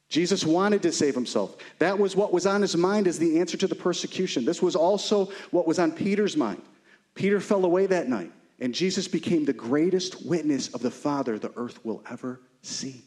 Jesus 0.08 0.44
wanted 0.44 0.80
to 0.82 0.92
save 0.92 1.14
himself. 1.14 1.56
That 1.80 1.98
was 1.98 2.14
what 2.14 2.32
was 2.32 2.46
on 2.46 2.62
his 2.62 2.76
mind 2.76 3.08
as 3.08 3.18
the 3.18 3.40
answer 3.40 3.56
to 3.56 3.66
the 3.66 3.74
persecution. 3.74 4.44
This 4.44 4.62
was 4.62 4.76
also 4.76 5.30
what 5.50 5.66
was 5.66 5.80
on 5.80 5.90
Peter's 5.90 6.36
mind. 6.36 6.62
Peter 7.14 7.40
fell 7.40 7.64
away 7.64 7.86
that 7.86 8.08
night, 8.08 8.30
and 8.60 8.72
Jesus 8.72 9.08
became 9.08 9.44
the 9.44 9.52
greatest 9.52 10.24
witness 10.24 10.68
of 10.68 10.82
the 10.82 10.90
Father 10.90 11.38
the 11.38 11.52
earth 11.56 11.84
will 11.84 12.02
ever 12.08 12.40
see 12.62 13.02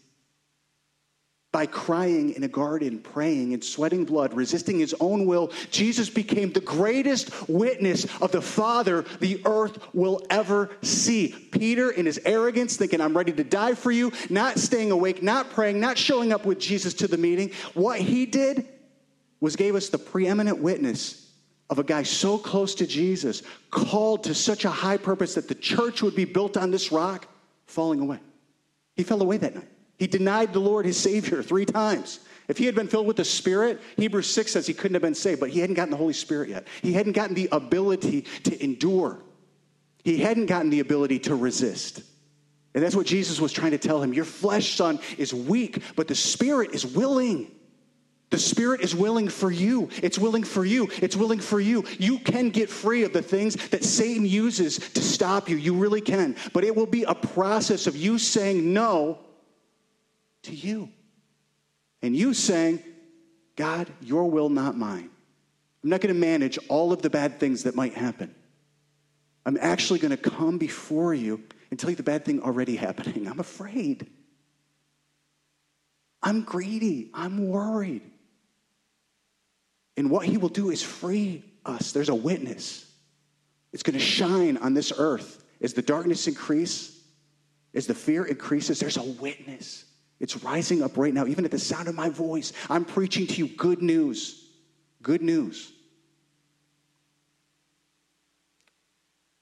by 1.58 1.66
crying 1.66 2.36
in 2.36 2.44
a 2.44 2.48
garden, 2.48 3.00
praying 3.00 3.52
and 3.52 3.64
sweating 3.64 4.06
blood, 4.06 4.32
resisting 4.36 4.78
his 4.78 4.94
own 5.00 5.26
will, 5.26 5.52
Jesus 5.72 6.08
became 6.08 6.52
the 6.52 6.60
greatest 6.60 7.50
witness 7.50 8.06
of 8.22 8.32
the 8.32 8.44
Father 8.44 9.04
the 9.22 9.42
earth 9.44 9.80
will 9.92 10.22
ever 10.30 10.70
see. 10.84 11.30
Peter, 11.30 11.90
in 11.90 12.06
his 12.06 12.20
arrogance, 12.26 12.78
thinking, 12.78 13.02
I'm 13.02 13.18
ready 13.18 13.32
to 13.32 13.44
die 13.44 13.74
for 13.74 13.90
you, 13.90 14.12
not 14.30 14.60
staying 14.60 14.92
awake, 14.92 15.24
not 15.24 15.50
praying, 15.50 15.80
not 15.80 15.98
showing 15.98 16.32
up 16.32 16.46
with 16.46 16.60
Jesus 16.60 16.94
to 16.94 17.08
the 17.08 17.18
meeting, 17.18 17.50
what 17.74 18.00
he 18.00 18.28
did 18.28 18.68
was 19.40 19.56
gave 19.56 19.74
us 19.74 19.90
the 19.90 19.98
preeminent 19.98 20.60
witness 20.60 21.32
of 21.72 21.80
a 21.80 21.84
guy 21.84 22.04
so 22.04 22.38
close 22.38 22.76
to 22.76 22.86
Jesus, 22.86 23.42
called 23.72 24.26
to 24.26 24.36
such 24.36 24.64
a 24.64 24.70
high 24.70 24.98
purpose 24.98 25.34
that 25.34 25.48
the 25.48 25.56
church 25.56 26.04
would 26.04 26.16
be 26.16 26.26
built 26.26 26.56
on 26.56 26.70
this 26.70 26.92
rock, 26.92 27.28
falling 27.66 28.00
away. 28.00 28.20
He 28.96 29.02
fell 29.02 29.24
away 29.24 29.38
that 29.38 29.56
night. 29.56 29.68
He 29.98 30.08
denied 30.08 30.54
the 30.54 30.60
Lord 30.60 30.86
his 30.86 30.98
Savior 30.98 31.42
three 31.42 31.66
times. 31.66 32.20
If 32.48 32.58
he 32.58 32.66
had 32.66 32.76
been 32.76 32.88
filled 32.88 33.08
with 33.08 33.18
the 33.18 33.26
Spirit, 33.26 33.82
Hebrews 33.98 34.32
6 34.32 34.52
says 34.52 34.68
he 34.68 34.74
couldn't 34.74 34.96
have 34.96 35.02
been 35.02 35.16
saved, 35.16 35.40
but 35.40 35.50
he 35.50 35.60
hadn't 35.60 35.76
gotten 35.76 35.92
the 35.92 35.98
Holy 35.98 36.14
Spirit 36.14 36.50
yet. 36.50 36.68
He 36.82 36.94
hadn't 36.94 37.14
gotten 37.14 37.36
the 37.36 37.50
ability 37.52 38.22
to 38.44 38.64
endure, 38.64 39.20
he 40.04 40.18
hadn't 40.18 40.46
gotten 40.46 40.70
the 40.70 40.80
ability 40.80 41.20
to 41.20 41.36
resist. 41.36 42.02
And 42.74 42.84
that's 42.84 42.96
what 42.96 43.08
Jesus 43.08 43.42
was 43.42 43.52
trying 43.52 43.72
to 43.72 43.80
tell 43.80 44.04
him. 44.04 44.14
Your 44.14 44.24
flesh, 44.24 44.76
son, 44.76 45.00
is 45.18 45.34
weak, 45.34 45.82
but 45.96 46.08
the 46.08 46.14
Spirit 46.14 46.76
is 46.76 46.86
willing. 46.86 47.50
The 48.30 48.38
Spirit 48.38 48.82
is 48.82 48.94
willing 48.94 49.30
for 49.30 49.50
you. 49.50 49.90
It's 50.04 50.20
willing 50.20 50.44
for 50.44 50.64
you. 50.64 50.88
It's 51.02 51.16
willing 51.16 51.40
for 51.40 51.60
you. 51.60 51.86
You 51.98 52.20
can 52.20 52.52
get 52.52 52.70
free 52.70 53.04
of 53.04 53.14
the 53.14 53.22
things 53.22 53.56
that 53.70 53.84
Satan 53.84 54.26
uses 54.26 54.78
to 54.78 55.02
stop 55.02 55.50
you. 55.50 55.56
You 55.56 55.74
really 55.74 56.02
can. 56.02 56.36
But 56.54 56.66
it 56.66 56.76
will 56.76 56.86
be 56.86 57.04
a 57.04 57.16
process 57.16 57.88
of 57.88 57.96
you 57.96 58.20
saying 58.20 58.74
no 58.74 59.18
to 60.48 60.56
you. 60.56 60.90
And 62.02 62.16
you 62.16 62.34
saying, 62.34 62.84
God, 63.56 63.92
your 64.02 64.30
will, 64.30 64.50
not 64.50 64.78
mine. 64.78 65.10
I'm 65.84 65.90
not 65.90 66.02
going 66.02 66.14
to 66.14 66.20
manage 66.20 66.60
all 66.68 66.92
of 66.92 67.02
the 67.02 67.10
bad 67.10 67.40
things 67.40 67.64
that 67.64 67.76
might 67.76 67.94
happen. 67.94 68.34
I'm 69.46 69.58
actually 69.60 70.00
going 70.00 70.12
to 70.12 70.18
come 70.18 70.58
before 70.58 71.14
you 71.14 71.42
and 71.72 71.80
tell 71.80 71.90
you 71.90 71.96
the 71.96 72.04
bad 72.04 72.26
thing 72.26 72.42
already 72.42 72.76
happening. 72.76 73.28
I'm 73.28 73.40
afraid. 73.40 74.08
I'm 76.22 76.42
greedy. 76.42 77.10
I'm 77.14 77.48
worried. 77.48 78.02
And 79.96 80.12
what 80.12 80.26
he 80.26 80.38
will 80.38 80.50
do 80.50 80.70
is 80.70 80.84
free 80.84 81.44
us. 81.66 81.92
There's 81.92 82.10
a 82.10 82.16
witness. 82.16 82.92
It's 83.74 83.84
going 83.84 83.98
to 83.98 84.04
shine 84.04 84.58
on 84.58 84.74
this 84.74 84.92
earth. 84.98 85.44
As 85.62 85.74
the 85.74 85.82
darkness 85.82 86.28
increases, 86.28 87.02
as 87.74 87.88
the 87.88 87.96
fear 87.96 88.26
increases, 88.26 88.80
there's 88.80 88.98
a 88.98 89.04
witness. 89.04 89.86
It's 90.20 90.44
rising 90.44 90.82
up 90.82 90.98
right 90.98 91.14
now. 91.14 91.26
Even 91.28 91.46
at 91.46 91.52
the 91.52 91.60
sound 91.60 91.88
of 91.88 91.96
my 91.96 92.10
voice, 92.10 92.54
I'm 92.70 92.86
preaching 92.86 93.28
to 93.28 93.34
you 93.36 93.48
good 93.48 93.82
news. 93.82 94.44
Good 95.02 95.22
news. 95.22 95.72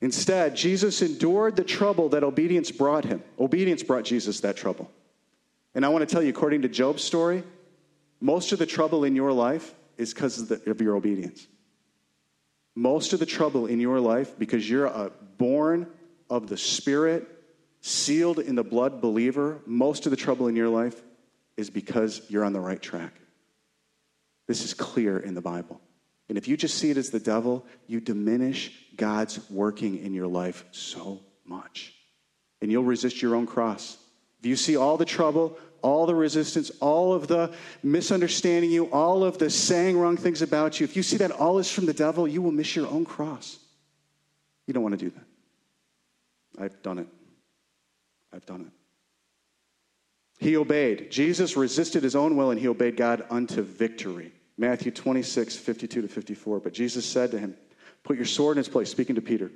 Instead, 0.02 0.56
Jesus 0.56 1.02
endured 1.02 1.56
the 1.56 1.64
trouble 1.64 2.10
that 2.10 2.24
obedience 2.24 2.70
brought 2.70 3.06
him. 3.06 3.24
Obedience 3.40 3.82
brought 3.82 4.04
Jesus 4.04 4.42
that 4.42 4.58
trouble. 4.58 4.92
And 5.74 5.86
I 5.86 5.90
want 5.90 6.08
to 6.08 6.14
tell 6.14 6.22
you, 6.22 6.30
according 6.30 6.62
to 6.64 6.70
Job's 6.70 7.04
story, 7.04 7.44
most 8.22 8.52
of 8.52 8.60
the 8.60 8.66
trouble 8.66 9.04
in 9.04 9.16
your 9.16 9.32
life 9.32 9.74
is 9.98 10.14
because 10.14 10.52
of, 10.52 10.68
of, 10.68 10.82
your 10.82 10.96
obedience. 10.96 11.48
Most 12.76 13.14
of 13.14 13.20
the 13.20 13.26
trouble 13.26 13.66
in 13.68 13.80
your 13.80 14.00
life, 14.00 14.38
because 14.38 14.70
you're 14.70 14.86
a 14.86 15.12
born 15.38 15.88
of 16.30 16.48
the 16.48 16.58
Spirit, 16.58 17.28
sealed 17.86 18.40
in 18.40 18.56
the 18.56 18.64
blood 18.64 19.00
believer, 19.00 19.62
most 19.68 20.08
of 20.08 20.10
the 20.10 20.16
trouble 20.16 20.48
in 20.48 20.56
your 20.56 20.70
life 20.70 21.00
is 21.56 21.70
because 21.70 22.20
you're 22.30 22.44
on 22.44 22.52
the 22.52 22.60
right 22.60 22.82
track. 22.82 23.14
This 24.48 24.66
is 24.66 24.74
clear 24.74 25.20
in 25.20 25.36
the 25.36 25.42
Bible. 25.42 25.80
And 26.28 26.36
if 26.36 26.48
you 26.48 26.58
just 26.58 26.80
see 26.80 26.90
it 26.90 26.98
as 26.98 27.12
the 27.12 27.20
devil, 27.20 27.64
you 27.86 28.00
diminish 28.00 28.72
God's 28.96 29.40
working 29.52 30.04
in 30.04 30.16
your 30.16 30.26
life 30.26 30.66
so 30.72 31.22
much. 31.46 31.94
And 32.60 32.72
you'll 32.72 32.84
resist 32.84 33.22
your 33.22 33.36
own 33.36 33.46
cross. 33.46 33.98
If 34.40 34.48
you 34.48 34.56
see 34.56 34.76
all 34.76 34.98
the 34.98 35.06
trouble, 35.06 35.56
all 35.84 36.08
the 36.08 36.16
resistance, 36.16 36.72
all 36.80 37.14
of 37.14 37.28
the 37.28 37.54
misunderstanding 37.84 38.72
you, 38.72 38.86
all 38.86 39.24
of 39.24 39.38
the 39.38 39.52
saying 39.52 40.00
wrong 40.00 40.18
things 40.18 40.42
about 40.42 40.80
you, 40.80 40.86
if 40.86 40.96
you 40.96 41.04
see 41.04 41.18
that 41.18 41.30
all 41.30 41.60
is 41.60 41.70
from 41.70 41.86
the 41.86 41.94
devil, 41.94 42.28
you 42.28 42.42
will 42.42 42.52
miss 42.52 42.76
your 42.76 42.88
own 42.88 43.06
cross. 43.06 43.60
You 44.66 44.74
don't 44.74 44.82
want 44.82 44.98
to 44.98 45.06
do 45.06 45.12
that. 45.12 46.64
I've 46.64 46.82
done 46.82 46.98
it. 46.98 47.08
I've 48.36 48.46
done 48.46 48.62
it. 48.62 50.44
He 50.44 50.58
obeyed. 50.58 51.10
Jesus 51.10 51.56
resisted 51.56 52.04
his 52.04 52.16
own 52.16 52.36
will 52.36 52.52
and 52.52 52.60
he 52.60 52.68
obeyed 52.68 52.98
God 52.98 53.26
unto 53.30 53.62
victory. 53.62 54.34
Matthew 54.58 54.92
26, 54.92 55.56
52 55.56 56.02
to 56.02 56.08
54. 56.08 56.60
But 56.60 56.74
Jesus 56.74 57.06
said 57.06 57.32
to 57.32 57.40
him, 57.40 57.56
Put 58.04 58.18
your 58.18 58.26
sword 58.26 58.58
in 58.58 58.60
its 58.60 58.70
place, 58.70 58.92
speaking 58.92 59.16
to 59.16 59.22
Peter. 59.22 59.52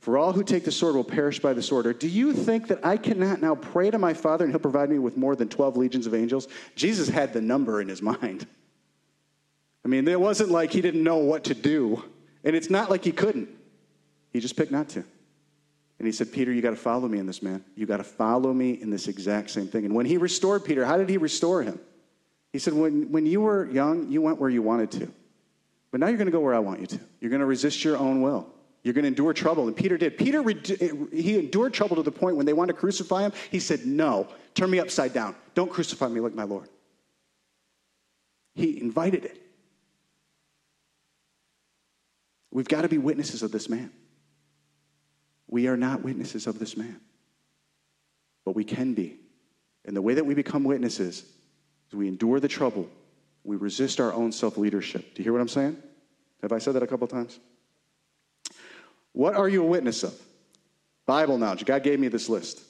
For 0.00 0.18
all 0.18 0.32
who 0.32 0.42
take 0.42 0.64
the 0.64 0.72
sword 0.72 0.96
will 0.96 1.04
perish 1.04 1.38
by 1.38 1.52
the 1.52 1.62
sword. 1.62 1.86
Or 1.86 1.92
do 1.92 2.08
you 2.08 2.34
think 2.34 2.66
that 2.68 2.84
I 2.84 2.96
cannot 2.96 3.40
now 3.40 3.54
pray 3.54 3.90
to 3.90 3.98
my 3.98 4.12
Father 4.12 4.44
and 4.44 4.52
he'll 4.52 4.58
provide 4.58 4.90
me 4.90 4.98
with 4.98 5.16
more 5.16 5.36
than 5.36 5.48
12 5.48 5.76
legions 5.76 6.06
of 6.06 6.14
angels? 6.14 6.48
Jesus 6.74 7.08
had 7.08 7.32
the 7.32 7.40
number 7.40 7.80
in 7.80 7.88
his 7.88 8.02
mind. 8.02 8.46
I 9.84 9.88
mean, 9.88 10.06
it 10.08 10.20
wasn't 10.20 10.50
like 10.50 10.72
he 10.72 10.80
didn't 10.80 11.02
know 11.02 11.18
what 11.18 11.44
to 11.44 11.54
do, 11.54 12.02
and 12.42 12.56
it's 12.56 12.70
not 12.70 12.90
like 12.90 13.04
he 13.04 13.12
couldn't. 13.12 13.48
He 14.30 14.40
just 14.40 14.56
picked 14.56 14.72
not 14.72 14.88
to. 14.90 15.04
And 15.98 16.06
he 16.06 16.12
said, 16.12 16.32
Peter, 16.32 16.52
you 16.52 16.60
got 16.60 16.70
to 16.70 16.76
follow 16.76 17.08
me 17.08 17.18
in 17.18 17.26
this, 17.26 17.42
man. 17.42 17.64
You 17.76 17.86
got 17.86 17.98
to 17.98 18.04
follow 18.04 18.52
me 18.52 18.72
in 18.72 18.90
this 18.90 19.06
exact 19.06 19.50
same 19.50 19.68
thing. 19.68 19.84
And 19.84 19.94
when 19.94 20.06
he 20.06 20.16
restored 20.16 20.64
Peter, 20.64 20.84
how 20.84 20.96
did 20.96 21.08
he 21.08 21.16
restore 21.16 21.62
him? 21.62 21.78
He 22.52 22.58
said, 22.58 22.74
when, 22.74 23.10
when 23.12 23.26
you 23.26 23.40
were 23.40 23.70
young, 23.70 24.10
you 24.10 24.20
went 24.20 24.40
where 24.40 24.50
you 24.50 24.62
wanted 24.62 24.90
to. 24.92 25.12
But 25.90 26.00
now 26.00 26.08
you're 26.08 26.16
going 26.16 26.26
to 26.26 26.32
go 26.32 26.40
where 26.40 26.54
I 26.54 26.58
want 26.58 26.80
you 26.80 26.86
to. 26.88 27.00
You're 27.20 27.30
going 27.30 27.40
to 27.40 27.46
resist 27.46 27.84
your 27.84 27.96
own 27.96 28.20
will. 28.20 28.48
You're 28.82 28.94
going 28.94 29.04
to 29.04 29.08
endure 29.08 29.32
trouble. 29.32 29.66
And 29.66 29.76
Peter 29.76 29.96
did. 29.96 30.18
Peter, 30.18 30.42
he 31.12 31.38
endured 31.38 31.72
trouble 31.72 31.96
to 31.96 32.02
the 32.02 32.12
point 32.12 32.36
when 32.36 32.44
they 32.44 32.52
wanted 32.52 32.74
to 32.74 32.78
crucify 32.78 33.22
him, 33.22 33.32
he 33.50 33.58
said, 33.60 33.86
No, 33.86 34.28
turn 34.54 34.70
me 34.70 34.78
upside 34.78 35.14
down. 35.14 35.34
Don't 35.54 35.70
crucify 35.70 36.08
me 36.08 36.20
like 36.20 36.34
my 36.34 36.44
Lord. 36.44 36.68
He 38.54 38.80
invited 38.80 39.24
it. 39.24 39.40
We've 42.50 42.68
got 42.68 42.82
to 42.82 42.88
be 42.88 42.98
witnesses 42.98 43.42
of 43.42 43.50
this 43.50 43.68
man. 43.68 43.90
We 45.48 45.68
are 45.68 45.76
not 45.76 46.02
witnesses 46.02 46.46
of 46.46 46.58
this 46.58 46.76
man, 46.76 47.00
but 48.44 48.54
we 48.54 48.64
can 48.64 48.94
be. 48.94 49.18
And 49.84 49.94
the 49.96 50.02
way 50.02 50.14
that 50.14 50.24
we 50.24 50.34
become 50.34 50.64
witnesses 50.64 51.24
is 51.88 51.94
we 51.94 52.08
endure 52.08 52.40
the 52.40 52.48
trouble. 52.48 52.88
We 53.44 53.56
resist 53.56 54.00
our 54.00 54.12
own 54.12 54.32
self 54.32 54.56
leadership. 54.56 55.14
Do 55.14 55.20
you 55.20 55.24
hear 55.24 55.32
what 55.32 55.42
I'm 55.42 55.48
saying? 55.48 55.76
Have 56.42 56.52
I 56.52 56.58
said 56.58 56.74
that 56.74 56.82
a 56.82 56.86
couple 56.86 57.06
times? 57.06 57.38
What 59.12 59.34
are 59.34 59.48
you 59.48 59.62
a 59.62 59.66
witness 59.66 60.02
of? 60.02 60.14
Bible 61.06 61.38
knowledge. 61.38 61.64
God 61.64 61.82
gave 61.82 62.00
me 62.00 62.08
this 62.08 62.28
list. 62.28 62.62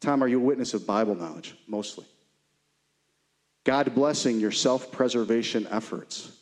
Tom, 0.00 0.24
are 0.24 0.28
you 0.28 0.38
a 0.38 0.42
witness 0.42 0.74
of 0.74 0.86
Bible 0.86 1.14
knowledge? 1.14 1.54
Mostly. 1.68 2.06
God 3.64 3.94
blessing 3.94 4.40
your 4.40 4.50
self 4.50 4.90
preservation 4.90 5.68
efforts. 5.70 6.36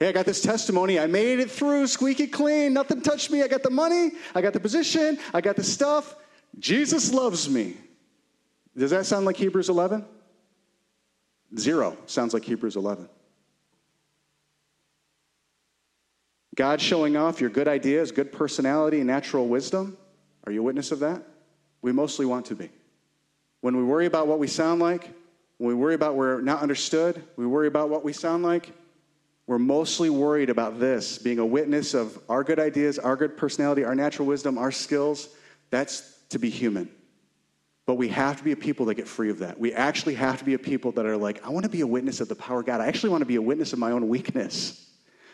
Hey, 0.00 0.08
I 0.08 0.12
got 0.12 0.26
this 0.26 0.40
testimony. 0.40 0.98
I 0.98 1.06
made 1.06 1.40
it 1.40 1.50
through 1.50 1.88
squeaky 1.88 2.28
clean. 2.28 2.72
Nothing 2.72 3.00
touched 3.00 3.30
me. 3.30 3.42
I 3.42 3.48
got 3.48 3.64
the 3.64 3.70
money. 3.70 4.12
I 4.34 4.40
got 4.40 4.52
the 4.52 4.60
position. 4.60 5.18
I 5.34 5.40
got 5.40 5.56
the 5.56 5.64
stuff. 5.64 6.14
Jesus 6.58 7.12
loves 7.12 7.48
me. 7.48 7.76
Does 8.76 8.92
that 8.92 9.06
sound 9.06 9.26
like 9.26 9.36
Hebrews 9.36 9.68
11? 9.68 10.04
Zero 11.56 11.96
sounds 12.06 12.32
like 12.32 12.44
Hebrews 12.44 12.76
11. 12.76 13.08
God 16.54 16.80
showing 16.80 17.16
off 17.16 17.40
your 17.40 17.50
good 17.50 17.68
ideas, 17.68 18.12
good 18.12 18.32
personality, 18.32 19.02
natural 19.02 19.48
wisdom. 19.48 19.96
Are 20.44 20.52
you 20.52 20.60
a 20.60 20.62
witness 20.64 20.92
of 20.92 21.00
that? 21.00 21.22
We 21.82 21.92
mostly 21.92 22.26
want 22.26 22.46
to 22.46 22.54
be. 22.54 22.70
When 23.60 23.76
we 23.76 23.82
worry 23.82 24.06
about 24.06 24.26
what 24.26 24.38
we 24.38 24.46
sound 24.46 24.80
like, 24.80 25.08
when 25.58 25.68
we 25.68 25.74
worry 25.74 25.94
about 25.94 26.14
we're 26.14 26.40
not 26.40 26.62
understood, 26.62 27.22
we 27.36 27.46
worry 27.46 27.66
about 27.66 27.90
what 27.90 28.04
we 28.04 28.12
sound 28.12 28.42
like, 28.42 28.72
we're 29.48 29.58
mostly 29.58 30.10
worried 30.10 30.50
about 30.50 30.78
this 30.78 31.16
being 31.16 31.38
a 31.38 31.46
witness 31.46 31.94
of 31.94 32.16
our 32.28 32.44
good 32.44 32.60
ideas, 32.60 32.98
our 32.98 33.16
good 33.16 33.36
personality, 33.36 33.82
our 33.82 33.94
natural 33.94 34.28
wisdom, 34.28 34.58
our 34.58 34.70
skills. 34.70 35.30
That's 35.70 36.02
to 36.28 36.38
be 36.38 36.50
human. 36.50 36.90
But 37.86 37.94
we 37.94 38.08
have 38.08 38.36
to 38.36 38.44
be 38.44 38.52
a 38.52 38.56
people 38.56 38.84
that 38.86 38.96
get 38.96 39.08
free 39.08 39.30
of 39.30 39.38
that. 39.38 39.58
We 39.58 39.72
actually 39.72 40.14
have 40.14 40.38
to 40.40 40.44
be 40.44 40.52
a 40.52 40.58
people 40.58 40.92
that 40.92 41.06
are 41.06 41.16
like, 41.16 41.44
I 41.46 41.48
want 41.48 41.64
to 41.64 41.70
be 41.70 41.80
a 41.80 41.86
witness 41.86 42.20
of 42.20 42.28
the 42.28 42.34
power 42.34 42.60
of 42.60 42.66
God. 42.66 42.82
I 42.82 42.88
actually 42.88 43.08
want 43.08 43.22
to 43.22 43.26
be 43.26 43.36
a 43.36 43.42
witness 43.42 43.72
of 43.72 43.78
my 43.78 43.90
own 43.92 44.08
weakness 44.08 44.86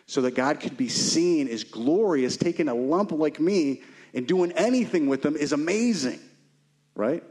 so 0.06 0.20
that 0.22 0.36
God 0.36 0.60
can 0.60 0.76
be 0.76 0.88
seen 0.88 1.48
as 1.48 1.64
glorious. 1.64 2.36
Taking 2.36 2.68
a 2.68 2.74
lump 2.74 3.10
like 3.10 3.40
me 3.40 3.82
and 4.14 4.28
doing 4.28 4.52
anything 4.52 5.08
with 5.08 5.22
them 5.22 5.34
is 5.34 5.52
amazing, 5.52 6.20
right? 6.94 7.24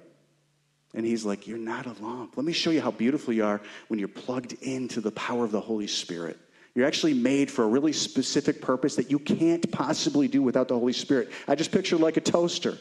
And 0.94 1.06
he's 1.06 1.24
like, 1.24 1.48
You're 1.48 1.58
not 1.58 1.86
a 1.86 1.94
lump. 2.04 2.36
Let 2.36 2.46
me 2.46 2.52
show 2.52 2.72
you 2.72 2.82
how 2.82 2.92
beautiful 2.92 3.34
you 3.34 3.46
are 3.46 3.62
when 3.88 4.00
you're 4.00 4.10
plugged 4.10 4.52
into 4.62 5.00
the 5.00 5.12
power 5.12 5.46
of 5.46 5.52
the 5.54 5.62
Holy 5.62 5.88
Spirit. 5.88 6.38
You're 6.76 6.88
actually 6.88 7.14
made 7.14 7.52
for 7.52 7.64
a 7.64 7.68
really 7.68 7.94
specific 7.94 8.62
purpose 8.62 8.96
that 8.96 9.12
you 9.12 9.20
can't 9.20 9.72
possibly 9.72 10.28
do 10.28 10.42
without 10.42 10.68
the 10.68 10.78
Holy 10.78 10.94
Spirit. 10.94 11.32
I 11.48 11.56
just 11.56 11.72
picture 11.72 11.98
like 11.98 12.18
a 12.18 12.22
toaster 12.22 12.78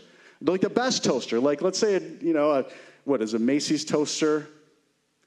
like 0.50 0.60
the 0.60 0.70
best 0.70 1.04
toaster. 1.04 1.40
Like, 1.40 1.62
let's 1.62 1.78
say, 1.78 1.96
a, 1.96 2.00
you 2.00 2.32
know, 2.32 2.50
a, 2.50 2.64
what 3.04 3.22
is 3.22 3.34
a 3.34 3.38
Macy's 3.38 3.84
toaster? 3.84 4.48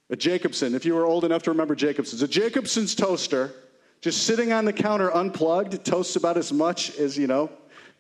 A 0.10 0.16
Jacobson. 0.16 0.76
if 0.76 0.86
you 0.86 0.94
were 0.94 1.06
old 1.06 1.26
enough 1.26 1.44
to 1.44 1.52
remember 1.52 1.74
Jacobson's. 1.74 2.22
A 2.22 2.28
Jacobson's 2.28 2.94
toaster, 2.94 3.54
just 4.02 4.24
sitting 4.24 4.54
on 4.54 4.66
the 4.66 4.74
counter 4.74 5.12
unplugged, 5.12 5.84
toasts 5.84 6.16
about 6.16 6.38
as 6.38 6.54
much 6.54 6.96
as, 6.98 7.18
you 7.18 7.26
know, 7.26 7.50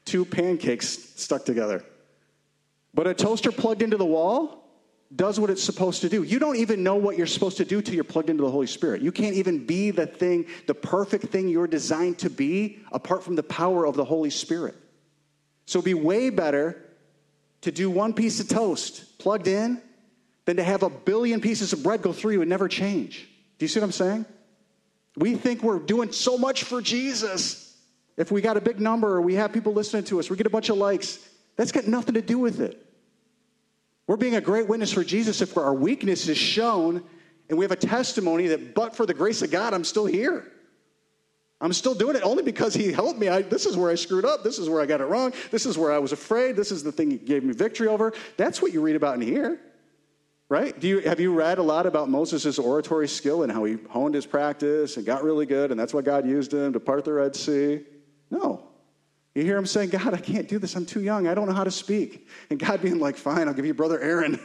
two 0.05 0.24
pancakes 0.24 0.88
stuck 1.16 1.45
together. 1.45 1.84
But 2.93 3.07
a 3.07 3.13
toaster 3.13 3.51
plugged 3.51 3.82
into 3.82 3.97
the 3.97 4.05
wall 4.05 4.64
does 5.14 5.39
what 5.39 5.49
it's 5.49 5.64
supposed 5.64 6.01
to 6.01 6.10
do. 6.10 6.24
You 6.24 6.39
don't 6.39 6.56
even 6.56 6.84
know 6.84 6.95
what 6.95 7.18
you're 7.18 7.28
supposed 7.28 7.58
to 7.58 7.66
do 7.66 7.82
till 7.82 7.93
you're 7.93 8.03
plugged 8.03 8.30
into 8.30 8.43
the 8.43 8.51
Holy 8.51 8.68
Spirit. 8.68 9.01
You 9.01 9.12
can't 9.12 9.36
even 9.36 9.66
be 9.66 9.91
the 9.91 10.08
thing, 10.08 10.47
the 10.68 10.74
perfect 10.74 11.26
thing 11.26 11.47
you're 11.47 11.68
designed 11.68 12.20
to 12.20 12.30
be 12.30 12.80
apart 12.91 13.24
from 13.24 13.36
the 13.36 13.43
power 13.43 13.86
of 13.86 13.95
the 13.95 14.06
Holy 14.06 14.30
Spirit. 14.30 14.76
So 15.66 15.80
it'd 15.80 15.86
be 15.86 15.93
way 15.93 16.30
better 16.30 16.82
to 17.62 17.72
do 17.72 17.89
one 17.89 18.14
piece 18.14 18.39
of 18.39 18.47
toast 18.47 19.18
plugged 19.20 19.47
in 19.47 19.82
than 20.45 20.58
to 20.58 20.64
have 20.64 20.84
a 20.84 20.89
billion 20.89 21.41
pieces 21.41 21.74
of 21.74 21.84
bread 21.84 22.01
go 22.01 22.14
through 22.14 22.34
you 22.34 22.41
and 22.41 22.49
never 22.49 22.68
change. 22.68 23.28
Do 23.58 23.66
you 23.66 23.68
see 23.68 23.80
what 23.80 23.86
I'm 23.86 23.91
saying? 23.91 24.26
We 25.18 25.36
think 25.36 25.64
we're 25.64 25.80
doing 25.80 26.12
so 26.12 26.38
much 26.38 26.64
for 26.64 26.82
Jesus. 26.82 27.76
If 28.18 28.32
we 28.32 28.41
got 28.41 28.58
a 28.58 28.62
big 28.62 28.80
number 28.80 29.08
or 29.08 29.22
we 29.22 29.36
have 29.36 29.53
people 29.53 29.74
listening 29.74 30.03
to 30.06 30.20
us, 30.20 30.30
we 30.30 30.38
get 30.38 30.45
a 30.45 30.51
bunch 30.51 30.70
of 30.70 30.78
likes, 30.78 31.20
that's 31.56 31.72
got 31.72 31.88
nothing 31.88 32.16
to 32.16 32.22
do 32.22 32.38
with 32.38 32.60
it. 32.60 32.85
We're 34.08 34.18
being 34.18 34.36
a 34.36 34.41
great 34.41 34.68
witness 34.68 34.91
for 34.91 35.03
Jesus 35.03 35.41
if 35.41 35.58
our 35.58 35.74
weakness 35.74 36.28
is 36.28 36.38
shown 36.38 37.03
and 37.49 37.58
we 37.58 37.66
have 37.66 37.72
a 37.72 37.76
testimony 37.76 38.47
that, 38.47 38.74
but 38.74 38.95
for 38.95 39.06
the 39.06 39.14
grace 39.14 39.41
of 39.41 39.51
God, 39.51 39.74
I'm 39.74 39.84
still 39.84 40.06
here. 40.06 40.51
I'm 41.62 41.74
still 41.74 41.95
doing 41.95 42.16
it 42.16 42.24
only 42.24 42.43
because 42.43 42.74
he 42.74 42.91
helped 42.91 43.20
me. 43.20 43.28
I, 43.30 43.41
this 43.41 43.66
is 43.66 43.78
where 43.78 43.89
I 43.89 43.95
screwed 43.95 44.26
up. 44.26 44.43
This 44.43 44.60
is 44.60 44.70
where 44.70 44.82
I 44.82 44.86
got 44.86 45.01
it 45.01 45.06
wrong. 45.06 45.34
This 45.51 45.66
is 45.66 45.78
where 45.78 45.91
I 45.91 45.99
was 45.99 46.12
afraid. 46.12 46.56
This 46.56 46.72
is 46.72 46.84
the 46.84 46.91
thing 46.91 47.12
he 47.12 47.18
gave 47.18 47.43
me 47.43 47.53
victory 47.53 47.88
over. 47.88 48.14
That's 48.38 48.62
what 48.62 48.74
you 48.74 48.82
read 48.82 48.95
about 48.95 49.16
in 49.16 49.22
here, 49.22 49.60
right? 50.49 50.78
Do 50.78 50.88
you, 50.88 50.99
have 50.99 51.20
you 51.20 51.34
read 51.34 51.58
a 51.58 51.64
lot 51.64 51.86
about 51.86 52.10
Moses' 52.10 52.60
oratory 52.60 53.08
skill 53.08 53.43
and 53.43 53.51
how 53.51 53.64
he 53.64 53.78
honed 53.89 54.16
his 54.16 54.26
practice 54.26 54.97
and 54.97 55.06
got 55.06 55.24
really 55.24 55.45
good, 55.45 55.72
and 55.72 55.80
that's 55.80 55.93
why 55.93 56.01
God 56.01 56.28
used 56.28 56.53
him 56.53 56.74
to 56.74 56.80
part 56.80 57.06
the 57.06 57.14
Red 57.14 57.36
Sea? 57.36 57.82
No. 58.30 58.68
You 59.36 59.44
hear 59.44 59.58
him 59.58 59.66
saying, 59.66 59.90
God, 59.90 60.14
I 60.14 60.18
can't 60.18 60.48
do 60.48 60.58
this. 60.58 60.76
I'm 60.76 60.86
too 60.86 61.02
young. 61.02 61.28
I 61.28 61.34
don't 61.34 61.48
know 61.48 61.54
how 61.54 61.66
to 61.66 61.72
speak. 61.72 62.28
And 62.50 62.58
God 62.58 62.82
being 62.82 63.00
like, 63.00 63.18
fine, 63.18 63.50
I'll 63.50 63.54
give 63.54 63.66
you 63.66 63.74
brother 63.74 64.00
Aaron, 64.00 64.40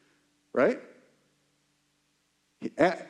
right? 0.52 0.78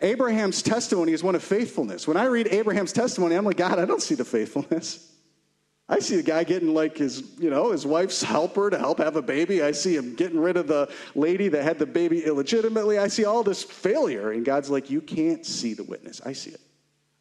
Abraham's 0.03 0.63
testimony 0.63 1.13
is 1.13 1.23
one 1.23 1.35
of 1.35 1.43
faithfulness. 1.43 2.09
When 2.09 2.17
I 2.17 2.25
read 2.25 2.49
Abraham's 2.49 2.93
testimony, 2.93 3.35
I'm 3.35 3.45
like, 3.45 3.57
God, 3.57 3.79
I 3.79 3.85
don't 3.85 4.03
see 4.03 4.15
the 4.15 4.25
faithfulness. 4.25 5.13
I 5.91 6.01
see 6.01 6.19
a 6.19 6.23
guy 6.23 6.45
getting 6.45 6.75
like 6.75 6.99
his, 6.99 7.33
you 7.39 7.49
know, 7.49 7.73
his 7.73 7.87
wife's 7.87 8.23
helper 8.23 8.69
to 8.69 8.79
help 8.79 8.99
have 8.99 9.17
a 9.17 9.23
baby. 9.23 9.63
I 9.63 9.73
see 9.73 9.97
him 9.97 10.15
getting 10.17 10.39
rid 10.39 10.59
of 10.59 10.67
the 10.67 10.93
lady 11.15 11.49
that 11.49 11.63
had 11.63 11.79
the 11.79 11.87
baby 11.87 12.27
illegitimately. 12.27 12.99
I 12.99 13.09
see 13.09 13.25
all 13.25 13.43
this 13.43 13.63
failure. 13.63 14.33
And 14.33 14.45
God's 14.45 14.69
like, 14.69 14.91
you 14.91 15.01
can't 15.01 15.47
see 15.47 15.73
the 15.73 15.85
witness. 15.85 16.21
I 16.27 16.35
see 16.35 16.51
it. 16.51 16.61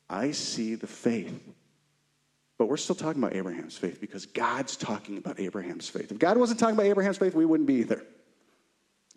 I 0.10 0.32
see 0.32 0.76
the 0.76 0.88
faith. 0.88 1.34
But 2.58 2.68
we're 2.68 2.78
still 2.78 2.96
talking 2.96 3.22
about 3.22 3.36
Abraham's 3.36 3.78
faith 3.78 4.02
because 4.02 4.26
God's 4.26 4.76
talking 4.76 5.18
about 5.18 5.40
Abraham's 5.40 5.88
faith. 5.88 6.12
If 6.12 6.18
God 6.18 6.38
wasn't 6.38 6.60
talking 6.60 6.76
about 6.76 6.88
Abraham's 6.88 7.18
faith, 7.18 7.36
we 7.36 7.46
wouldn't 7.46 7.68
be 7.68 7.76
either. 7.76 8.04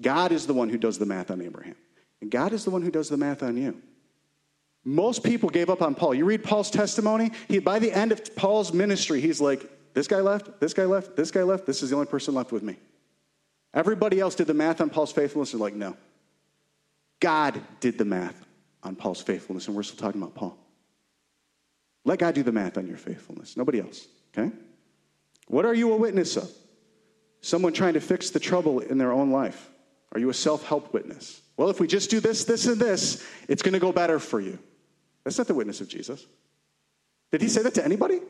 God 0.00 0.32
is 0.32 0.46
the 0.46 0.54
one 0.54 0.68
who 0.68 0.78
does 0.78 0.98
the 0.98 1.06
math 1.06 1.30
on 1.30 1.40
Abraham. 1.40 1.76
And 2.20 2.30
God 2.30 2.52
is 2.52 2.64
the 2.64 2.70
one 2.70 2.82
who 2.82 2.90
does 2.90 3.08
the 3.08 3.16
math 3.16 3.42
on 3.42 3.56
you. 3.56 3.80
Most 4.84 5.22
people 5.22 5.48
gave 5.50 5.70
up 5.70 5.82
on 5.82 5.94
Paul. 5.94 6.14
You 6.14 6.24
read 6.24 6.42
Paul's 6.42 6.70
testimony, 6.70 7.32
he, 7.48 7.58
by 7.58 7.78
the 7.78 7.92
end 7.92 8.12
of 8.12 8.34
Paul's 8.34 8.72
ministry, 8.72 9.20
he's 9.20 9.40
like, 9.40 9.68
this 9.92 10.06
guy 10.06 10.20
left, 10.20 10.60
this 10.60 10.72
guy 10.72 10.84
left, 10.84 11.16
this 11.16 11.30
guy 11.30 11.42
left, 11.42 11.66
this 11.66 11.82
is 11.82 11.90
the 11.90 11.96
only 11.96 12.06
person 12.06 12.34
left 12.34 12.52
with 12.52 12.62
me. 12.62 12.76
Everybody 13.74 14.20
else 14.20 14.34
did 14.34 14.46
the 14.46 14.54
math 14.54 14.80
on 14.80 14.90
Paul's 14.90 15.12
faithfulness. 15.12 15.52
And 15.52 15.60
they're 15.60 15.66
like, 15.66 15.74
no. 15.74 15.96
God 17.20 17.60
did 17.80 17.98
the 17.98 18.04
math 18.04 18.46
on 18.82 18.96
Paul's 18.96 19.20
faithfulness, 19.20 19.66
and 19.66 19.76
we're 19.76 19.82
still 19.82 19.98
talking 19.98 20.22
about 20.22 20.34
Paul. 20.34 20.56
Let 22.04 22.18
God 22.18 22.34
do 22.34 22.42
the 22.42 22.52
math 22.52 22.78
on 22.78 22.86
your 22.86 22.96
faithfulness, 22.96 23.56
nobody 23.56 23.80
else, 23.80 24.06
okay? 24.36 24.54
What 25.48 25.66
are 25.66 25.74
you 25.74 25.92
a 25.92 25.96
witness 25.96 26.36
of? 26.36 26.50
Someone 27.42 27.72
trying 27.72 27.94
to 27.94 28.00
fix 28.00 28.30
the 28.30 28.40
trouble 28.40 28.80
in 28.80 28.98
their 28.98 29.12
own 29.12 29.30
life. 29.30 29.70
Are 30.12 30.20
you 30.20 30.30
a 30.30 30.34
self 30.34 30.64
help 30.64 30.92
witness? 30.92 31.40
Well, 31.56 31.70
if 31.70 31.80
we 31.80 31.86
just 31.86 32.10
do 32.10 32.20
this, 32.20 32.44
this, 32.44 32.66
and 32.66 32.80
this, 32.80 33.24
it's 33.48 33.62
going 33.62 33.74
to 33.74 33.78
go 33.78 33.92
better 33.92 34.18
for 34.18 34.40
you. 34.40 34.58
That's 35.24 35.38
not 35.38 35.46
the 35.46 35.54
witness 35.54 35.80
of 35.80 35.88
Jesus. 35.88 36.26
Did 37.30 37.42
he 37.42 37.48
say 37.48 37.62
that 37.62 37.74
to 37.74 37.84
anybody? 37.84 38.20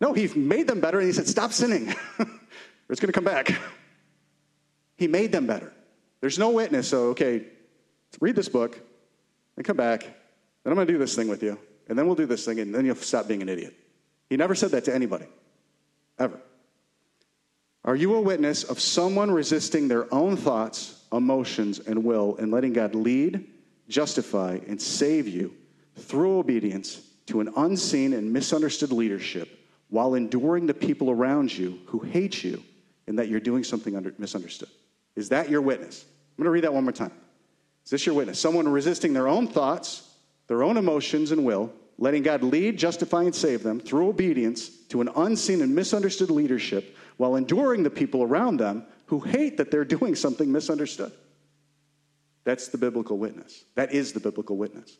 No, 0.00 0.12
he 0.12 0.28
made 0.28 0.68
them 0.68 0.80
better 0.80 0.98
and 0.98 1.06
he 1.06 1.12
said, 1.12 1.26
Stop 1.26 1.52
sinning, 1.52 1.88
or 2.18 2.26
it's 2.90 3.00
going 3.00 3.08
to 3.08 3.12
come 3.12 3.24
back. 3.24 3.58
He 4.96 5.08
made 5.08 5.32
them 5.32 5.46
better. 5.46 5.72
There's 6.20 6.38
no 6.38 6.50
witness, 6.50 6.88
so, 6.88 7.08
okay, 7.08 7.44
read 8.20 8.36
this 8.36 8.48
book, 8.48 8.80
then 9.54 9.64
come 9.64 9.76
back, 9.76 10.00
then 10.00 10.72
I'm 10.72 10.74
going 10.74 10.86
to 10.86 10.92
do 10.92 10.98
this 10.98 11.14
thing 11.14 11.28
with 11.28 11.42
you, 11.42 11.58
and 11.88 11.98
then 11.98 12.06
we'll 12.06 12.16
do 12.16 12.26
this 12.26 12.44
thing, 12.44 12.60
and 12.60 12.74
then 12.74 12.84
you'll 12.84 12.96
stop 12.96 13.28
being 13.28 13.42
an 13.42 13.48
idiot. 13.48 13.74
He 14.28 14.36
never 14.36 14.54
said 14.54 14.72
that 14.72 14.84
to 14.84 14.94
anybody, 14.94 15.26
ever. 16.18 16.40
Are 17.84 17.94
you 17.94 18.14
a 18.16 18.20
witness 18.20 18.64
of 18.64 18.80
someone 18.80 19.30
resisting 19.30 19.86
their 19.86 20.12
own 20.12 20.36
thoughts 20.36 20.96
emotions, 21.12 21.78
and 21.80 22.04
will, 22.04 22.36
and 22.36 22.50
letting 22.50 22.72
God 22.72 22.94
lead, 22.94 23.46
justify, 23.88 24.58
and 24.66 24.80
save 24.80 25.28
you 25.28 25.54
through 25.96 26.38
obedience 26.38 27.00
to 27.26 27.40
an 27.40 27.52
unseen 27.56 28.12
and 28.12 28.32
misunderstood 28.32 28.92
leadership 28.92 29.48
while 29.88 30.14
enduring 30.14 30.66
the 30.66 30.74
people 30.74 31.10
around 31.10 31.56
you 31.56 31.80
who 31.86 32.00
hate 32.00 32.42
you 32.42 32.62
and 33.06 33.18
that 33.18 33.28
you're 33.28 33.40
doing 33.40 33.62
something 33.62 33.96
under, 33.96 34.12
misunderstood. 34.18 34.68
Is 35.14 35.28
that 35.28 35.48
your 35.48 35.62
witness? 35.62 36.04
I'm 36.04 36.42
going 36.42 36.46
to 36.46 36.50
read 36.50 36.64
that 36.64 36.74
one 36.74 36.84
more 36.84 36.92
time. 36.92 37.12
Is 37.84 37.90
this 37.90 38.04
your 38.04 38.14
witness? 38.14 38.38
Someone 38.38 38.68
resisting 38.68 39.12
their 39.12 39.28
own 39.28 39.46
thoughts, 39.46 40.10
their 40.46 40.62
own 40.62 40.76
emotions 40.76 41.32
and 41.32 41.44
will, 41.44 41.72
letting 41.98 42.22
God 42.22 42.42
lead, 42.42 42.78
justify, 42.78 43.22
and 43.22 43.34
save 43.34 43.62
them 43.62 43.80
through 43.80 44.08
obedience 44.08 44.68
to 44.88 45.00
an 45.00 45.08
unseen 45.16 45.62
and 45.62 45.74
misunderstood 45.74 46.30
leadership 46.30 46.96
while 47.16 47.36
enduring 47.36 47.82
the 47.82 47.90
people 47.90 48.22
around 48.22 48.58
them 48.58 48.84
who 49.06 49.20
hate 49.20 49.56
that 49.56 49.70
they're 49.70 49.84
doing 49.96 50.14
something 50.14 50.50
misunderstood. 50.50 51.12
That's 52.44 52.68
the 52.68 52.78
biblical 52.78 53.18
witness. 53.18 53.64
That 53.74 53.92
is 53.92 54.12
the 54.12 54.20
biblical 54.20 54.56
witness. 54.56 54.96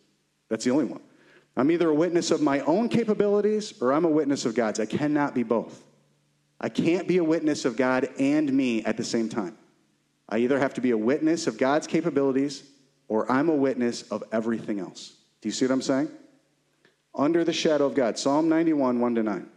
That's 0.49 0.65
the 0.65 0.73
only 0.73 0.87
one. 0.87 1.01
I'm 1.57 1.71
either 1.71 1.89
a 1.89 1.95
witness 1.95 2.31
of 2.31 2.43
my 2.43 2.61
own 2.61 2.89
capabilities 2.89 3.75
or 3.81 3.93
I'm 3.93 4.05
a 4.05 4.11
witness 4.11 4.45
of 4.45 4.55
God's. 4.55 4.81
I 4.81 4.87
cannot 4.87 5.35
be 5.35 5.43
both. 5.43 5.83
I 6.61 6.69
can't 6.69 7.07
be 7.07 7.19
a 7.19 7.25
witness 7.25 7.65
of 7.65 7.77
God 7.77 8.09
and 8.19 8.53
me 8.53 8.85
at 8.85 8.97
the 8.97 9.05
same 9.05 9.29
time. 9.29 9.57
I 10.29 10.39
either 10.39 10.59
have 10.59 10.75
to 10.75 10.81
be 10.81 10.91
a 10.91 10.99
witness 10.99 11.47
of 11.47 11.57
God's 11.57 11.87
capabilities 11.87 12.63
or 13.09 13.31
I'm 13.31 13.49
a 13.49 13.55
witness 13.55 14.03
of 14.11 14.25
everything 14.33 14.81
else. 14.81 15.16
Do 15.47 15.49
you 15.49 15.55
see 15.55 15.65
what 15.65 15.75
I'm 15.75 15.83
saying? 15.83 16.09
Under 17.15 17.45
the 17.45 17.53
shadow 17.53 17.87
of 17.87 17.95
God. 17.95 18.19
Psalm 18.19 18.49
91, 18.49 18.99
1 18.99 19.15
to 19.15 19.23
9. 19.23 19.49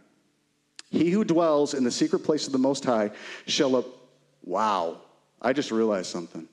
He 0.88 1.10
who 1.10 1.24
dwells 1.24 1.74
in 1.74 1.82
the 1.82 1.90
secret 1.90 2.20
place 2.20 2.46
of 2.46 2.52
the 2.52 2.60
Most 2.60 2.84
High 2.84 3.10
shall 3.48 3.74
Up- 3.74 3.86
Wow, 4.44 4.98
I 5.42 5.52
just 5.52 5.72
realized 5.72 6.06
something. 6.06 6.46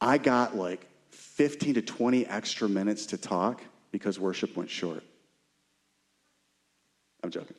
I 0.00 0.18
got 0.18 0.56
like 0.56 0.84
15 1.10 1.74
to 1.74 1.82
20 1.82 2.26
extra 2.26 2.68
minutes 2.68 3.06
to 3.06 3.18
talk 3.18 3.62
because 3.92 4.18
worship 4.18 4.56
went 4.56 4.68
short. 4.68 5.04
I'm 7.22 7.30
joking. 7.30 7.56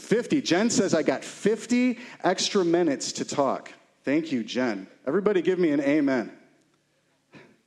50. 0.00 0.42
Jen 0.42 0.68
says 0.68 0.92
I 0.92 1.02
got 1.02 1.24
50 1.24 1.98
extra 2.22 2.62
minutes 2.62 3.12
to 3.12 3.24
talk. 3.24 3.72
Thank 4.04 4.32
you, 4.32 4.44
Jen. 4.44 4.86
Everybody 5.06 5.40
give 5.40 5.58
me 5.58 5.70
an 5.70 5.80
amen. 5.80 6.37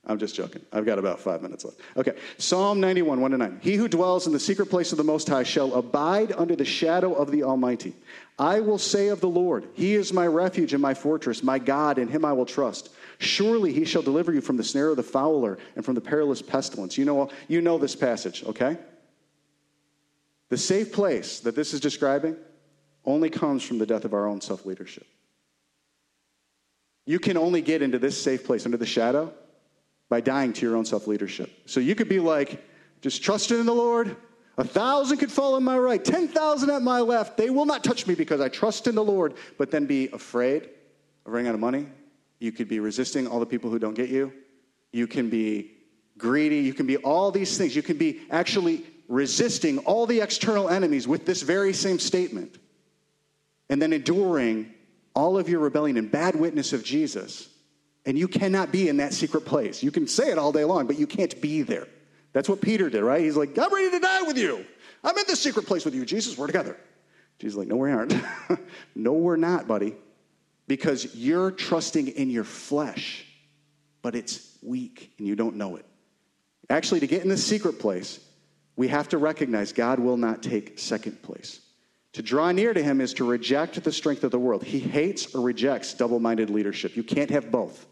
I'm 0.06 0.18
just 0.18 0.34
joking. 0.34 0.64
I've 0.74 0.86
got 0.86 0.98
about 0.98 1.20
five 1.20 1.44
minutes 1.44 1.64
left. 1.64 1.80
Okay. 1.96 2.14
Psalm 2.40 2.80
91, 2.80 3.22
1 3.22 3.32
to 3.32 3.38
9. 3.38 3.60
He 3.62 3.76
who 3.76 3.88
dwells 3.88 4.26
in 4.26 4.34
the 4.34 4.40
secret 4.40 4.66
place 4.66 4.92
of 4.92 4.98
the 4.98 5.04
Most 5.04 5.28
High 5.28 5.44
shall 5.44 5.76
abide 5.76 6.32
under 6.32 6.56
the 6.56 6.66
shadow 6.66 7.14
of 7.14 7.30
the 7.30 7.44
Almighty. 7.44 7.94
I 8.40 8.62
will 8.62 8.80
say 8.80 9.10
of 9.10 9.22
the 9.22 9.30
Lord, 9.30 9.68
He 9.76 9.94
is 9.94 10.12
my 10.12 10.26
refuge 10.26 10.74
and 10.74 10.82
my 10.82 10.96
fortress, 10.96 11.44
my 11.44 11.60
God, 11.60 12.00
in 12.00 12.08
Him 12.08 12.26
I 12.26 12.34
will 12.34 12.48
trust. 12.48 12.90
Surely 13.20 13.74
He 13.74 13.86
shall 13.86 14.02
deliver 14.02 14.34
you 14.34 14.42
from 14.42 14.58
the 14.58 14.64
snare 14.64 14.90
of 14.90 14.98
the 14.98 15.04
fowler 15.04 15.60
and 15.76 15.86
from 15.86 15.94
the 15.94 16.02
perilous 16.02 16.42
pestilence. 16.42 16.98
You 16.98 17.06
know, 17.06 17.30
you 17.48 17.62
know 17.62 17.78
this 17.78 17.96
passage, 17.96 18.44
okay? 18.44 18.78
The 20.50 20.58
safe 20.58 20.92
place 20.92 21.42
that 21.42 21.56
this 21.56 21.76
is 21.76 21.80
describing 21.80 22.36
only 23.06 23.30
comes 23.30 23.62
from 23.62 23.78
the 23.78 23.86
death 23.86 24.04
of 24.06 24.16
our 24.16 24.26
own 24.28 24.42
self 24.42 24.66
leadership. 24.66 25.06
You 27.06 27.20
can 27.20 27.38
only 27.38 27.62
get 27.62 27.84
into 27.84 28.00
this 28.00 28.20
safe 28.20 28.44
place 28.44 28.66
under 28.66 28.78
the 28.78 28.86
shadow 28.88 29.32
by 30.12 30.20
dying 30.20 30.52
to 30.52 30.66
your 30.66 30.76
own 30.76 30.84
self 30.84 31.08
leadership. 31.08 31.50
So 31.66 31.80
you 31.80 31.96
could 31.96 32.10
be 32.10 32.20
like, 32.20 32.62
just 33.00 33.24
trusting 33.24 33.58
in 33.58 33.66
the 33.66 33.74
Lord. 33.74 34.18
A 34.58 34.64
thousand 34.66 35.20
could 35.20 35.32
fall 35.32 35.56
on 35.56 35.64
my 35.64 35.78
right, 35.78 36.04
10,000 36.04 36.70
at 36.70 36.82
my 36.82 37.00
left. 37.00 37.38
They 37.38 37.50
will 37.50 37.66
not 37.66 37.82
touch 37.82 38.06
me 38.06 38.14
because 38.14 38.42
I 38.42 38.50
trust 38.50 38.88
in 38.88 38.94
the 38.94 39.04
Lord, 39.04 39.36
but 39.58 39.72
then 39.72 39.86
be 39.86 40.10
afraid 40.10 40.70
of 41.26 41.32
running 41.32 41.48
out 41.48 41.54
of 41.56 41.62
money. 41.62 41.88
You 42.40 42.52
could 42.52 42.68
be 42.68 42.82
resisting 42.82 43.26
all 43.26 43.40
the 43.40 43.46
people 43.46 43.72
who 43.72 43.80
don't 43.80 43.94
get 43.94 44.10
you. 44.10 44.34
You 44.92 45.08
can 45.08 45.30
be 45.30 45.72
greedy. 46.18 46.58
You 46.58 46.74
can 46.74 46.86
be 46.86 46.98
all 46.98 47.32
these 47.32 47.58
things. 47.58 47.74
You 47.74 47.82
can 47.82 47.98
be 47.98 48.20
actually 48.30 48.86
resisting 49.08 49.78
all 49.80 50.06
the 50.06 50.20
external 50.20 50.68
enemies 50.68 51.08
with 51.08 51.26
this 51.26 51.42
very 51.42 51.72
same 51.72 52.00
statement. 52.00 52.58
And 53.70 53.82
then 53.82 53.94
enduring 53.94 54.74
all 55.16 55.38
of 55.38 55.48
your 55.48 55.62
rebellion 55.62 55.96
and 55.96 56.12
bad 56.12 56.36
witness 56.36 56.74
of 56.74 56.84
Jesus 56.84 57.48
and 58.06 58.18
you 58.18 58.28
cannot 58.28 58.72
be 58.72 58.90
in 58.90 58.98
that 58.98 59.14
secret 59.14 59.46
place. 59.46 59.84
You 59.84 59.92
can 59.92 60.08
say 60.08 60.32
it 60.32 60.38
all 60.38 60.52
day 60.52 60.64
long, 60.64 60.88
but 60.88 60.98
you 60.98 61.08
can't 61.08 61.40
be 61.42 61.62
there. 61.62 61.88
That's 62.34 62.50
what 62.50 62.62
Peter 62.62 62.90
did, 62.90 63.04
right? 63.04 63.22
He's 63.22 63.38
like, 63.38 63.58
I'm 63.58 63.74
ready 63.74 63.92
to 63.92 64.00
die 64.00 64.22
with 64.24 64.38
you. 64.38 64.66
I'm 65.04 65.18
in 65.18 65.26
the 65.28 65.36
secret 65.36 65.66
place 65.66 65.86
with 65.86 65.94
you. 65.94 66.06
Jesus, 66.06 66.38
we're 66.38 66.48
together. 66.48 66.78
Jesus 67.40 67.58
like, 67.58 67.68
no, 67.68 67.76
we 67.78 67.92
aren't. 67.92 68.14
no, 68.96 69.14
we're 69.14 69.36
not, 69.36 69.68
buddy. 69.68 69.96
Because 70.68 71.16
you're 71.16 71.52
trusting 71.52 72.08
in 72.08 72.30
your 72.30 72.44
flesh, 72.44 73.26
but 74.02 74.16
it's 74.16 74.58
weak 74.62 75.14
and 75.18 75.28
you 75.28 75.36
don't 75.36 75.56
know 75.56 75.76
it. 75.76 75.86
Actually, 76.70 77.02
to 77.02 77.08
get 77.08 77.24
in 77.24 77.30
the 77.30 77.38
secret 77.38 77.80
place, 77.80 78.20
we 78.76 78.88
have 78.88 79.10
to 79.10 79.18
recognize 79.18 79.74
God 79.74 80.00
will 80.00 80.18
not 80.18 80.42
take 80.42 80.80
second 80.80 81.22
place. 81.22 81.60
To 82.14 82.22
draw 82.22 82.52
near 82.52 82.74
to 82.74 82.82
him 82.82 83.02
is 83.02 83.14
to 83.16 83.26
reject 83.26 83.82
the 83.84 83.92
strength 83.92 84.24
of 84.24 84.32
the 84.32 84.40
world. 84.40 84.64
He 84.64 84.80
hates 84.80 85.34
or 85.34 85.42
rejects 85.42 85.94
double 85.94 86.20
minded 86.20 86.50
leadership. 86.50 86.96
You 86.96 87.04
can't 87.04 87.30
have 87.30 87.52
both. 87.52 87.86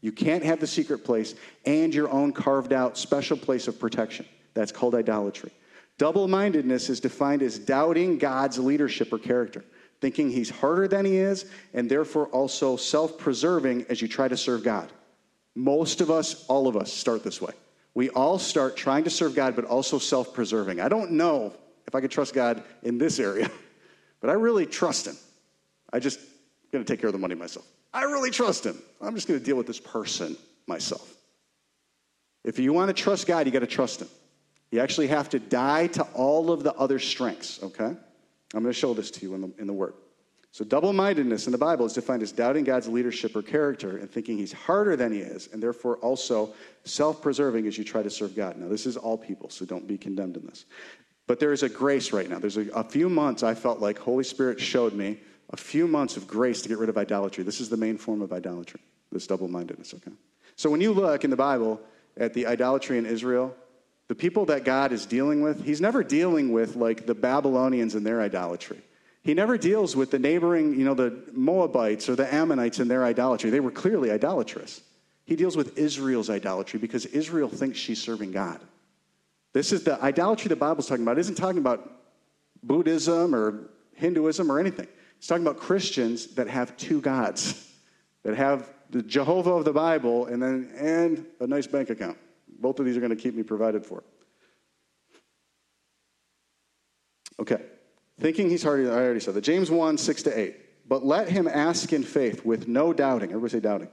You 0.00 0.12
can't 0.12 0.44
have 0.44 0.60
the 0.60 0.66
secret 0.66 1.04
place 1.04 1.34
and 1.64 1.94
your 1.94 2.10
own 2.10 2.32
carved 2.32 2.72
out 2.72 2.96
special 2.96 3.36
place 3.36 3.68
of 3.68 3.78
protection. 3.78 4.26
That's 4.54 4.72
called 4.72 4.94
idolatry. 4.94 5.52
Double 5.98 6.28
mindedness 6.28 6.88
is 6.88 7.00
defined 7.00 7.42
as 7.42 7.58
doubting 7.58 8.16
God's 8.16 8.58
leadership 8.58 9.12
or 9.12 9.18
character, 9.18 9.64
thinking 10.00 10.30
he's 10.30 10.48
harder 10.48 10.88
than 10.88 11.04
he 11.04 11.18
is, 11.18 11.44
and 11.74 11.90
therefore 11.90 12.26
also 12.28 12.76
self 12.76 13.18
preserving 13.18 13.84
as 13.90 14.00
you 14.00 14.08
try 14.08 14.26
to 14.26 14.36
serve 14.36 14.64
God. 14.64 14.90
Most 15.54 16.00
of 16.00 16.10
us, 16.10 16.46
all 16.46 16.68
of 16.68 16.76
us, 16.76 16.90
start 16.90 17.22
this 17.22 17.42
way. 17.42 17.52
We 17.92 18.08
all 18.10 18.38
start 18.38 18.76
trying 18.76 19.04
to 19.04 19.10
serve 19.10 19.34
God, 19.34 19.54
but 19.54 19.66
also 19.66 19.98
self 19.98 20.32
preserving. 20.32 20.80
I 20.80 20.88
don't 20.88 21.12
know 21.12 21.52
if 21.86 21.94
I 21.94 22.00
could 22.00 22.10
trust 22.10 22.32
God 22.32 22.62
in 22.82 22.96
this 22.96 23.18
area, 23.18 23.50
but 24.20 24.30
I 24.30 24.34
really 24.34 24.64
trust 24.64 25.06
Him. 25.06 25.16
I 25.92 25.98
just 25.98 26.18
to 26.72 26.84
take 26.84 27.00
care 27.00 27.08
of 27.08 27.12
the 27.12 27.18
money 27.18 27.34
myself. 27.34 27.66
I 27.92 28.04
really 28.04 28.30
trust 28.30 28.64
him. 28.64 28.80
I'm 29.00 29.14
just 29.14 29.26
going 29.26 29.38
to 29.38 29.44
deal 29.44 29.56
with 29.56 29.66
this 29.66 29.80
person 29.80 30.36
myself. 30.66 31.16
If 32.44 32.58
you 32.58 32.72
want 32.72 32.88
to 32.88 33.02
trust 33.02 33.26
God, 33.26 33.46
you 33.46 33.52
got 33.52 33.60
to 33.60 33.66
trust 33.66 34.00
him. 34.00 34.08
You 34.70 34.80
actually 34.80 35.08
have 35.08 35.28
to 35.30 35.38
die 35.38 35.88
to 35.88 36.02
all 36.14 36.52
of 36.52 36.62
the 36.62 36.72
other 36.74 36.98
strengths, 36.98 37.62
okay? 37.62 37.84
I'm 37.84 38.62
going 38.62 38.66
to 38.66 38.72
show 38.72 38.94
this 38.94 39.10
to 39.12 39.22
you 39.22 39.34
in 39.34 39.40
the, 39.40 39.52
in 39.58 39.66
the 39.66 39.72
Word. 39.72 39.94
So, 40.52 40.64
double 40.64 40.92
mindedness 40.92 41.46
in 41.46 41.52
the 41.52 41.58
Bible 41.58 41.86
is 41.86 41.92
defined 41.92 42.22
as 42.22 42.32
doubting 42.32 42.64
God's 42.64 42.88
leadership 42.88 43.36
or 43.36 43.42
character 43.42 43.98
and 43.98 44.10
thinking 44.10 44.36
he's 44.36 44.52
harder 44.52 44.96
than 44.96 45.12
he 45.12 45.20
is, 45.20 45.48
and 45.52 45.62
therefore 45.62 45.96
also 45.98 46.54
self 46.84 47.22
preserving 47.22 47.68
as 47.68 47.78
you 47.78 47.84
try 47.84 48.02
to 48.02 48.10
serve 48.10 48.34
God. 48.34 48.56
Now, 48.56 48.68
this 48.68 48.84
is 48.84 48.96
all 48.96 49.16
people, 49.16 49.48
so 49.48 49.64
don't 49.64 49.86
be 49.86 49.96
condemned 49.96 50.36
in 50.36 50.46
this. 50.46 50.64
But 51.28 51.38
there 51.38 51.52
is 51.52 51.62
a 51.62 51.68
grace 51.68 52.12
right 52.12 52.28
now. 52.28 52.40
There's 52.40 52.56
a, 52.56 52.68
a 52.70 52.82
few 52.82 53.08
months 53.08 53.44
I 53.44 53.54
felt 53.54 53.78
like 53.78 53.98
Holy 53.98 54.24
Spirit 54.24 54.60
showed 54.60 54.92
me 54.92 55.20
a 55.52 55.56
few 55.56 55.86
months 55.86 56.16
of 56.16 56.26
grace 56.26 56.62
to 56.62 56.68
get 56.68 56.78
rid 56.78 56.88
of 56.88 56.96
idolatry. 56.96 57.44
This 57.44 57.60
is 57.60 57.68
the 57.68 57.76
main 57.76 57.98
form 57.98 58.22
of 58.22 58.32
idolatry, 58.32 58.80
this 59.10 59.26
double 59.26 59.48
mindedness, 59.48 59.94
okay? 59.94 60.12
So, 60.56 60.70
when 60.70 60.80
you 60.80 60.92
look 60.92 61.24
in 61.24 61.30
the 61.30 61.36
Bible 61.36 61.80
at 62.16 62.34
the 62.34 62.46
idolatry 62.46 62.98
in 62.98 63.06
Israel, 63.06 63.54
the 64.08 64.14
people 64.14 64.46
that 64.46 64.64
God 64.64 64.92
is 64.92 65.06
dealing 65.06 65.40
with, 65.40 65.64
he's 65.64 65.80
never 65.80 66.02
dealing 66.02 66.52
with 66.52 66.76
like 66.76 67.06
the 67.06 67.14
Babylonians 67.14 67.94
and 67.94 68.04
their 68.04 68.20
idolatry. 68.20 68.80
He 69.22 69.34
never 69.34 69.58
deals 69.58 69.94
with 69.94 70.10
the 70.10 70.18
neighboring, 70.18 70.78
you 70.78 70.84
know, 70.84 70.94
the 70.94 71.22
Moabites 71.32 72.08
or 72.08 72.16
the 72.16 72.32
Ammonites 72.32 72.78
and 72.78 72.90
their 72.90 73.04
idolatry. 73.04 73.50
They 73.50 73.60
were 73.60 73.70
clearly 73.70 74.10
idolatrous. 74.10 74.80
He 75.26 75.36
deals 75.36 75.56
with 75.56 75.78
Israel's 75.78 76.30
idolatry 76.30 76.80
because 76.80 77.06
Israel 77.06 77.48
thinks 77.48 77.78
she's 77.78 78.02
serving 78.02 78.32
God. 78.32 78.60
This 79.52 79.72
is 79.72 79.84
the 79.84 80.02
idolatry 80.02 80.48
the 80.48 80.56
Bible's 80.56 80.88
talking 80.88 81.04
about. 81.04 81.18
It 81.18 81.20
isn't 81.20 81.36
talking 81.36 81.58
about 81.58 81.88
Buddhism 82.62 83.34
or 83.34 83.70
Hinduism 83.94 84.50
or 84.50 84.58
anything. 84.58 84.88
It's 85.20 85.26
talking 85.26 85.46
about 85.46 85.58
Christians 85.58 86.28
that 86.36 86.48
have 86.48 86.78
two 86.78 87.02
gods, 87.02 87.70
that 88.22 88.34
have 88.38 88.72
the 88.88 89.02
Jehovah 89.02 89.50
of 89.50 89.66
the 89.66 89.72
Bible 89.72 90.24
and 90.24 90.42
then 90.42 90.72
and 90.78 91.26
a 91.40 91.46
nice 91.46 91.66
bank 91.66 91.90
account. 91.90 92.16
Both 92.58 92.80
of 92.80 92.86
these 92.86 92.96
are 92.96 93.00
going 93.00 93.14
to 93.14 93.22
keep 93.22 93.34
me 93.34 93.42
provided 93.42 93.84
for. 93.84 94.02
Okay. 97.38 97.60
Thinking 98.18 98.48
he's 98.48 98.64
already, 98.64 98.88
I 98.88 98.94
already 98.94 99.20
said 99.20 99.34
that. 99.34 99.42
James 99.42 99.70
1, 99.70 99.98
6 99.98 100.22
to 100.22 100.38
8. 100.38 100.88
But 100.88 101.04
let 101.04 101.28
him 101.28 101.46
ask 101.46 101.92
in 101.92 102.02
faith 102.02 102.42
with 102.46 102.66
no 102.66 102.94
doubting. 102.94 103.28
Everybody 103.28 103.52
say 103.52 103.60
doubting. 103.60 103.88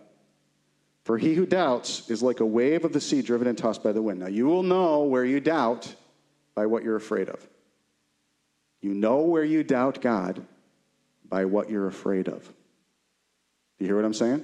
For 1.03 1.17
he 1.17 1.33
who 1.33 1.45
doubts 1.45 2.09
is 2.09 2.23
like 2.23 2.39
a 2.39 2.45
wave 2.45 2.85
of 2.85 2.93
the 2.93 3.01
sea 3.01 3.21
driven 3.21 3.47
and 3.49 3.57
tossed 3.57 3.83
by 3.83 3.91
the 3.91 4.01
wind. 4.01 4.21
Now 4.21 4.27
you 4.27 4.45
will 4.45 4.63
know 4.63 5.03
where 5.03 5.25
you 5.25 5.41
doubt 5.41 5.93
by 6.55 6.67
what 6.67 6.85
you're 6.85 6.95
afraid 6.95 7.27
of. 7.27 7.45
You 8.79 8.93
know 8.93 9.23
where 9.23 9.43
you 9.43 9.65
doubt 9.65 9.99
God 9.99 10.45
by 11.29 11.45
what 11.45 11.69
you're 11.69 11.87
afraid 11.87 12.27
of. 12.27 12.43
Do 12.43 13.85
you 13.85 13.87
hear 13.87 13.95
what 13.95 14.05
I'm 14.05 14.13
saying? 14.13 14.43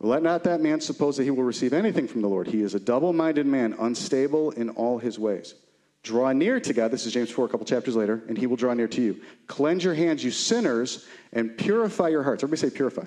Let 0.00 0.22
not 0.22 0.44
that 0.44 0.60
man 0.60 0.80
suppose 0.80 1.16
that 1.16 1.24
he 1.24 1.30
will 1.30 1.44
receive 1.44 1.72
anything 1.72 2.06
from 2.06 2.20
the 2.20 2.28
Lord. 2.28 2.46
He 2.46 2.60
is 2.60 2.74
a 2.74 2.80
double 2.80 3.12
minded 3.12 3.46
man, 3.46 3.74
unstable 3.78 4.50
in 4.50 4.70
all 4.70 4.98
his 4.98 5.18
ways. 5.18 5.54
Draw 6.02 6.32
near 6.32 6.60
to 6.60 6.74
God. 6.74 6.90
This 6.90 7.06
is 7.06 7.14
James 7.14 7.30
4, 7.30 7.46
a 7.46 7.48
couple 7.48 7.64
chapters 7.64 7.96
later, 7.96 8.22
and 8.28 8.36
he 8.36 8.46
will 8.46 8.56
draw 8.56 8.74
near 8.74 8.88
to 8.88 9.00
you. 9.00 9.22
Cleanse 9.46 9.82
your 9.82 9.94
hands, 9.94 10.22
you 10.22 10.30
sinners, 10.30 11.06
and 11.32 11.56
purify 11.56 12.08
your 12.08 12.22
hearts. 12.22 12.44
Everybody 12.44 12.68
say 12.68 12.76
purify. 12.76 13.04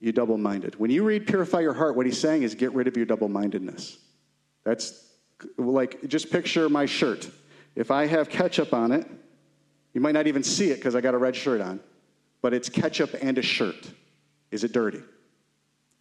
You 0.00 0.12
double 0.12 0.38
minded. 0.38 0.78
When 0.80 0.90
you 0.90 1.04
read 1.04 1.26
purify 1.26 1.60
your 1.60 1.74
heart, 1.74 1.96
what 1.96 2.06
he's 2.06 2.18
saying 2.18 2.44
is 2.44 2.54
get 2.54 2.72
rid 2.72 2.86
of 2.88 2.96
your 2.96 3.04
double 3.04 3.28
mindedness. 3.28 3.98
That's 4.64 5.04
like, 5.58 6.08
just 6.08 6.30
picture 6.30 6.70
my 6.70 6.86
shirt. 6.86 7.28
If 7.74 7.90
I 7.90 8.06
have 8.06 8.30
ketchup 8.30 8.72
on 8.72 8.92
it, 8.92 9.06
you 9.94 10.00
might 10.00 10.12
not 10.12 10.26
even 10.26 10.42
see 10.42 10.70
it 10.70 10.76
because 10.76 10.94
I 10.94 11.00
got 11.00 11.14
a 11.14 11.18
red 11.18 11.34
shirt 11.34 11.60
on, 11.60 11.80
but 12.42 12.54
it's 12.54 12.68
ketchup 12.68 13.14
and 13.20 13.38
a 13.38 13.42
shirt. 13.42 13.90
Is 14.50 14.64
it 14.64 14.72
dirty? 14.72 15.02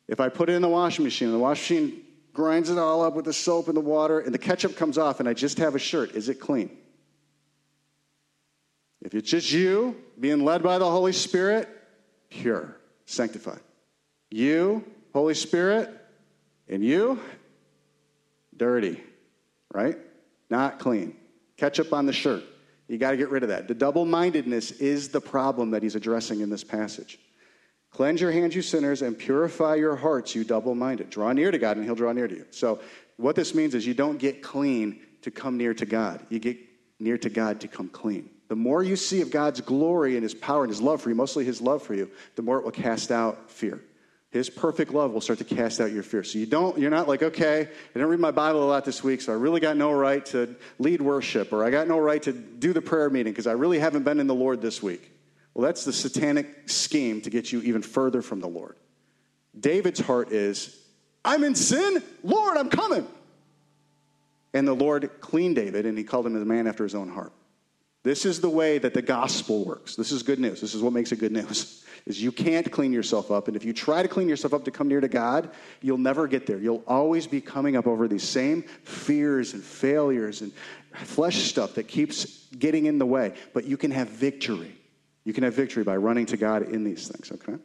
If 0.08 0.20
I 0.20 0.30
put 0.30 0.50
it 0.50 0.54
in 0.54 0.62
the 0.62 0.70
washing 0.70 1.04
machine, 1.04 1.32
the 1.32 1.40
washing 1.40 1.86
machine 1.86 2.04
grinds 2.34 2.70
it 2.70 2.78
all 2.78 3.04
up 3.04 3.16
with 3.16 3.26
the 3.26 3.34
soap 3.34 3.68
and 3.68 3.76
the 3.76 3.82
water, 3.82 4.20
and 4.20 4.32
the 4.32 4.38
ketchup 4.38 4.76
comes 4.76 4.98
off, 4.98 5.20
and 5.20 5.28
I 5.28 5.34
just 5.34 5.58
have 5.58 5.74
a 5.74 5.80
shirt. 5.80 6.12
Is 6.12 6.30
it 6.30 6.36
clean? 6.36 6.70
If 9.02 9.16
it's 9.16 9.30
just 9.30 9.52
you 9.52 9.96
being 10.20 10.46
led 10.46 10.62
by 10.62 10.78
the 10.78 10.90
Holy 10.90 11.14
Spirit, 11.14 11.68
pure, 12.30 12.78
sanctified. 13.06 13.60
You, 14.30 14.86
Holy 15.14 15.34
Spirit, 15.34 15.90
and 16.70 16.84
you, 16.84 17.20
dirty, 18.56 19.02
right? 19.74 19.98
Not 20.50 20.78
clean. 20.78 21.16
Ketchup 21.58 21.92
on 21.92 22.06
the 22.06 22.14
shirt. 22.14 22.44
You 22.88 22.98
got 22.98 23.12
to 23.12 23.18
get 23.18 23.30
rid 23.30 23.44
of 23.44 23.50
that. 23.50 23.68
The 23.68 23.76
double 23.76 24.06
mindedness 24.06 24.72
is 24.72 25.10
the 25.10 25.22
problem 25.22 25.72
that 25.72 25.84
he's 25.84 25.96
addressing 25.96 26.42
in 26.42 26.50
this 26.50 26.64
passage. 26.64 27.20
Cleanse 27.92 28.22
your 28.22 28.32
hands, 28.32 28.56
you 28.56 28.62
sinners, 28.62 29.02
and 29.02 29.18
purify 29.18 29.76
your 29.76 29.96
hearts, 29.96 30.36
you 30.36 30.44
double 30.44 30.76
minded. 30.76 31.10
Draw 31.10 31.32
near 31.34 31.52
to 31.52 31.58
God, 31.58 31.78
and 31.78 31.86
He'll 31.86 31.96
draw 31.96 32.12
near 32.12 32.28
to 32.28 32.36
you. 32.36 32.46
So, 32.52 32.80
what 33.16 33.36
this 33.36 33.56
means 33.56 33.74
is 33.74 33.88
you 33.88 33.94
don't 33.94 34.20
get 34.20 34.44
clean 34.44 35.00
to 35.24 35.32
come 35.32 35.58
near 35.58 35.74
to 35.74 35.86
God, 35.86 36.26
you 36.30 36.40
get 36.40 36.58
near 37.00 37.18
to 37.18 37.30
God 37.30 37.62
to 37.62 37.68
come 37.68 37.90
clean. 37.90 38.30
The 38.50 38.56
more 38.56 38.84
you 38.84 38.96
see 38.96 39.22
of 39.22 39.32
God's 39.32 39.62
glory 39.62 40.16
and 40.16 40.24
His 40.24 40.34
power 40.34 40.64
and 40.64 40.72
His 40.72 40.82
love 40.82 41.02
for 41.02 41.10
you, 41.10 41.16
mostly 41.16 41.44
His 41.44 41.62
love 41.62 41.82
for 41.82 41.94
you, 41.94 42.10
the 42.36 42.42
more 42.42 42.60
it 42.60 42.64
will 42.64 42.72
cast 42.72 43.12
out 43.12 43.50
fear. 43.50 43.82
His 44.30 44.50
perfect 44.50 44.94
love 44.94 45.14
will 45.14 45.22
start 45.22 45.40
to 45.40 45.46
cast 45.46 45.80
out 45.80 45.92
your 45.92 46.04
fear. 46.04 46.24
So 46.24 46.38
you 46.38 46.46
don't, 46.46 46.78
you're 46.78 46.92
not 46.92 47.08
like, 47.08 47.24
okay, 47.24 47.62
I 47.62 47.94
didn't 47.94 48.10
read 48.10 48.20
my 48.20 48.32
Bible 48.32 48.64
a 48.64 48.68
lot 48.68 48.84
this 48.84 49.04
week, 49.04 49.22
so 49.22 49.32
I 49.32 49.36
really 49.36 49.62
got 49.62 49.78
no 49.78 49.92
right 49.94 50.26
to 50.28 50.56
lead 50.80 51.02
worship, 51.02 51.54
or 51.54 51.64
I 51.64 51.70
got 51.70 51.88
no 51.88 51.98
right 51.98 52.22
to 52.24 52.34
do 52.34 52.74
the 52.74 52.82
prayer 52.82 53.10
meeting 53.10 53.32
because 53.32 53.48
I 53.48 53.54
really 53.54 53.80
haven't 53.80 54.04
been 54.04 54.20
in 54.20 54.28
the 54.28 54.36
Lord 54.36 54.62
this 54.62 54.84
week. 54.84 55.12
Well, 55.54 55.66
that's 55.66 55.86
the 55.86 55.94
satanic 55.94 56.70
scheme 56.70 57.22
to 57.22 57.30
get 57.30 57.52
you 57.52 57.62
even 57.62 57.82
further 57.82 58.22
from 58.22 58.42
the 58.42 58.48
Lord. 58.48 58.76
David's 59.58 60.00
heart 60.00 60.32
is, 60.32 60.78
I'm 61.24 61.44
in 61.44 61.56
sin. 61.56 62.04
Lord, 62.22 62.58
I'm 62.58 62.70
coming. 62.70 63.08
And 64.54 64.68
the 64.68 64.74
Lord 64.74 65.10
cleaned 65.22 65.56
David, 65.56 65.86
and 65.86 65.98
he 65.98 66.04
called 66.04 66.28
him 66.28 66.36
a 66.36 66.46
man 66.46 66.68
after 66.68 66.84
his 66.84 66.96
own 66.96 67.10
heart. 67.10 67.32
This 68.04 68.26
is 68.26 68.40
the 68.42 68.50
way 68.50 68.78
that 68.78 68.94
the 68.94 69.02
gospel 69.02 69.66
works. 69.66 69.96
This 69.96 70.12
is 70.12 70.24
good 70.24 70.40
news. 70.40 70.62
This 70.62 70.74
is 70.74 70.82
what 70.82 70.94
makes 70.94 71.12
it 71.12 71.20
good 71.20 71.32
news. 71.32 71.84
Is 72.06 72.24
you 72.24 72.32
can't 72.32 72.72
clean 72.72 72.94
yourself 72.94 73.32
up, 73.32 73.50
and 73.50 73.58
if 73.58 73.66
you 73.66 73.74
try 73.74 74.02
to 74.02 74.08
clean 74.08 74.30
yourself 74.30 74.54
up 74.54 74.64
to 74.64 74.72
come 74.72 74.88
near 74.88 75.02
to 75.02 75.10
God, 75.10 75.50
you'll 75.82 75.98
never 75.98 76.26
get 76.26 76.46
there. 76.46 76.58
You'll 76.58 76.84
always 76.88 77.28
be 77.28 77.42
coming 77.42 77.76
up 77.76 77.86
over 77.86 78.08
these 78.08 78.24
same 78.24 78.62
fears 78.62 79.54
and 79.54 79.62
failures 79.62 80.42
and 80.42 80.54
flesh 80.94 81.40
stuff 81.40 81.74
that 81.74 81.90
keeps 81.90 82.48
getting 82.58 82.86
in 82.86 82.98
the 82.98 83.06
way. 83.06 83.34
But 83.54 83.66
you 83.66 83.76
can 83.76 83.92
have 83.92 84.08
victory 84.08 84.78
you 85.28 85.34
can 85.34 85.44
have 85.44 85.56
victory 85.56 85.84
by 85.84 85.98
running 85.98 86.26
to 86.28 86.38
God 86.38 86.62
in 86.62 86.86
these 86.86 87.10
things, 87.10 87.34
okay? 87.34 87.62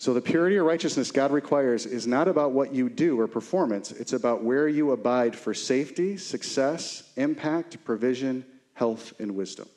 So, 0.00 0.14
the 0.14 0.22
purity 0.22 0.56
or 0.56 0.64
righteousness 0.64 1.12
God 1.12 1.30
requires 1.30 1.84
is 1.84 2.06
not 2.06 2.26
about 2.26 2.52
what 2.52 2.72
you 2.72 2.88
do 2.88 3.20
or 3.20 3.26
performance, 3.26 3.92
it's 3.92 4.14
about 4.14 4.42
where 4.42 4.66
you 4.66 4.92
abide 4.92 5.36
for 5.36 5.52
safety, 5.52 6.16
success, 6.16 7.02
impact, 7.16 7.84
provision, 7.84 8.46
health, 8.72 9.12
and 9.20 9.36
wisdom. 9.36 9.68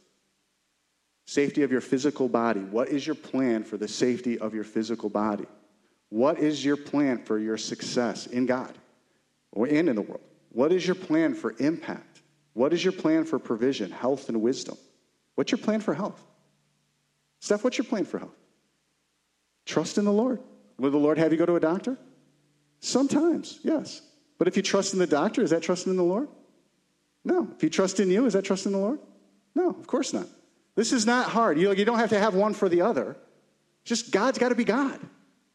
Safety 1.25 1.61
of 1.63 1.73
your 1.73 1.81
physical 1.81 2.29
body. 2.29 2.61
What 2.61 2.87
is 2.87 3.05
your 3.05 3.17
plan 3.17 3.65
for 3.65 3.75
the 3.75 3.89
safety 3.89 4.39
of 4.39 4.53
your 4.53 4.63
physical 4.63 5.09
body? 5.09 5.45
What 6.07 6.39
is 6.39 6.63
your 6.63 6.77
plan 6.77 7.25
for 7.25 7.37
your 7.37 7.57
success 7.57 8.25
in 8.25 8.45
God 8.45 8.73
or 9.51 9.65
and 9.65 9.89
in 9.89 9.95
the 9.97 10.01
world? 10.01 10.23
What 10.53 10.71
is 10.71 10.87
your 10.87 10.95
plan 10.95 11.33
for 11.33 11.53
impact? 11.59 12.21
What 12.53 12.71
is 12.71 12.81
your 12.81 12.93
plan 12.93 13.25
for 13.25 13.39
provision, 13.39 13.91
health, 13.91 14.29
and 14.29 14.41
wisdom? 14.41 14.77
What's 15.35 15.51
your 15.51 15.59
plan 15.59 15.81
for 15.81 15.93
health? 15.93 16.23
Steph, 17.41 17.65
what's 17.65 17.77
your 17.77 17.83
plan 17.83 18.05
for 18.05 18.19
health? 18.19 18.37
Trust 19.65 19.97
in 19.97 20.05
the 20.05 20.11
Lord. 20.11 20.39
Will 20.77 20.91
the 20.91 20.97
Lord 20.97 21.17
have 21.17 21.31
you 21.31 21.37
go 21.37 21.45
to 21.45 21.55
a 21.55 21.59
doctor? 21.59 21.97
Sometimes, 22.79 23.59
yes. 23.63 24.01
But 24.37 24.47
if 24.47 24.57
you 24.57 24.63
trust 24.63 24.93
in 24.93 24.99
the 24.99 25.07
doctor, 25.07 25.41
is 25.41 25.51
that 25.51 25.61
trusting 25.61 25.91
in 25.91 25.97
the 25.97 26.03
Lord? 26.03 26.27
No. 27.23 27.47
If 27.55 27.63
you 27.63 27.69
trust 27.69 27.99
in 27.99 28.09
you, 28.11 28.25
is 28.25 28.33
that 28.33 28.43
trusting 28.43 28.73
in 28.73 28.77
the 28.77 28.83
Lord? 28.83 28.99
No, 29.55 29.69
of 29.69 29.87
course 29.87 30.13
not. 30.13 30.27
This 30.75 30.91
is 30.91 31.05
not 31.05 31.29
hard. 31.29 31.59
You, 31.59 31.73
you 31.73 31.85
don't 31.85 31.99
have 31.99 32.09
to 32.09 32.19
have 32.19 32.35
one 32.35 32.53
for 32.53 32.67
the 32.67 32.81
other. 32.81 33.15
Just 33.85 34.11
God's 34.11 34.37
got 34.37 34.49
to 34.49 34.55
be 34.55 34.63
God. 34.63 34.99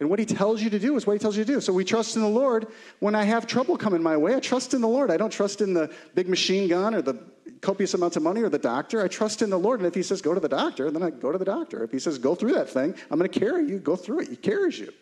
And 0.01 0.09
what 0.09 0.21
he 0.21 0.25
tells 0.27 0.63
you 0.63 0.71
to 0.71 0.79
do 0.79 0.97
is 0.97 1.07
what 1.07 1.15
he 1.15 1.19
tells 1.19 1.37
you 1.37 1.45
to 1.45 1.53
do. 1.53 1.61
So 1.61 1.73
we 1.73 1.85
trust 1.85 2.15
in 2.15 2.23
the 2.23 2.29
Lord. 2.29 2.69
When 3.01 3.17
I 3.17 3.25
have 3.25 3.47
trouble 3.47 3.77
coming 3.77 4.03
my 4.03 4.17
way, 4.17 4.37
I 4.37 4.41
trust 4.41 4.73
in 4.73 4.81
the 4.81 4.89
Lord. 4.89 5.11
I 5.11 5.17
don't 5.17 5.33
trust 5.33 5.61
in 5.61 5.75
the 5.75 5.93
big 6.15 6.29
machine 6.29 6.69
gun 6.69 6.95
or 6.95 7.03
the 7.03 7.15
copious 7.61 7.95
amounts 7.95 8.17
of 8.17 8.23
money 8.23 8.43
or 8.43 8.49
the 8.49 8.59
doctor. 8.59 9.03
I 9.03 9.09
trust 9.09 9.43
in 9.43 9.51
the 9.51 9.59
Lord. 9.59 9.81
And 9.81 9.87
if 9.87 9.95
he 9.95 10.03
says 10.03 10.23
go 10.23 10.35
to 10.35 10.41
the 10.41 10.49
doctor, 10.49 10.91
then 10.91 11.03
I 11.03 11.11
go 11.11 11.33
to 11.33 11.39
the 11.39 11.45
doctor. 11.45 11.83
If 11.85 11.91
he 11.91 11.99
says 11.99 12.19
go 12.19 12.35
through 12.35 12.53
that 12.53 12.69
thing, 12.69 12.95
I'm 13.11 13.19
going 13.19 13.31
to 13.31 13.41
carry 13.41 13.69
you. 13.69 13.79
Go 13.79 13.97
through 13.97 14.21
it. 14.21 14.29
He 14.29 14.37
carries 14.37 14.79
you. 14.79 14.93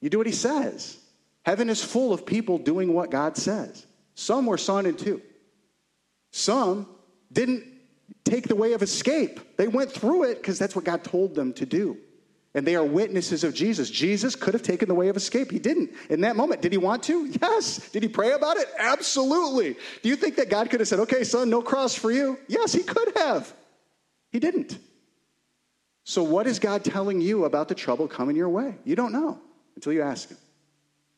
You 0.00 0.10
do 0.10 0.18
what 0.18 0.26
he 0.26 0.32
says. 0.32 0.98
Heaven 1.44 1.70
is 1.70 1.82
full 1.82 2.12
of 2.12 2.26
people 2.26 2.58
doing 2.58 2.92
what 2.92 3.10
God 3.10 3.36
says. 3.36 3.86
Some 4.14 4.46
were 4.46 4.58
sawn 4.58 4.86
in 4.86 4.96
two. 4.96 5.22
Some 6.30 6.88
didn't 7.32 7.64
take 8.24 8.48
the 8.48 8.56
way 8.56 8.72
of 8.72 8.82
escape. 8.82 9.56
They 9.56 9.68
went 9.68 9.90
through 9.90 10.24
it 10.24 10.36
because 10.36 10.58
that's 10.58 10.76
what 10.76 10.84
God 10.84 11.04
told 11.04 11.34
them 11.34 11.52
to 11.54 11.66
do 11.66 11.96
and 12.54 12.66
they 12.66 12.74
are 12.74 12.84
witnesses 12.84 13.44
of 13.44 13.54
Jesus. 13.54 13.90
Jesus 13.90 14.34
could 14.34 14.54
have 14.54 14.62
taken 14.62 14.88
the 14.88 14.94
way 14.94 15.08
of 15.08 15.16
escape. 15.16 15.50
He 15.50 15.58
didn't. 15.58 15.90
In 16.08 16.22
that 16.22 16.36
moment, 16.36 16.62
did 16.62 16.72
he 16.72 16.78
want 16.78 17.02
to? 17.04 17.26
Yes. 17.40 17.90
Did 17.90 18.02
he 18.02 18.08
pray 18.08 18.32
about 18.32 18.56
it? 18.56 18.66
Absolutely. 18.78 19.76
Do 20.02 20.08
you 20.08 20.16
think 20.16 20.36
that 20.36 20.48
God 20.48 20.70
could 20.70 20.80
have 20.80 20.88
said, 20.88 21.00
okay, 21.00 21.24
son, 21.24 21.50
no 21.50 21.62
cross 21.62 21.94
for 21.94 22.10
you? 22.10 22.38
Yes, 22.48 22.72
he 22.72 22.82
could 22.82 23.16
have. 23.16 23.52
He 24.32 24.38
didn't. 24.38 24.78
So, 26.04 26.22
what 26.22 26.46
is 26.46 26.58
God 26.58 26.84
telling 26.84 27.20
you 27.20 27.44
about 27.44 27.68
the 27.68 27.74
trouble 27.74 28.08
coming 28.08 28.34
your 28.34 28.48
way? 28.48 28.76
You 28.84 28.96
don't 28.96 29.12
know 29.12 29.38
until 29.74 29.92
you 29.92 30.02
ask 30.02 30.30
him. 30.30 30.38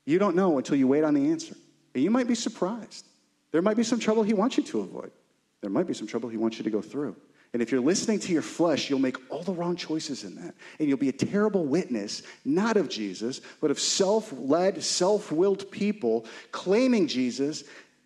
You 0.05 0.19
don't 0.19 0.35
know 0.35 0.59
until 0.59 0.77
you 0.77 0.89
wait 0.89 1.05
on 1.05 1.15
the 1.15 1.31
answer. 1.31 1.55
And 1.95 2.03
you 2.03 2.11
might 2.11 2.27
be 2.27 2.35
surprised. 2.35 3.07
There 3.53 3.63
might 3.63 3.77
be 3.77 3.85
some 3.85 4.01
trouble 4.01 4.25
he 4.25 4.35
wants 4.35 4.57
you 4.57 4.65
to 4.65 4.81
avoid. 4.81 5.13
There 5.61 5.71
might 5.71 5.87
be 5.87 5.95
some 5.95 6.07
trouble 6.07 6.29
he 6.29 6.37
wants 6.37 6.59
you 6.59 6.65
to 6.65 6.71
go 6.71 6.81
through. 6.81 7.15
And 7.53 7.61
if 7.61 7.73
you're 7.73 7.81
listening 7.81 8.21
to 8.21 8.33
your 8.33 8.43
flesh, 8.43 8.89
you'll 8.89 9.01
make 9.01 9.17
all 9.31 9.43
the 9.43 9.53
wrong 9.53 9.75
choices 9.75 10.23
in 10.23 10.37
that. 10.37 10.55
And 10.79 10.89
you'll 10.89 10.99
be 10.99 11.09
a 11.09 11.13
terrible 11.13 11.65
witness, 11.65 12.23
not 12.45 12.77
of 12.77 12.89
Jesus, 12.89 13.41
but 13.61 13.73
of 13.73 13.81
self 13.81 14.33
led, 14.33 14.83
self 14.85 15.33
willed 15.33 15.69
people 15.73 16.27
claiming 16.53 17.09
Jesus, 17.09 17.65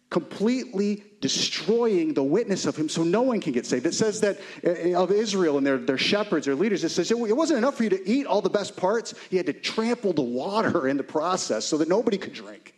completely 0.09 1.05
destroying 1.21 2.15
the 2.15 2.23
witness 2.23 2.65
of 2.65 2.75
him 2.75 2.89
so 2.89 3.03
no 3.03 3.21
one 3.21 3.41
can 3.41 3.53
get 3.53 3.67
saved. 3.67 3.85
It 3.85 3.95
says 3.95 4.23
that 4.23 4.39
uh, 4.65 4.99
of 4.99 5.11
Israel 5.11 5.59
and 5.59 5.67
their, 5.67 5.77
their 5.77 5.99
shepherds, 5.99 6.47
their 6.47 6.55
leaders, 6.55 6.83
it 6.83 6.91
says 6.91 7.11
it 7.11 7.19
wasn't 7.19 7.59
enough 7.59 7.77
for 7.77 7.85
you 7.85 7.91
to 7.91 8.09
eat 8.09 8.27
all 8.27 8.41
the 8.41 8.49
best 8.49 8.77
parts, 8.77 9.13
you 9.31 9.39
had 9.39 9.47
to 9.47 9.53
trample 9.53 10.15
the 10.15 10.23
water 10.23 10.89
in 10.89 10.97
the 10.97 11.03
process 11.03 11.67
so 11.67 11.77
that 11.79 11.89
nobody 11.89 12.17
could 12.17 12.33
drink. 12.33 12.75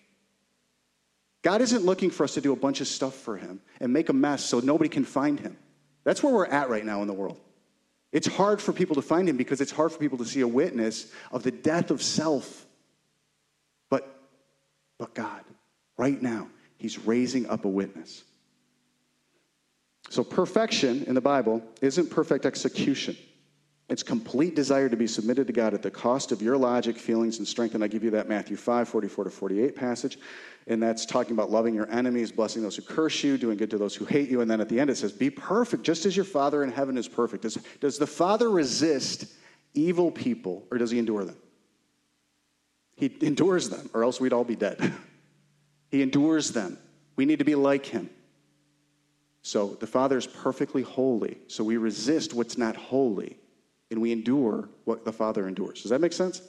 God 1.42 1.60
isn't 1.60 1.84
looking 1.84 2.10
for 2.10 2.24
us 2.24 2.34
to 2.34 2.40
do 2.40 2.52
a 2.52 2.56
bunch 2.56 2.80
of 2.80 2.88
stuff 2.88 3.14
for 3.14 3.36
him 3.36 3.60
and 3.78 3.92
make 3.92 4.08
a 4.08 4.12
mess 4.12 4.44
so 4.44 4.58
nobody 4.58 4.88
can 4.88 5.04
find 5.04 5.38
him. 5.38 5.56
That's 6.06 6.22
where 6.22 6.32
we're 6.32 6.46
at 6.46 6.70
right 6.70 6.84
now 6.84 7.02
in 7.02 7.08
the 7.08 7.12
world. 7.12 7.40
It's 8.12 8.28
hard 8.28 8.62
for 8.62 8.72
people 8.72 8.94
to 8.94 9.02
find 9.02 9.28
him 9.28 9.36
because 9.36 9.60
it's 9.60 9.72
hard 9.72 9.90
for 9.90 9.98
people 9.98 10.18
to 10.18 10.24
see 10.24 10.40
a 10.40 10.46
witness 10.46 11.10
of 11.32 11.42
the 11.42 11.50
death 11.50 11.90
of 11.90 12.00
self. 12.00 12.64
But, 13.90 14.08
but 14.98 15.14
God, 15.14 15.42
right 15.96 16.22
now, 16.22 16.46
he's 16.78 16.96
raising 16.96 17.48
up 17.48 17.64
a 17.64 17.68
witness. 17.68 18.22
So, 20.08 20.22
perfection 20.22 21.02
in 21.08 21.16
the 21.16 21.20
Bible 21.20 21.60
isn't 21.82 22.08
perfect 22.08 22.46
execution. 22.46 23.16
It's 23.88 24.02
complete 24.02 24.56
desire 24.56 24.88
to 24.88 24.96
be 24.96 25.06
submitted 25.06 25.46
to 25.46 25.52
God 25.52 25.72
at 25.72 25.80
the 25.80 25.92
cost 25.92 26.32
of 26.32 26.42
your 26.42 26.56
logic, 26.56 26.98
feelings, 26.98 27.38
and 27.38 27.46
strength. 27.46 27.76
And 27.76 27.84
I 27.84 27.86
give 27.86 28.02
you 28.02 28.10
that 28.10 28.28
Matthew 28.28 28.56
5, 28.56 28.88
44 28.88 29.24
to 29.24 29.30
48 29.30 29.76
passage. 29.76 30.18
And 30.66 30.82
that's 30.82 31.06
talking 31.06 31.34
about 31.34 31.52
loving 31.52 31.72
your 31.72 31.88
enemies, 31.92 32.32
blessing 32.32 32.62
those 32.62 32.74
who 32.74 32.82
curse 32.82 33.22
you, 33.22 33.38
doing 33.38 33.56
good 33.56 33.70
to 33.70 33.78
those 33.78 33.94
who 33.94 34.04
hate 34.04 34.28
you. 34.28 34.40
And 34.40 34.50
then 34.50 34.60
at 34.60 34.68
the 34.68 34.80
end 34.80 34.90
it 34.90 34.96
says, 34.96 35.12
Be 35.12 35.30
perfect, 35.30 35.84
just 35.84 36.04
as 36.04 36.16
your 36.16 36.24
Father 36.24 36.64
in 36.64 36.72
heaven 36.72 36.98
is 36.98 37.06
perfect. 37.06 37.44
Does, 37.44 37.58
does 37.78 37.98
the 37.98 38.08
Father 38.08 38.50
resist 38.50 39.26
evil 39.74 40.10
people, 40.10 40.66
or 40.72 40.78
does 40.78 40.90
he 40.90 40.98
endure 40.98 41.24
them? 41.24 41.36
He 42.96 43.14
endures 43.20 43.68
them, 43.68 43.88
or 43.94 44.02
else 44.02 44.18
we'd 44.18 44.32
all 44.32 44.42
be 44.42 44.56
dead. 44.56 44.92
he 45.92 46.02
endures 46.02 46.50
them. 46.50 46.76
We 47.14 47.24
need 47.24 47.38
to 47.38 47.44
be 47.44 47.54
like 47.54 47.86
him. 47.86 48.10
So 49.42 49.76
the 49.78 49.86
Father 49.86 50.18
is 50.18 50.26
perfectly 50.26 50.82
holy. 50.82 51.38
So 51.46 51.62
we 51.62 51.76
resist 51.76 52.34
what's 52.34 52.58
not 52.58 52.74
holy 52.74 53.38
and 53.90 54.00
we 54.00 54.12
endure 54.12 54.68
what 54.84 55.04
the 55.04 55.12
Father 55.12 55.46
endures. 55.46 55.82
Does 55.82 55.90
that 55.90 56.00
make 56.00 56.12
sense? 56.12 56.42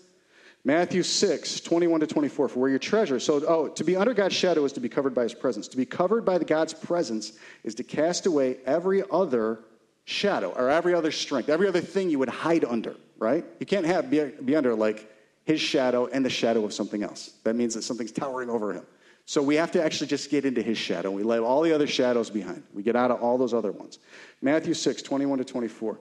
Matthew 0.63 1.03
6, 1.03 1.61
21 1.61 2.01
to 2.01 2.07
24, 2.07 2.49
for 2.49 2.59
where 2.59 2.69
your 2.69 2.79
treasure. 2.79 3.19
So, 3.19 3.41
oh, 3.47 3.67
to 3.69 3.83
be 3.83 3.95
under 3.95 4.13
God's 4.13 4.35
shadow 4.35 4.65
is 4.65 4.73
to 4.73 4.79
be 4.79 4.89
covered 4.89 5.15
by 5.15 5.23
his 5.23 5.33
presence. 5.33 5.67
To 5.69 5.77
be 5.77 5.85
covered 5.85 6.25
by 6.25 6.37
the 6.37 6.45
God's 6.45 6.73
presence 6.73 7.33
is 7.63 7.75
to 7.75 7.83
cast 7.83 8.25
away 8.25 8.57
every 8.65 9.03
other 9.09 9.59
shadow 10.03 10.49
or 10.49 10.69
every 10.69 10.93
other 10.93 11.11
strength, 11.11 11.49
every 11.49 11.67
other 11.67 11.81
thing 11.81 12.09
you 12.09 12.19
would 12.19 12.29
hide 12.29 12.65
under, 12.65 12.95
right? 13.17 13.45
You 13.59 13.65
can't 13.65 13.85
have 13.85 14.09
be, 14.09 14.23
be 14.43 14.55
under 14.55 14.75
like 14.75 15.09
his 15.45 15.61
shadow 15.61 16.07
and 16.07 16.25
the 16.25 16.29
shadow 16.29 16.65
of 16.65 16.73
something 16.73 17.03
else. 17.03 17.31
That 17.43 17.55
means 17.55 17.73
that 17.75 17.83
something's 17.83 18.11
towering 18.11 18.49
over 18.49 18.73
him. 18.73 18.85
So 19.25 19.41
we 19.41 19.55
have 19.55 19.71
to 19.71 19.83
actually 19.83 20.07
just 20.07 20.29
get 20.29 20.45
into 20.45 20.61
his 20.61 20.77
shadow. 20.77 21.11
We 21.11 21.23
leave 21.23 21.43
all 21.43 21.61
the 21.61 21.73
other 21.73 21.87
shadows 21.87 22.29
behind. 22.29 22.63
We 22.73 22.83
get 22.83 22.95
out 22.95 23.11
of 23.11 23.21
all 23.21 23.37
those 23.37 23.53
other 23.53 23.71
ones. 23.71 23.99
Matthew 24.41 24.73
6, 24.73 25.01
21 25.01 25.39
to 25.39 25.45
24. 25.45 25.99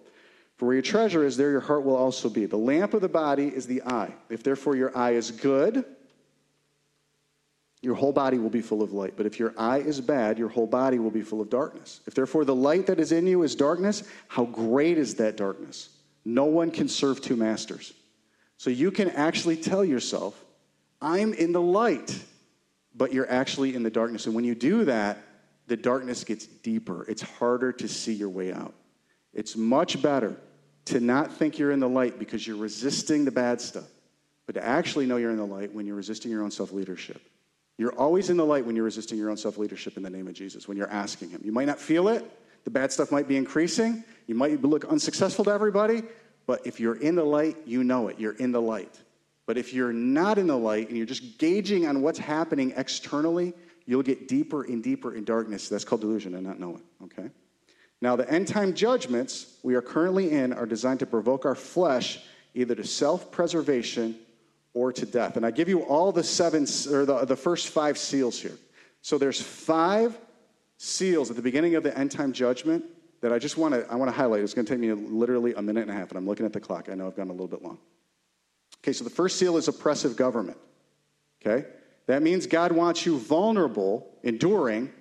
For 0.56 0.66
where 0.66 0.74
your 0.74 0.82
treasure 0.82 1.24
is, 1.24 1.36
there 1.36 1.50
your 1.50 1.60
heart 1.60 1.84
will 1.84 1.96
also 1.96 2.30
be. 2.30 2.46
The 2.46 2.56
lamp 2.56 2.94
of 2.94 3.02
the 3.02 3.08
body 3.08 3.48
is 3.48 3.66
the 3.66 3.82
eye. 3.82 4.14
If 4.30 4.42
therefore 4.42 4.74
your 4.74 4.96
eye 4.96 5.12
is 5.12 5.30
good, 5.30 5.84
your 7.82 7.94
whole 7.94 8.12
body 8.12 8.38
will 8.38 8.50
be 8.50 8.62
full 8.62 8.82
of 8.82 8.92
light. 8.92 9.14
But 9.16 9.26
if 9.26 9.38
your 9.38 9.52
eye 9.58 9.78
is 9.78 10.00
bad, 10.00 10.38
your 10.38 10.48
whole 10.48 10.66
body 10.66 10.98
will 10.98 11.10
be 11.10 11.20
full 11.20 11.42
of 11.42 11.50
darkness. 11.50 12.00
If 12.06 12.14
therefore 12.14 12.46
the 12.46 12.54
light 12.54 12.86
that 12.86 12.98
is 12.98 13.12
in 13.12 13.26
you 13.26 13.42
is 13.42 13.54
darkness, 13.54 14.02
how 14.28 14.46
great 14.46 14.96
is 14.96 15.16
that 15.16 15.36
darkness? 15.36 15.90
No 16.24 16.46
one 16.46 16.70
can 16.70 16.88
serve 16.88 17.20
two 17.20 17.36
masters. 17.36 17.92
So 18.56 18.70
you 18.70 18.90
can 18.90 19.10
actually 19.10 19.58
tell 19.58 19.84
yourself, 19.84 20.42
I'm 21.02 21.34
in 21.34 21.52
the 21.52 21.60
light, 21.60 22.18
but 22.94 23.12
you're 23.12 23.30
actually 23.30 23.74
in 23.74 23.82
the 23.82 23.90
darkness. 23.90 24.24
And 24.24 24.34
when 24.34 24.44
you 24.44 24.54
do 24.54 24.86
that, 24.86 25.18
the 25.66 25.76
darkness 25.76 26.24
gets 26.24 26.46
deeper. 26.46 27.04
It's 27.08 27.20
harder 27.20 27.72
to 27.72 27.88
see 27.88 28.14
your 28.14 28.30
way 28.30 28.54
out. 28.54 28.74
It's 29.34 29.54
much 29.54 30.00
better 30.00 30.36
to 30.86 31.00
not 31.00 31.32
think 31.32 31.58
you're 31.58 31.72
in 31.72 31.80
the 31.80 31.88
light 31.88 32.18
because 32.18 32.46
you're 32.46 32.56
resisting 32.56 33.24
the 33.24 33.30
bad 33.30 33.60
stuff, 33.60 33.88
but 34.46 34.54
to 34.54 34.64
actually 34.64 35.06
know 35.06 35.16
you're 35.16 35.30
in 35.30 35.36
the 35.36 35.46
light 35.46 35.72
when 35.72 35.86
you're 35.86 35.96
resisting 35.96 36.30
your 36.30 36.42
own 36.42 36.50
self 36.50 36.72
leadership. 36.72 37.20
You're 37.78 37.92
always 37.92 38.30
in 38.30 38.38
the 38.38 38.44
light 38.44 38.64
when 38.64 38.74
you're 38.74 38.84
resisting 38.84 39.18
your 39.18 39.30
own 39.30 39.36
self 39.36 39.58
leadership 39.58 39.96
in 39.96 40.02
the 40.02 40.10
name 40.10 40.26
of 40.28 40.34
Jesus, 40.34 40.66
when 40.66 40.76
you're 40.76 40.90
asking 40.90 41.30
Him. 41.30 41.42
You 41.44 41.52
might 41.52 41.66
not 41.66 41.78
feel 41.78 42.08
it, 42.08 42.24
the 42.64 42.70
bad 42.70 42.92
stuff 42.92 43.12
might 43.12 43.28
be 43.28 43.36
increasing, 43.36 44.04
you 44.26 44.34
might 44.34 44.62
look 44.62 44.84
unsuccessful 44.86 45.44
to 45.44 45.50
everybody, 45.50 46.02
but 46.46 46.66
if 46.66 46.80
you're 46.80 46.96
in 46.96 47.16
the 47.16 47.24
light, 47.24 47.56
you 47.66 47.84
know 47.84 48.08
it. 48.08 48.18
You're 48.20 48.36
in 48.36 48.52
the 48.52 48.62
light. 48.62 49.00
But 49.46 49.58
if 49.58 49.72
you're 49.72 49.92
not 49.92 50.38
in 50.38 50.46
the 50.46 50.56
light 50.56 50.88
and 50.88 50.96
you're 50.96 51.06
just 51.06 51.38
gauging 51.38 51.86
on 51.86 52.02
what's 52.02 52.18
happening 52.18 52.72
externally, 52.76 53.54
you'll 53.84 54.02
get 54.02 54.28
deeper 54.28 54.64
and 54.64 54.82
deeper 54.82 55.14
in 55.14 55.24
darkness. 55.24 55.68
That's 55.68 55.84
called 55.84 56.00
delusion 56.00 56.34
and 56.34 56.44
not 56.44 56.58
knowing, 56.58 56.82
okay? 57.04 57.30
Now, 58.02 58.16
the 58.16 58.30
end 58.30 58.48
time 58.48 58.74
judgments 58.74 59.58
we 59.62 59.74
are 59.74 59.82
currently 59.82 60.30
in 60.30 60.52
are 60.52 60.66
designed 60.66 61.00
to 61.00 61.06
provoke 61.06 61.44
our 61.44 61.54
flesh 61.54 62.20
either 62.54 62.74
to 62.74 62.84
self 62.84 63.30
preservation 63.30 64.16
or 64.74 64.92
to 64.92 65.06
death. 65.06 65.36
And 65.36 65.46
I 65.46 65.50
give 65.50 65.68
you 65.68 65.80
all 65.80 66.12
the 66.12 66.22
seven, 66.22 66.64
or 66.92 67.06
the, 67.06 67.24
the 67.24 67.36
first 67.36 67.68
five 67.68 67.96
seals 67.96 68.40
here. 68.40 68.56
So 69.00 69.18
there's 69.18 69.40
five 69.40 70.18
seals 70.76 71.30
at 71.30 71.36
the 71.36 71.42
beginning 71.42 71.74
of 71.74 71.82
the 71.82 71.96
end 71.96 72.10
time 72.10 72.32
judgment 72.32 72.84
that 73.22 73.32
I 73.32 73.38
just 73.38 73.56
want 73.56 73.74
to 73.74 73.90
I 73.90 73.94
want 73.96 74.10
to 74.10 74.16
highlight. 74.16 74.42
It's 74.42 74.54
going 74.54 74.66
to 74.66 74.72
take 74.72 74.80
me 74.80 74.92
literally 74.92 75.54
a 75.54 75.62
minute 75.62 75.82
and 75.82 75.90
a 75.90 75.94
half, 75.94 76.10
and 76.10 76.18
I'm 76.18 76.26
looking 76.26 76.44
at 76.44 76.52
the 76.52 76.60
clock. 76.60 76.88
I 76.90 76.94
know 76.94 77.06
I've 77.06 77.16
gone 77.16 77.28
a 77.28 77.32
little 77.32 77.48
bit 77.48 77.62
long. 77.62 77.78
Okay, 78.82 78.92
so 78.92 79.04
the 79.04 79.10
first 79.10 79.38
seal 79.38 79.56
is 79.56 79.68
oppressive 79.68 80.16
government. 80.16 80.58
Okay? 81.44 81.66
That 82.06 82.22
means 82.22 82.46
God 82.46 82.72
wants 82.72 83.04
you 83.04 83.18
vulnerable, 83.18 84.06
enduring, 84.22 84.92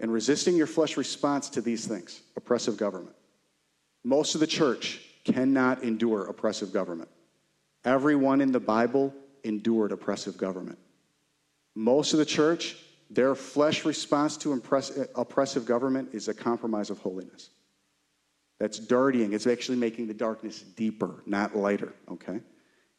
and 0.00 0.12
resisting 0.12 0.56
your 0.56 0.66
flesh 0.66 0.96
response 0.96 1.50
to 1.50 1.60
these 1.60 1.86
things 1.86 2.22
oppressive 2.36 2.76
government. 2.76 3.14
Most 4.02 4.34
of 4.34 4.40
the 4.40 4.46
church 4.46 5.00
cannot 5.24 5.82
endure 5.82 6.26
oppressive 6.26 6.72
government. 6.72 7.10
Everyone 7.84 8.40
in 8.40 8.50
the 8.50 8.60
Bible 8.60 9.14
endured 9.44 9.92
oppressive 9.92 10.36
government. 10.36 10.78
Most 11.74 12.12
of 12.14 12.18
the 12.18 12.24
church, 12.24 12.76
their 13.10 13.34
flesh 13.34 13.84
response 13.84 14.36
to 14.38 14.52
oppressive 14.52 15.66
government 15.66 16.10
is 16.14 16.28
a 16.28 16.34
compromise 16.34 16.90
of 16.90 16.98
holiness. 16.98 17.50
That's 18.58 18.78
dirtying. 18.78 19.32
It's 19.32 19.46
actually 19.46 19.78
making 19.78 20.06
the 20.06 20.14
darkness 20.14 20.60
deeper, 20.60 21.22
not 21.26 21.56
lighter, 21.56 21.92
okay? 22.10 22.40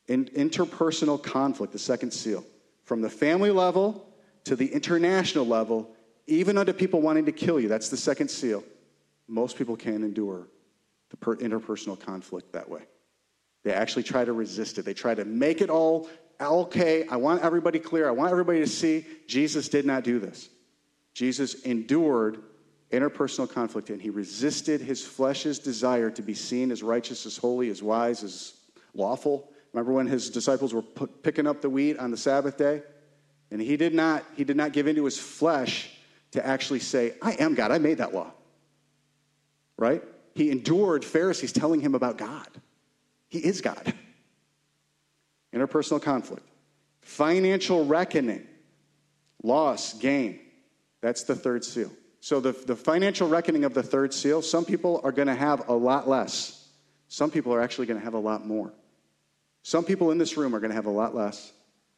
In, 0.08 0.26
interpersonal 0.26 1.22
conflict, 1.22 1.74
the 1.74 1.80
second 1.80 2.12
seal. 2.12 2.44
From 2.84 3.02
the 3.02 3.10
family 3.10 3.52
level 3.52 4.08
to 4.46 4.56
the 4.56 4.68
international 4.68 5.46
level, 5.46 5.96
even 6.28 6.58
unto 6.58 6.74
people 6.74 7.02
wanting 7.02 7.26
to 7.26 7.32
kill 7.32 7.60
you. 7.60 7.68
That's 7.68 7.90
the 7.90 7.98
second 7.98 8.30
seal. 8.30 8.64
Most 9.28 9.58
people 9.58 9.76
can't 9.76 10.04
endure 10.04 10.48
the 11.10 11.18
per- 11.18 11.38
interpersonal 11.38 12.00
conflict 12.00 12.54
that 12.54 12.70
way. 12.70 12.82
They 13.64 13.74
actually 13.74 14.04
try 14.04 14.26
to 14.26 14.34
resist 14.34 14.78
it. 14.78 14.86
They 14.86 14.94
try 14.94 15.14
to 15.14 15.26
make 15.26 15.62
it 15.62 15.70
all 15.70 16.10
okay. 16.40 17.08
I 17.08 17.18
want 17.18 17.44
everybody 17.44 17.80
clear. 17.80 18.08
I 18.08 18.12
want 18.12 18.32
everybody 18.32 18.60
to 18.60 18.68
see 18.68 19.06
Jesus 19.28 19.70
did 19.70 19.86
not 19.86 20.04
do 20.04 20.20
this. 20.20 20.50
Jesus 21.14 21.54
endured 21.62 22.42
interpersonal 22.92 23.50
conflict 23.50 23.90
and 23.90 24.02
he 24.02 24.10
resisted 24.10 24.82
his 24.82 25.06
flesh's 25.06 25.60
desire 25.60 26.10
to 26.12 26.22
be 26.22 26.34
seen 26.34 26.72
as 26.72 26.84
righteous, 26.84 27.26
as 27.26 27.38
holy, 27.38 27.70
as 27.70 27.82
wise, 27.82 28.24
as 28.24 28.54
lawful. 28.94 29.50
Remember 29.74 29.94
when 29.94 30.08
his 30.08 30.30
disciples 30.30 30.74
were 30.74 30.82
picking 30.82 31.48
up 31.48 31.62
the 31.62 31.70
wheat 31.70 31.98
on 32.00 32.12
the 32.12 32.18
Sabbath 32.18 32.58
day? 32.58 32.84
And 33.52 33.62
he 33.62 33.78
did 33.78 33.94
not, 33.94 34.24
he 34.36 34.44
did 34.44 34.58
not 34.58 34.74
give 34.74 34.88
into 34.88 35.06
his 35.06 35.20
flesh 35.20 35.90
to 36.32 36.46
actually 36.46 36.80
say, 36.80 37.14
I 37.22 37.34
am 37.34 37.56
God. 37.56 37.72
I 37.72 37.78
made 37.78 37.98
that 38.00 38.14
law. 38.14 38.32
Right? 39.78 40.04
He 40.34 40.52
endured 40.52 41.04
Pharisees 41.04 41.52
telling 41.52 41.82
him 41.82 41.96
about 41.96 42.18
God. 42.18 42.48
He 43.28 43.40
is 43.40 43.62
God. 43.62 43.94
Interpersonal 45.54 46.02
conflict. 46.02 46.48
Financial 47.02 47.86
reckoning. 47.86 48.48
Loss, 49.44 49.96
gain. 50.00 50.40
That's 51.02 51.24
the 51.24 51.36
third 51.36 51.66
seal. 51.66 51.92
So, 52.20 52.40
the, 52.40 52.52
the 52.52 52.76
financial 52.76 53.28
reckoning 53.28 53.66
of 53.66 53.74
the 53.74 53.82
third 53.82 54.14
seal, 54.14 54.44
some 54.44 54.64
people 54.64 55.02
are 55.04 55.12
going 55.12 55.28
to 55.28 55.36
have 55.36 55.68
a 55.70 55.74
lot 55.74 56.08
less. 56.08 56.70
Some 57.08 57.32
people 57.32 57.54
are 57.54 57.62
actually 57.62 57.88
going 57.88 58.00
to 58.00 58.04
have 58.04 58.14
a 58.14 58.20
lot 58.20 58.46
more. 58.46 58.72
Some 59.64 59.84
people 59.84 60.12
in 60.12 60.18
this 60.18 60.38
room 60.38 60.56
are 60.56 60.60
going 60.60 60.70
to 60.70 60.76
have 60.76 60.86
a 60.86 60.92
lot 60.92 61.16
less. 61.16 61.52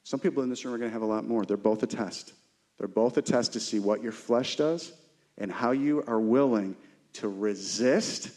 Some 0.03 0.19
people 0.19 0.41
in 0.43 0.49
this 0.49 0.63
room 0.63 0.73
are 0.73 0.77
going 0.77 0.89
to 0.89 0.93
have 0.93 1.01
a 1.01 1.05
lot 1.05 1.25
more. 1.25 1.45
They're 1.45 1.57
both 1.57 1.84
a 1.84 1.88
test. 1.88 2.34
They're 2.78 2.88
both 2.88 3.17
a 3.17 3.21
test 3.21 3.53
to 3.53 3.59
see 3.59 3.80
what 3.80 4.01
your 4.01 4.11
flesh 4.11 4.55
does 4.55 4.91
and 5.38 5.51
how 5.51 5.71
you 5.71 6.03
are 6.07 6.19
willing 6.19 6.76
to 7.13 7.30
resist, 7.30 8.30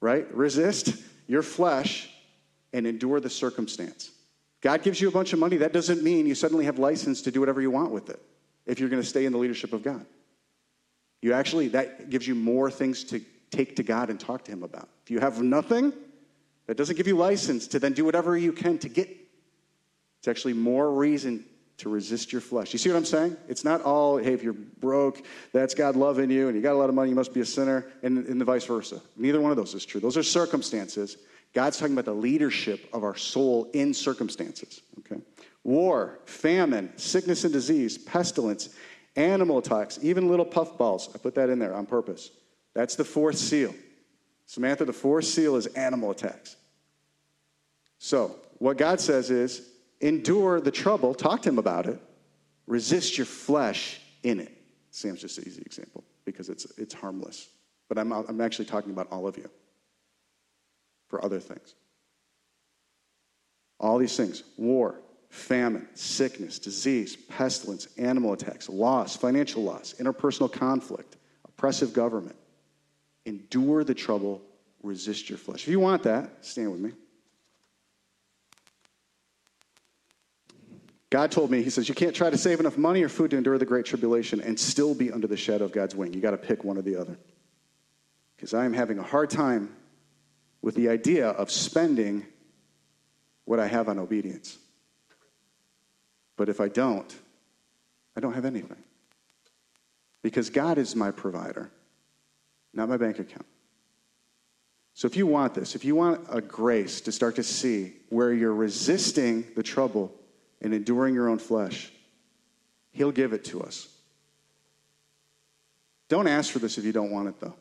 right? 0.00 0.32
Resist 0.34 0.96
your 1.26 1.42
flesh 1.42 2.08
and 2.72 2.86
endure 2.86 3.20
the 3.20 3.30
circumstance. 3.30 4.10
God 4.60 4.82
gives 4.82 5.00
you 5.00 5.08
a 5.08 5.12
bunch 5.12 5.32
of 5.32 5.38
money. 5.38 5.56
That 5.56 5.72
doesn't 5.72 6.02
mean 6.02 6.26
you 6.26 6.34
suddenly 6.34 6.64
have 6.64 6.78
license 6.78 7.22
to 7.22 7.30
do 7.30 7.40
whatever 7.40 7.60
you 7.60 7.70
want 7.70 7.90
with 7.90 8.10
it 8.10 8.20
if 8.64 8.78
you're 8.78 8.88
going 8.88 9.02
to 9.02 9.08
stay 9.08 9.24
in 9.24 9.32
the 9.32 9.38
leadership 9.38 9.72
of 9.72 9.82
God. 9.82 10.06
You 11.20 11.32
actually, 11.32 11.68
that 11.68 12.10
gives 12.10 12.26
you 12.26 12.34
more 12.34 12.70
things 12.70 13.04
to 13.04 13.20
take 13.50 13.76
to 13.76 13.82
God 13.82 14.10
and 14.10 14.18
talk 14.18 14.44
to 14.44 14.52
Him 14.52 14.62
about. 14.62 14.88
If 15.04 15.10
you 15.10 15.20
have 15.20 15.42
nothing, 15.42 15.92
that 16.66 16.76
doesn't 16.76 16.96
give 16.96 17.06
you 17.06 17.16
license 17.16 17.66
to 17.68 17.78
then 17.78 17.92
do 17.92 18.04
whatever 18.04 18.36
you 18.36 18.52
can 18.52 18.78
to 18.78 18.88
get. 18.88 19.08
It's 20.18 20.28
actually 20.28 20.54
more 20.54 20.92
reason 20.92 21.44
to 21.78 21.88
resist 21.88 22.32
your 22.32 22.40
flesh. 22.40 22.72
You 22.72 22.78
see 22.78 22.90
what 22.90 22.96
I'm 22.96 23.04
saying? 23.04 23.36
It's 23.48 23.64
not 23.64 23.82
all, 23.82 24.18
hey, 24.18 24.34
if 24.34 24.42
you're 24.42 24.52
broke, 24.52 25.22
that's 25.52 25.74
God 25.74 25.96
loving 25.96 26.30
you, 26.30 26.48
and 26.48 26.56
you 26.56 26.62
got 26.62 26.74
a 26.74 26.78
lot 26.78 26.88
of 26.88 26.94
money, 26.94 27.10
you 27.10 27.16
must 27.16 27.34
be 27.34 27.40
a 27.40 27.46
sinner, 27.46 27.86
and, 28.02 28.18
and 28.26 28.40
the 28.40 28.44
vice 28.44 28.64
versa. 28.64 29.00
Neither 29.16 29.40
one 29.40 29.50
of 29.50 29.56
those 29.56 29.74
is 29.74 29.84
true. 29.84 30.00
Those 30.00 30.16
are 30.16 30.22
circumstances. 30.22 31.16
God's 31.54 31.78
talking 31.78 31.94
about 31.94 32.04
the 32.04 32.14
leadership 32.14 32.88
of 32.92 33.04
our 33.04 33.16
soul 33.16 33.68
in 33.72 33.94
circumstances. 33.94 34.80
Okay? 35.00 35.20
War, 35.64 36.20
famine, 36.24 36.92
sickness 36.96 37.44
and 37.44 37.52
disease, 37.52 37.98
pestilence, 37.98 38.70
animal 39.16 39.58
attacks, 39.58 39.98
even 40.02 40.28
little 40.28 40.46
puffballs. 40.46 41.10
I 41.14 41.18
put 41.18 41.34
that 41.34 41.50
in 41.50 41.58
there 41.58 41.74
on 41.74 41.86
purpose. 41.86 42.30
That's 42.74 42.96
the 42.96 43.04
fourth 43.04 43.36
seal. 43.36 43.74
Samantha, 44.46 44.84
the 44.84 44.92
fourth 44.92 45.24
seal 45.24 45.56
is 45.56 45.66
animal 45.66 46.10
attacks. 46.10 46.56
So, 47.98 48.36
what 48.58 48.76
God 48.76 49.00
says 49.00 49.30
is 49.30 49.68
endure 50.02 50.60
the 50.60 50.70
trouble, 50.70 51.14
talk 51.14 51.42
to 51.42 51.48
him 51.48 51.58
about 51.58 51.86
it, 51.86 51.98
resist 52.66 53.16
your 53.16 53.24
flesh 53.24 54.00
in 54.22 54.40
it. 54.40 54.52
Sam's 54.90 55.20
just 55.20 55.38
an 55.38 55.44
easy 55.46 55.62
example 55.62 56.04
because 56.24 56.48
it's, 56.48 56.66
it's 56.76 56.92
harmless. 56.92 57.48
But 57.88 57.98
I'm, 57.98 58.12
I'm 58.12 58.40
actually 58.40 58.66
talking 58.66 58.90
about 58.90 59.10
all 59.10 59.26
of 59.26 59.38
you 59.38 59.48
for 61.08 61.24
other 61.24 61.40
things. 61.40 61.74
All 63.80 63.98
these 63.98 64.16
things 64.16 64.42
war, 64.56 65.00
famine, 65.30 65.88
sickness, 65.94 66.58
disease, 66.58 67.16
pestilence, 67.16 67.88
animal 67.96 68.32
attacks, 68.32 68.68
loss, 68.68 69.16
financial 69.16 69.62
loss, 69.62 69.94
interpersonal 69.98 70.52
conflict, 70.52 71.16
oppressive 71.46 71.92
government. 71.92 72.36
Endure 73.24 73.84
the 73.84 73.94
trouble, 73.94 74.42
resist 74.82 75.28
your 75.28 75.38
flesh. 75.38 75.62
If 75.62 75.68
you 75.68 75.80
want 75.80 76.02
that, 76.02 76.44
stand 76.44 76.70
with 76.72 76.80
me. 76.80 76.92
God 81.12 81.30
told 81.30 81.50
me, 81.50 81.62
He 81.62 81.68
says, 81.68 81.90
you 81.90 81.94
can't 81.94 82.16
try 82.16 82.30
to 82.30 82.38
save 82.38 82.58
enough 82.58 82.78
money 82.78 83.02
or 83.02 83.10
food 83.10 83.32
to 83.32 83.36
endure 83.36 83.58
the 83.58 83.66
great 83.66 83.84
tribulation 83.84 84.40
and 84.40 84.58
still 84.58 84.94
be 84.94 85.12
under 85.12 85.26
the 85.26 85.36
shadow 85.36 85.66
of 85.66 85.70
God's 85.70 85.94
wing. 85.94 86.14
You 86.14 86.22
got 86.22 86.30
to 86.30 86.38
pick 86.38 86.64
one 86.64 86.78
or 86.78 86.82
the 86.82 86.96
other. 86.96 87.18
Because 88.34 88.54
I 88.54 88.64
am 88.64 88.72
having 88.72 88.98
a 88.98 89.02
hard 89.02 89.28
time 89.28 89.76
with 90.62 90.74
the 90.74 90.88
idea 90.88 91.28
of 91.28 91.50
spending 91.50 92.24
what 93.44 93.60
I 93.60 93.66
have 93.66 93.90
on 93.90 93.98
obedience. 93.98 94.56
But 96.36 96.48
if 96.48 96.62
I 96.62 96.68
don't, 96.68 97.14
I 98.16 98.20
don't 98.20 98.32
have 98.32 98.46
anything. 98.46 98.82
Because 100.22 100.48
God 100.48 100.78
is 100.78 100.96
my 100.96 101.10
provider, 101.10 101.70
not 102.72 102.88
my 102.88 102.96
bank 102.96 103.18
account. 103.18 103.44
So 104.94 105.04
if 105.08 105.16
you 105.18 105.26
want 105.26 105.52
this, 105.52 105.74
if 105.74 105.84
you 105.84 105.94
want 105.94 106.26
a 106.30 106.40
grace 106.40 107.02
to 107.02 107.12
start 107.12 107.36
to 107.36 107.42
see 107.42 107.92
where 108.08 108.32
you're 108.32 108.54
resisting 108.54 109.44
the 109.54 109.62
trouble 109.62 110.10
and 110.62 110.72
enduring 110.72 111.14
your 111.14 111.28
own 111.28 111.38
flesh, 111.38 111.92
He'll 112.92 113.12
give 113.12 113.32
it 113.32 113.44
to 113.46 113.62
us. 113.62 113.88
Don't 116.08 116.28
ask 116.28 116.52
for 116.52 116.58
this 116.58 116.78
if 116.78 116.84
you 116.84 116.92
don't 116.92 117.10
want 117.10 117.28
it, 117.28 117.40
though. 117.40 117.54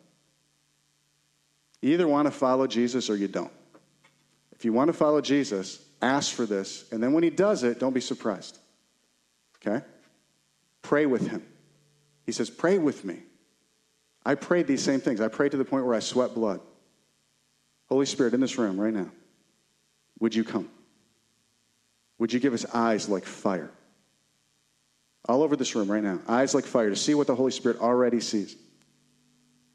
You 1.82 1.93
either 1.93 2.08
want 2.08 2.28
to 2.28 2.32
follow 2.32 2.68
Jesus 2.68 3.10
or 3.10 3.16
you 3.16 3.28
don't. 3.28 3.52
If 4.52 4.64
you 4.66 4.72
want 4.72 4.89
to 4.89 4.93
follow 4.93 5.20
Jesus, 5.20 5.84
ask 6.02 6.34
for 6.34 6.45
this, 6.45 6.86
and 6.91 7.02
then 7.02 7.14
when 7.14 7.24
He 7.24 7.30
does 7.30 7.64
it, 7.64 7.80
don't 7.80 7.93
be 7.93 8.02
surprised. 8.02 8.60
Okay? 9.58 9.84
Pray 10.82 11.06
with 11.06 11.28
Him. 11.28 11.43
He 12.26 12.32
says, 12.32 12.49
Pray 12.49 12.78
with 12.78 13.04
me. 13.04 13.20
I 14.24 14.36
prayed 14.36 14.68
these 14.68 14.84
same 14.84 14.99
things. 14.99 15.20
I 15.20 15.28
prayed 15.30 15.52
to 15.52 15.58
the 15.58 15.66
point 15.66 15.86
where 15.86 15.95
I 15.95 15.99
sweat 15.99 16.36
blood. 16.36 16.62
Holy 17.89 18.06
Spirit, 18.06 18.34
in 18.36 18.39
this 18.39 18.58
room 18.58 18.80
right 18.80 18.93
now, 18.93 19.10
would 20.20 20.36
you 20.36 20.43
come? 20.43 20.70
Would 22.22 22.32
you 22.32 22.39
give 22.39 22.53
us 22.53 22.67
eyes 22.72 23.09
like 23.09 23.26
fire? 23.26 23.72
All 25.28 25.41
over 25.41 25.55
this 25.55 25.74
room 25.74 25.91
right 25.91 26.03
now, 26.03 26.19
eyes 26.28 26.53
like 26.53 26.65
fire 26.65 26.91
to 26.91 26.95
see 26.95 27.15
what 27.15 27.26
the 27.26 27.34
Holy 27.34 27.49
Spirit 27.49 27.80
already 27.80 28.19
sees. 28.19 28.55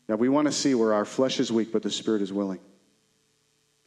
Now, 0.09 0.15
we 0.15 0.29
want 0.29 0.47
to 0.47 0.53
see 0.53 0.73
where 0.77 0.95
our 0.95 1.05
flesh 1.05 1.41
is 1.41 1.51
weak, 1.51 1.73
but 1.73 1.83
the 1.83 1.91
Spirit 1.91 2.23
is 2.23 2.33
willing. 2.33 2.61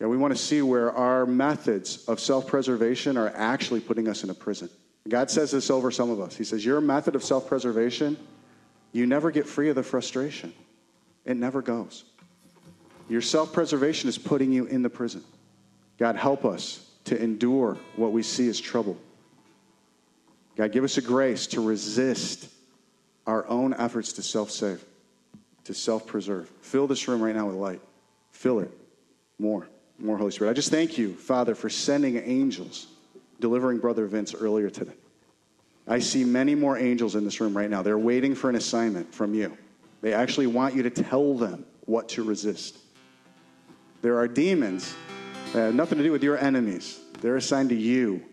Yeah, 0.02 0.08
we 0.08 0.18
want 0.18 0.36
to 0.36 0.38
see 0.38 0.62
where 0.62 0.92
our 0.92 1.26
methods 1.26 2.04
of 2.10 2.20
self 2.20 2.48
preservation 2.48 3.16
are 3.16 3.32
actually 3.34 3.80
putting 3.80 4.10
us 4.10 4.26
in 4.26 4.30
a 4.30 4.34
prison. 4.34 4.70
God 5.08 5.32
says 5.32 5.52
this 5.52 5.70
over 5.70 5.90
some 5.90 6.10
of 6.10 6.20
us. 6.20 6.36
He 6.36 6.44
says, 6.44 6.66
Your 6.66 6.82
method 6.82 7.16
of 7.16 7.24
self 7.24 7.48
preservation, 7.48 8.18
you 8.92 9.06
never 9.06 9.32
get 9.32 9.48
free 9.48 9.70
of 9.70 9.76
the 9.76 9.84
frustration, 9.84 10.52
it 11.24 11.38
never 11.38 11.62
goes. 11.62 12.04
Your 13.08 13.22
self 13.22 13.54
preservation 13.54 14.10
is 14.10 14.18
putting 14.18 14.52
you 14.52 14.66
in 14.66 14.82
the 14.82 14.90
prison. 14.90 15.24
God, 15.98 16.18
help 16.18 16.44
us 16.44 16.89
to 17.10 17.20
endure 17.20 17.76
what 17.96 18.12
we 18.12 18.22
see 18.22 18.48
as 18.50 18.60
trouble. 18.60 18.96
God, 20.56 20.72
give 20.72 20.84
us 20.84 20.98
a 20.98 21.02
grace 21.02 21.48
to 21.48 21.62
resist 21.62 22.48
our 23.26 23.48
own 23.48 23.74
efforts 23.74 24.14
to 24.14 24.22
self 24.22 24.52
save, 24.52 24.84
to 25.64 25.74
self 25.74 26.06
preserve. 26.06 26.52
Fill 26.62 26.86
this 26.86 27.08
room 27.08 27.20
right 27.22 27.36
now 27.36 27.48
with 27.48 27.56
light. 27.56 27.82
Fill 28.32 28.60
it 28.60 28.72
more, 29.40 29.68
more, 29.98 30.20
Holy 30.20 30.30
Spirit. 30.30 30.52
I 30.52 30.54
just 30.54 30.70
thank 30.70 31.00
you, 31.00 31.16
Father, 31.16 31.56
for 31.56 31.68
sending 31.68 32.18
angels 32.18 32.86
delivering 33.40 33.80
Brother 33.80 34.06
Vince 34.06 34.36
earlier 34.36 34.70
today. 34.70 34.94
I 35.88 35.98
see 35.98 36.24
many 36.24 36.54
more 36.54 36.78
angels 36.78 37.16
in 37.16 37.26
this 37.26 37.42
room 37.42 37.58
right 37.58 37.72
now. 37.72 37.82
They're 37.82 37.98
waiting 37.98 38.36
for 38.36 38.52
an 38.52 38.56
assignment 38.56 39.16
from 39.16 39.34
you. 39.34 39.58
They 40.02 40.14
actually 40.14 40.46
want 40.46 40.76
you 40.76 40.84
to 40.84 40.92
tell 40.92 41.34
them 41.34 41.66
what 41.86 42.08
to 42.10 42.24
resist. 42.24 42.78
There 44.04 44.20
are 44.20 44.28
demons 44.28 44.94
have 45.54 45.74
nothing 45.74 45.98
to 45.98 46.04
do 46.04 46.12
with 46.12 46.24
your 46.24 46.38
enemies, 46.38 47.00
they're 47.22 47.38
assigned 47.38 47.70
to 47.70 47.76
you. 47.76 48.24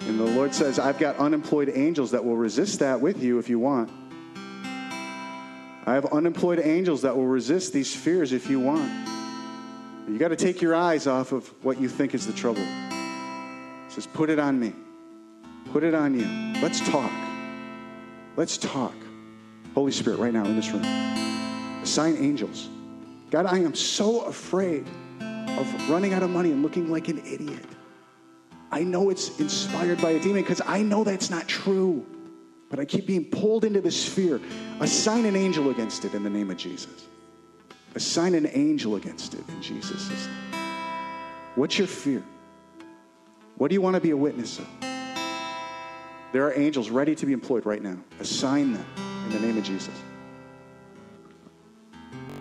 And 0.00 0.18
the 0.18 0.24
Lord 0.24 0.54
says, 0.54 0.78
I've 0.78 0.98
got 0.98 1.16
unemployed 1.16 1.70
angels 1.72 2.10
that 2.10 2.24
will 2.24 2.36
resist 2.36 2.80
that 2.80 3.00
with 3.00 3.22
you 3.22 3.38
if 3.38 3.48
you 3.48 3.58
want. 3.58 3.90
I 5.84 5.94
have 5.94 6.06
unemployed 6.06 6.60
angels 6.60 7.02
that 7.02 7.16
will 7.16 7.26
resist 7.26 7.72
these 7.72 7.94
fears 7.94 8.32
if 8.32 8.50
you 8.50 8.60
want. 8.60 8.90
You 10.08 10.18
got 10.18 10.28
to 10.28 10.36
take 10.36 10.60
your 10.60 10.74
eyes 10.74 11.06
off 11.06 11.32
of 11.32 11.48
what 11.64 11.80
you 11.80 11.88
think 11.88 12.14
is 12.14 12.26
the 12.26 12.32
trouble. 12.32 12.62
He 12.62 13.94
says, 13.94 14.06
Put 14.06 14.30
it 14.30 14.38
on 14.38 14.58
me. 14.58 14.72
Put 15.72 15.84
it 15.84 15.94
on 15.94 16.18
you. 16.18 16.60
Let's 16.60 16.80
talk. 16.88 17.12
Let's 18.36 18.56
talk. 18.56 18.94
Holy 19.74 19.92
Spirit, 19.92 20.18
right 20.18 20.32
now 20.32 20.44
in 20.44 20.56
this 20.56 20.70
room. 20.70 20.84
Assign 21.82 22.16
angels. 22.16 22.68
God, 23.30 23.46
I 23.46 23.58
am 23.58 23.74
so 23.74 24.22
afraid 24.22 24.86
of 25.48 25.90
running 25.90 26.14
out 26.14 26.22
of 26.22 26.30
money 26.30 26.50
and 26.50 26.62
looking 26.62 26.90
like 26.90 27.08
an 27.08 27.18
idiot. 27.18 27.64
I 28.70 28.82
know 28.82 29.10
it's 29.10 29.38
inspired 29.38 30.00
by 30.00 30.10
a 30.10 30.20
demon 30.20 30.42
because 30.42 30.62
I 30.66 30.82
know 30.82 31.04
that's 31.04 31.30
not 31.30 31.46
true. 31.46 32.06
But 32.70 32.80
I 32.80 32.86
keep 32.86 33.06
being 33.06 33.26
pulled 33.26 33.64
into 33.64 33.82
this 33.82 34.02
fear. 34.08 34.40
Assign 34.80 35.26
an 35.26 35.36
angel 35.36 35.68
against 35.68 36.06
it 36.06 36.14
in 36.14 36.22
the 36.22 36.30
name 36.30 36.50
of 36.50 36.56
Jesus. 36.56 37.06
Assign 37.94 38.34
an 38.34 38.48
angel 38.52 38.96
against 38.96 39.34
it 39.34 39.46
in 39.46 39.60
Jesus' 39.60 40.08
name. 40.08 40.60
What's 41.54 41.76
your 41.76 41.86
fear? 41.86 42.22
What 43.56 43.68
do 43.68 43.74
you 43.74 43.82
want 43.82 43.94
to 43.94 44.00
be 44.00 44.10
a 44.10 44.16
witness 44.16 44.58
of? 44.58 44.66
There 46.32 46.46
are 46.46 46.58
angels 46.58 46.88
ready 46.88 47.14
to 47.14 47.26
be 47.26 47.34
employed 47.34 47.66
right 47.66 47.82
now. 47.82 47.98
Assign 48.18 48.72
them 48.72 48.86
in 49.26 49.32
the 49.32 49.40
name 49.40 49.58
of 49.58 49.64
Jesus. 49.64 49.94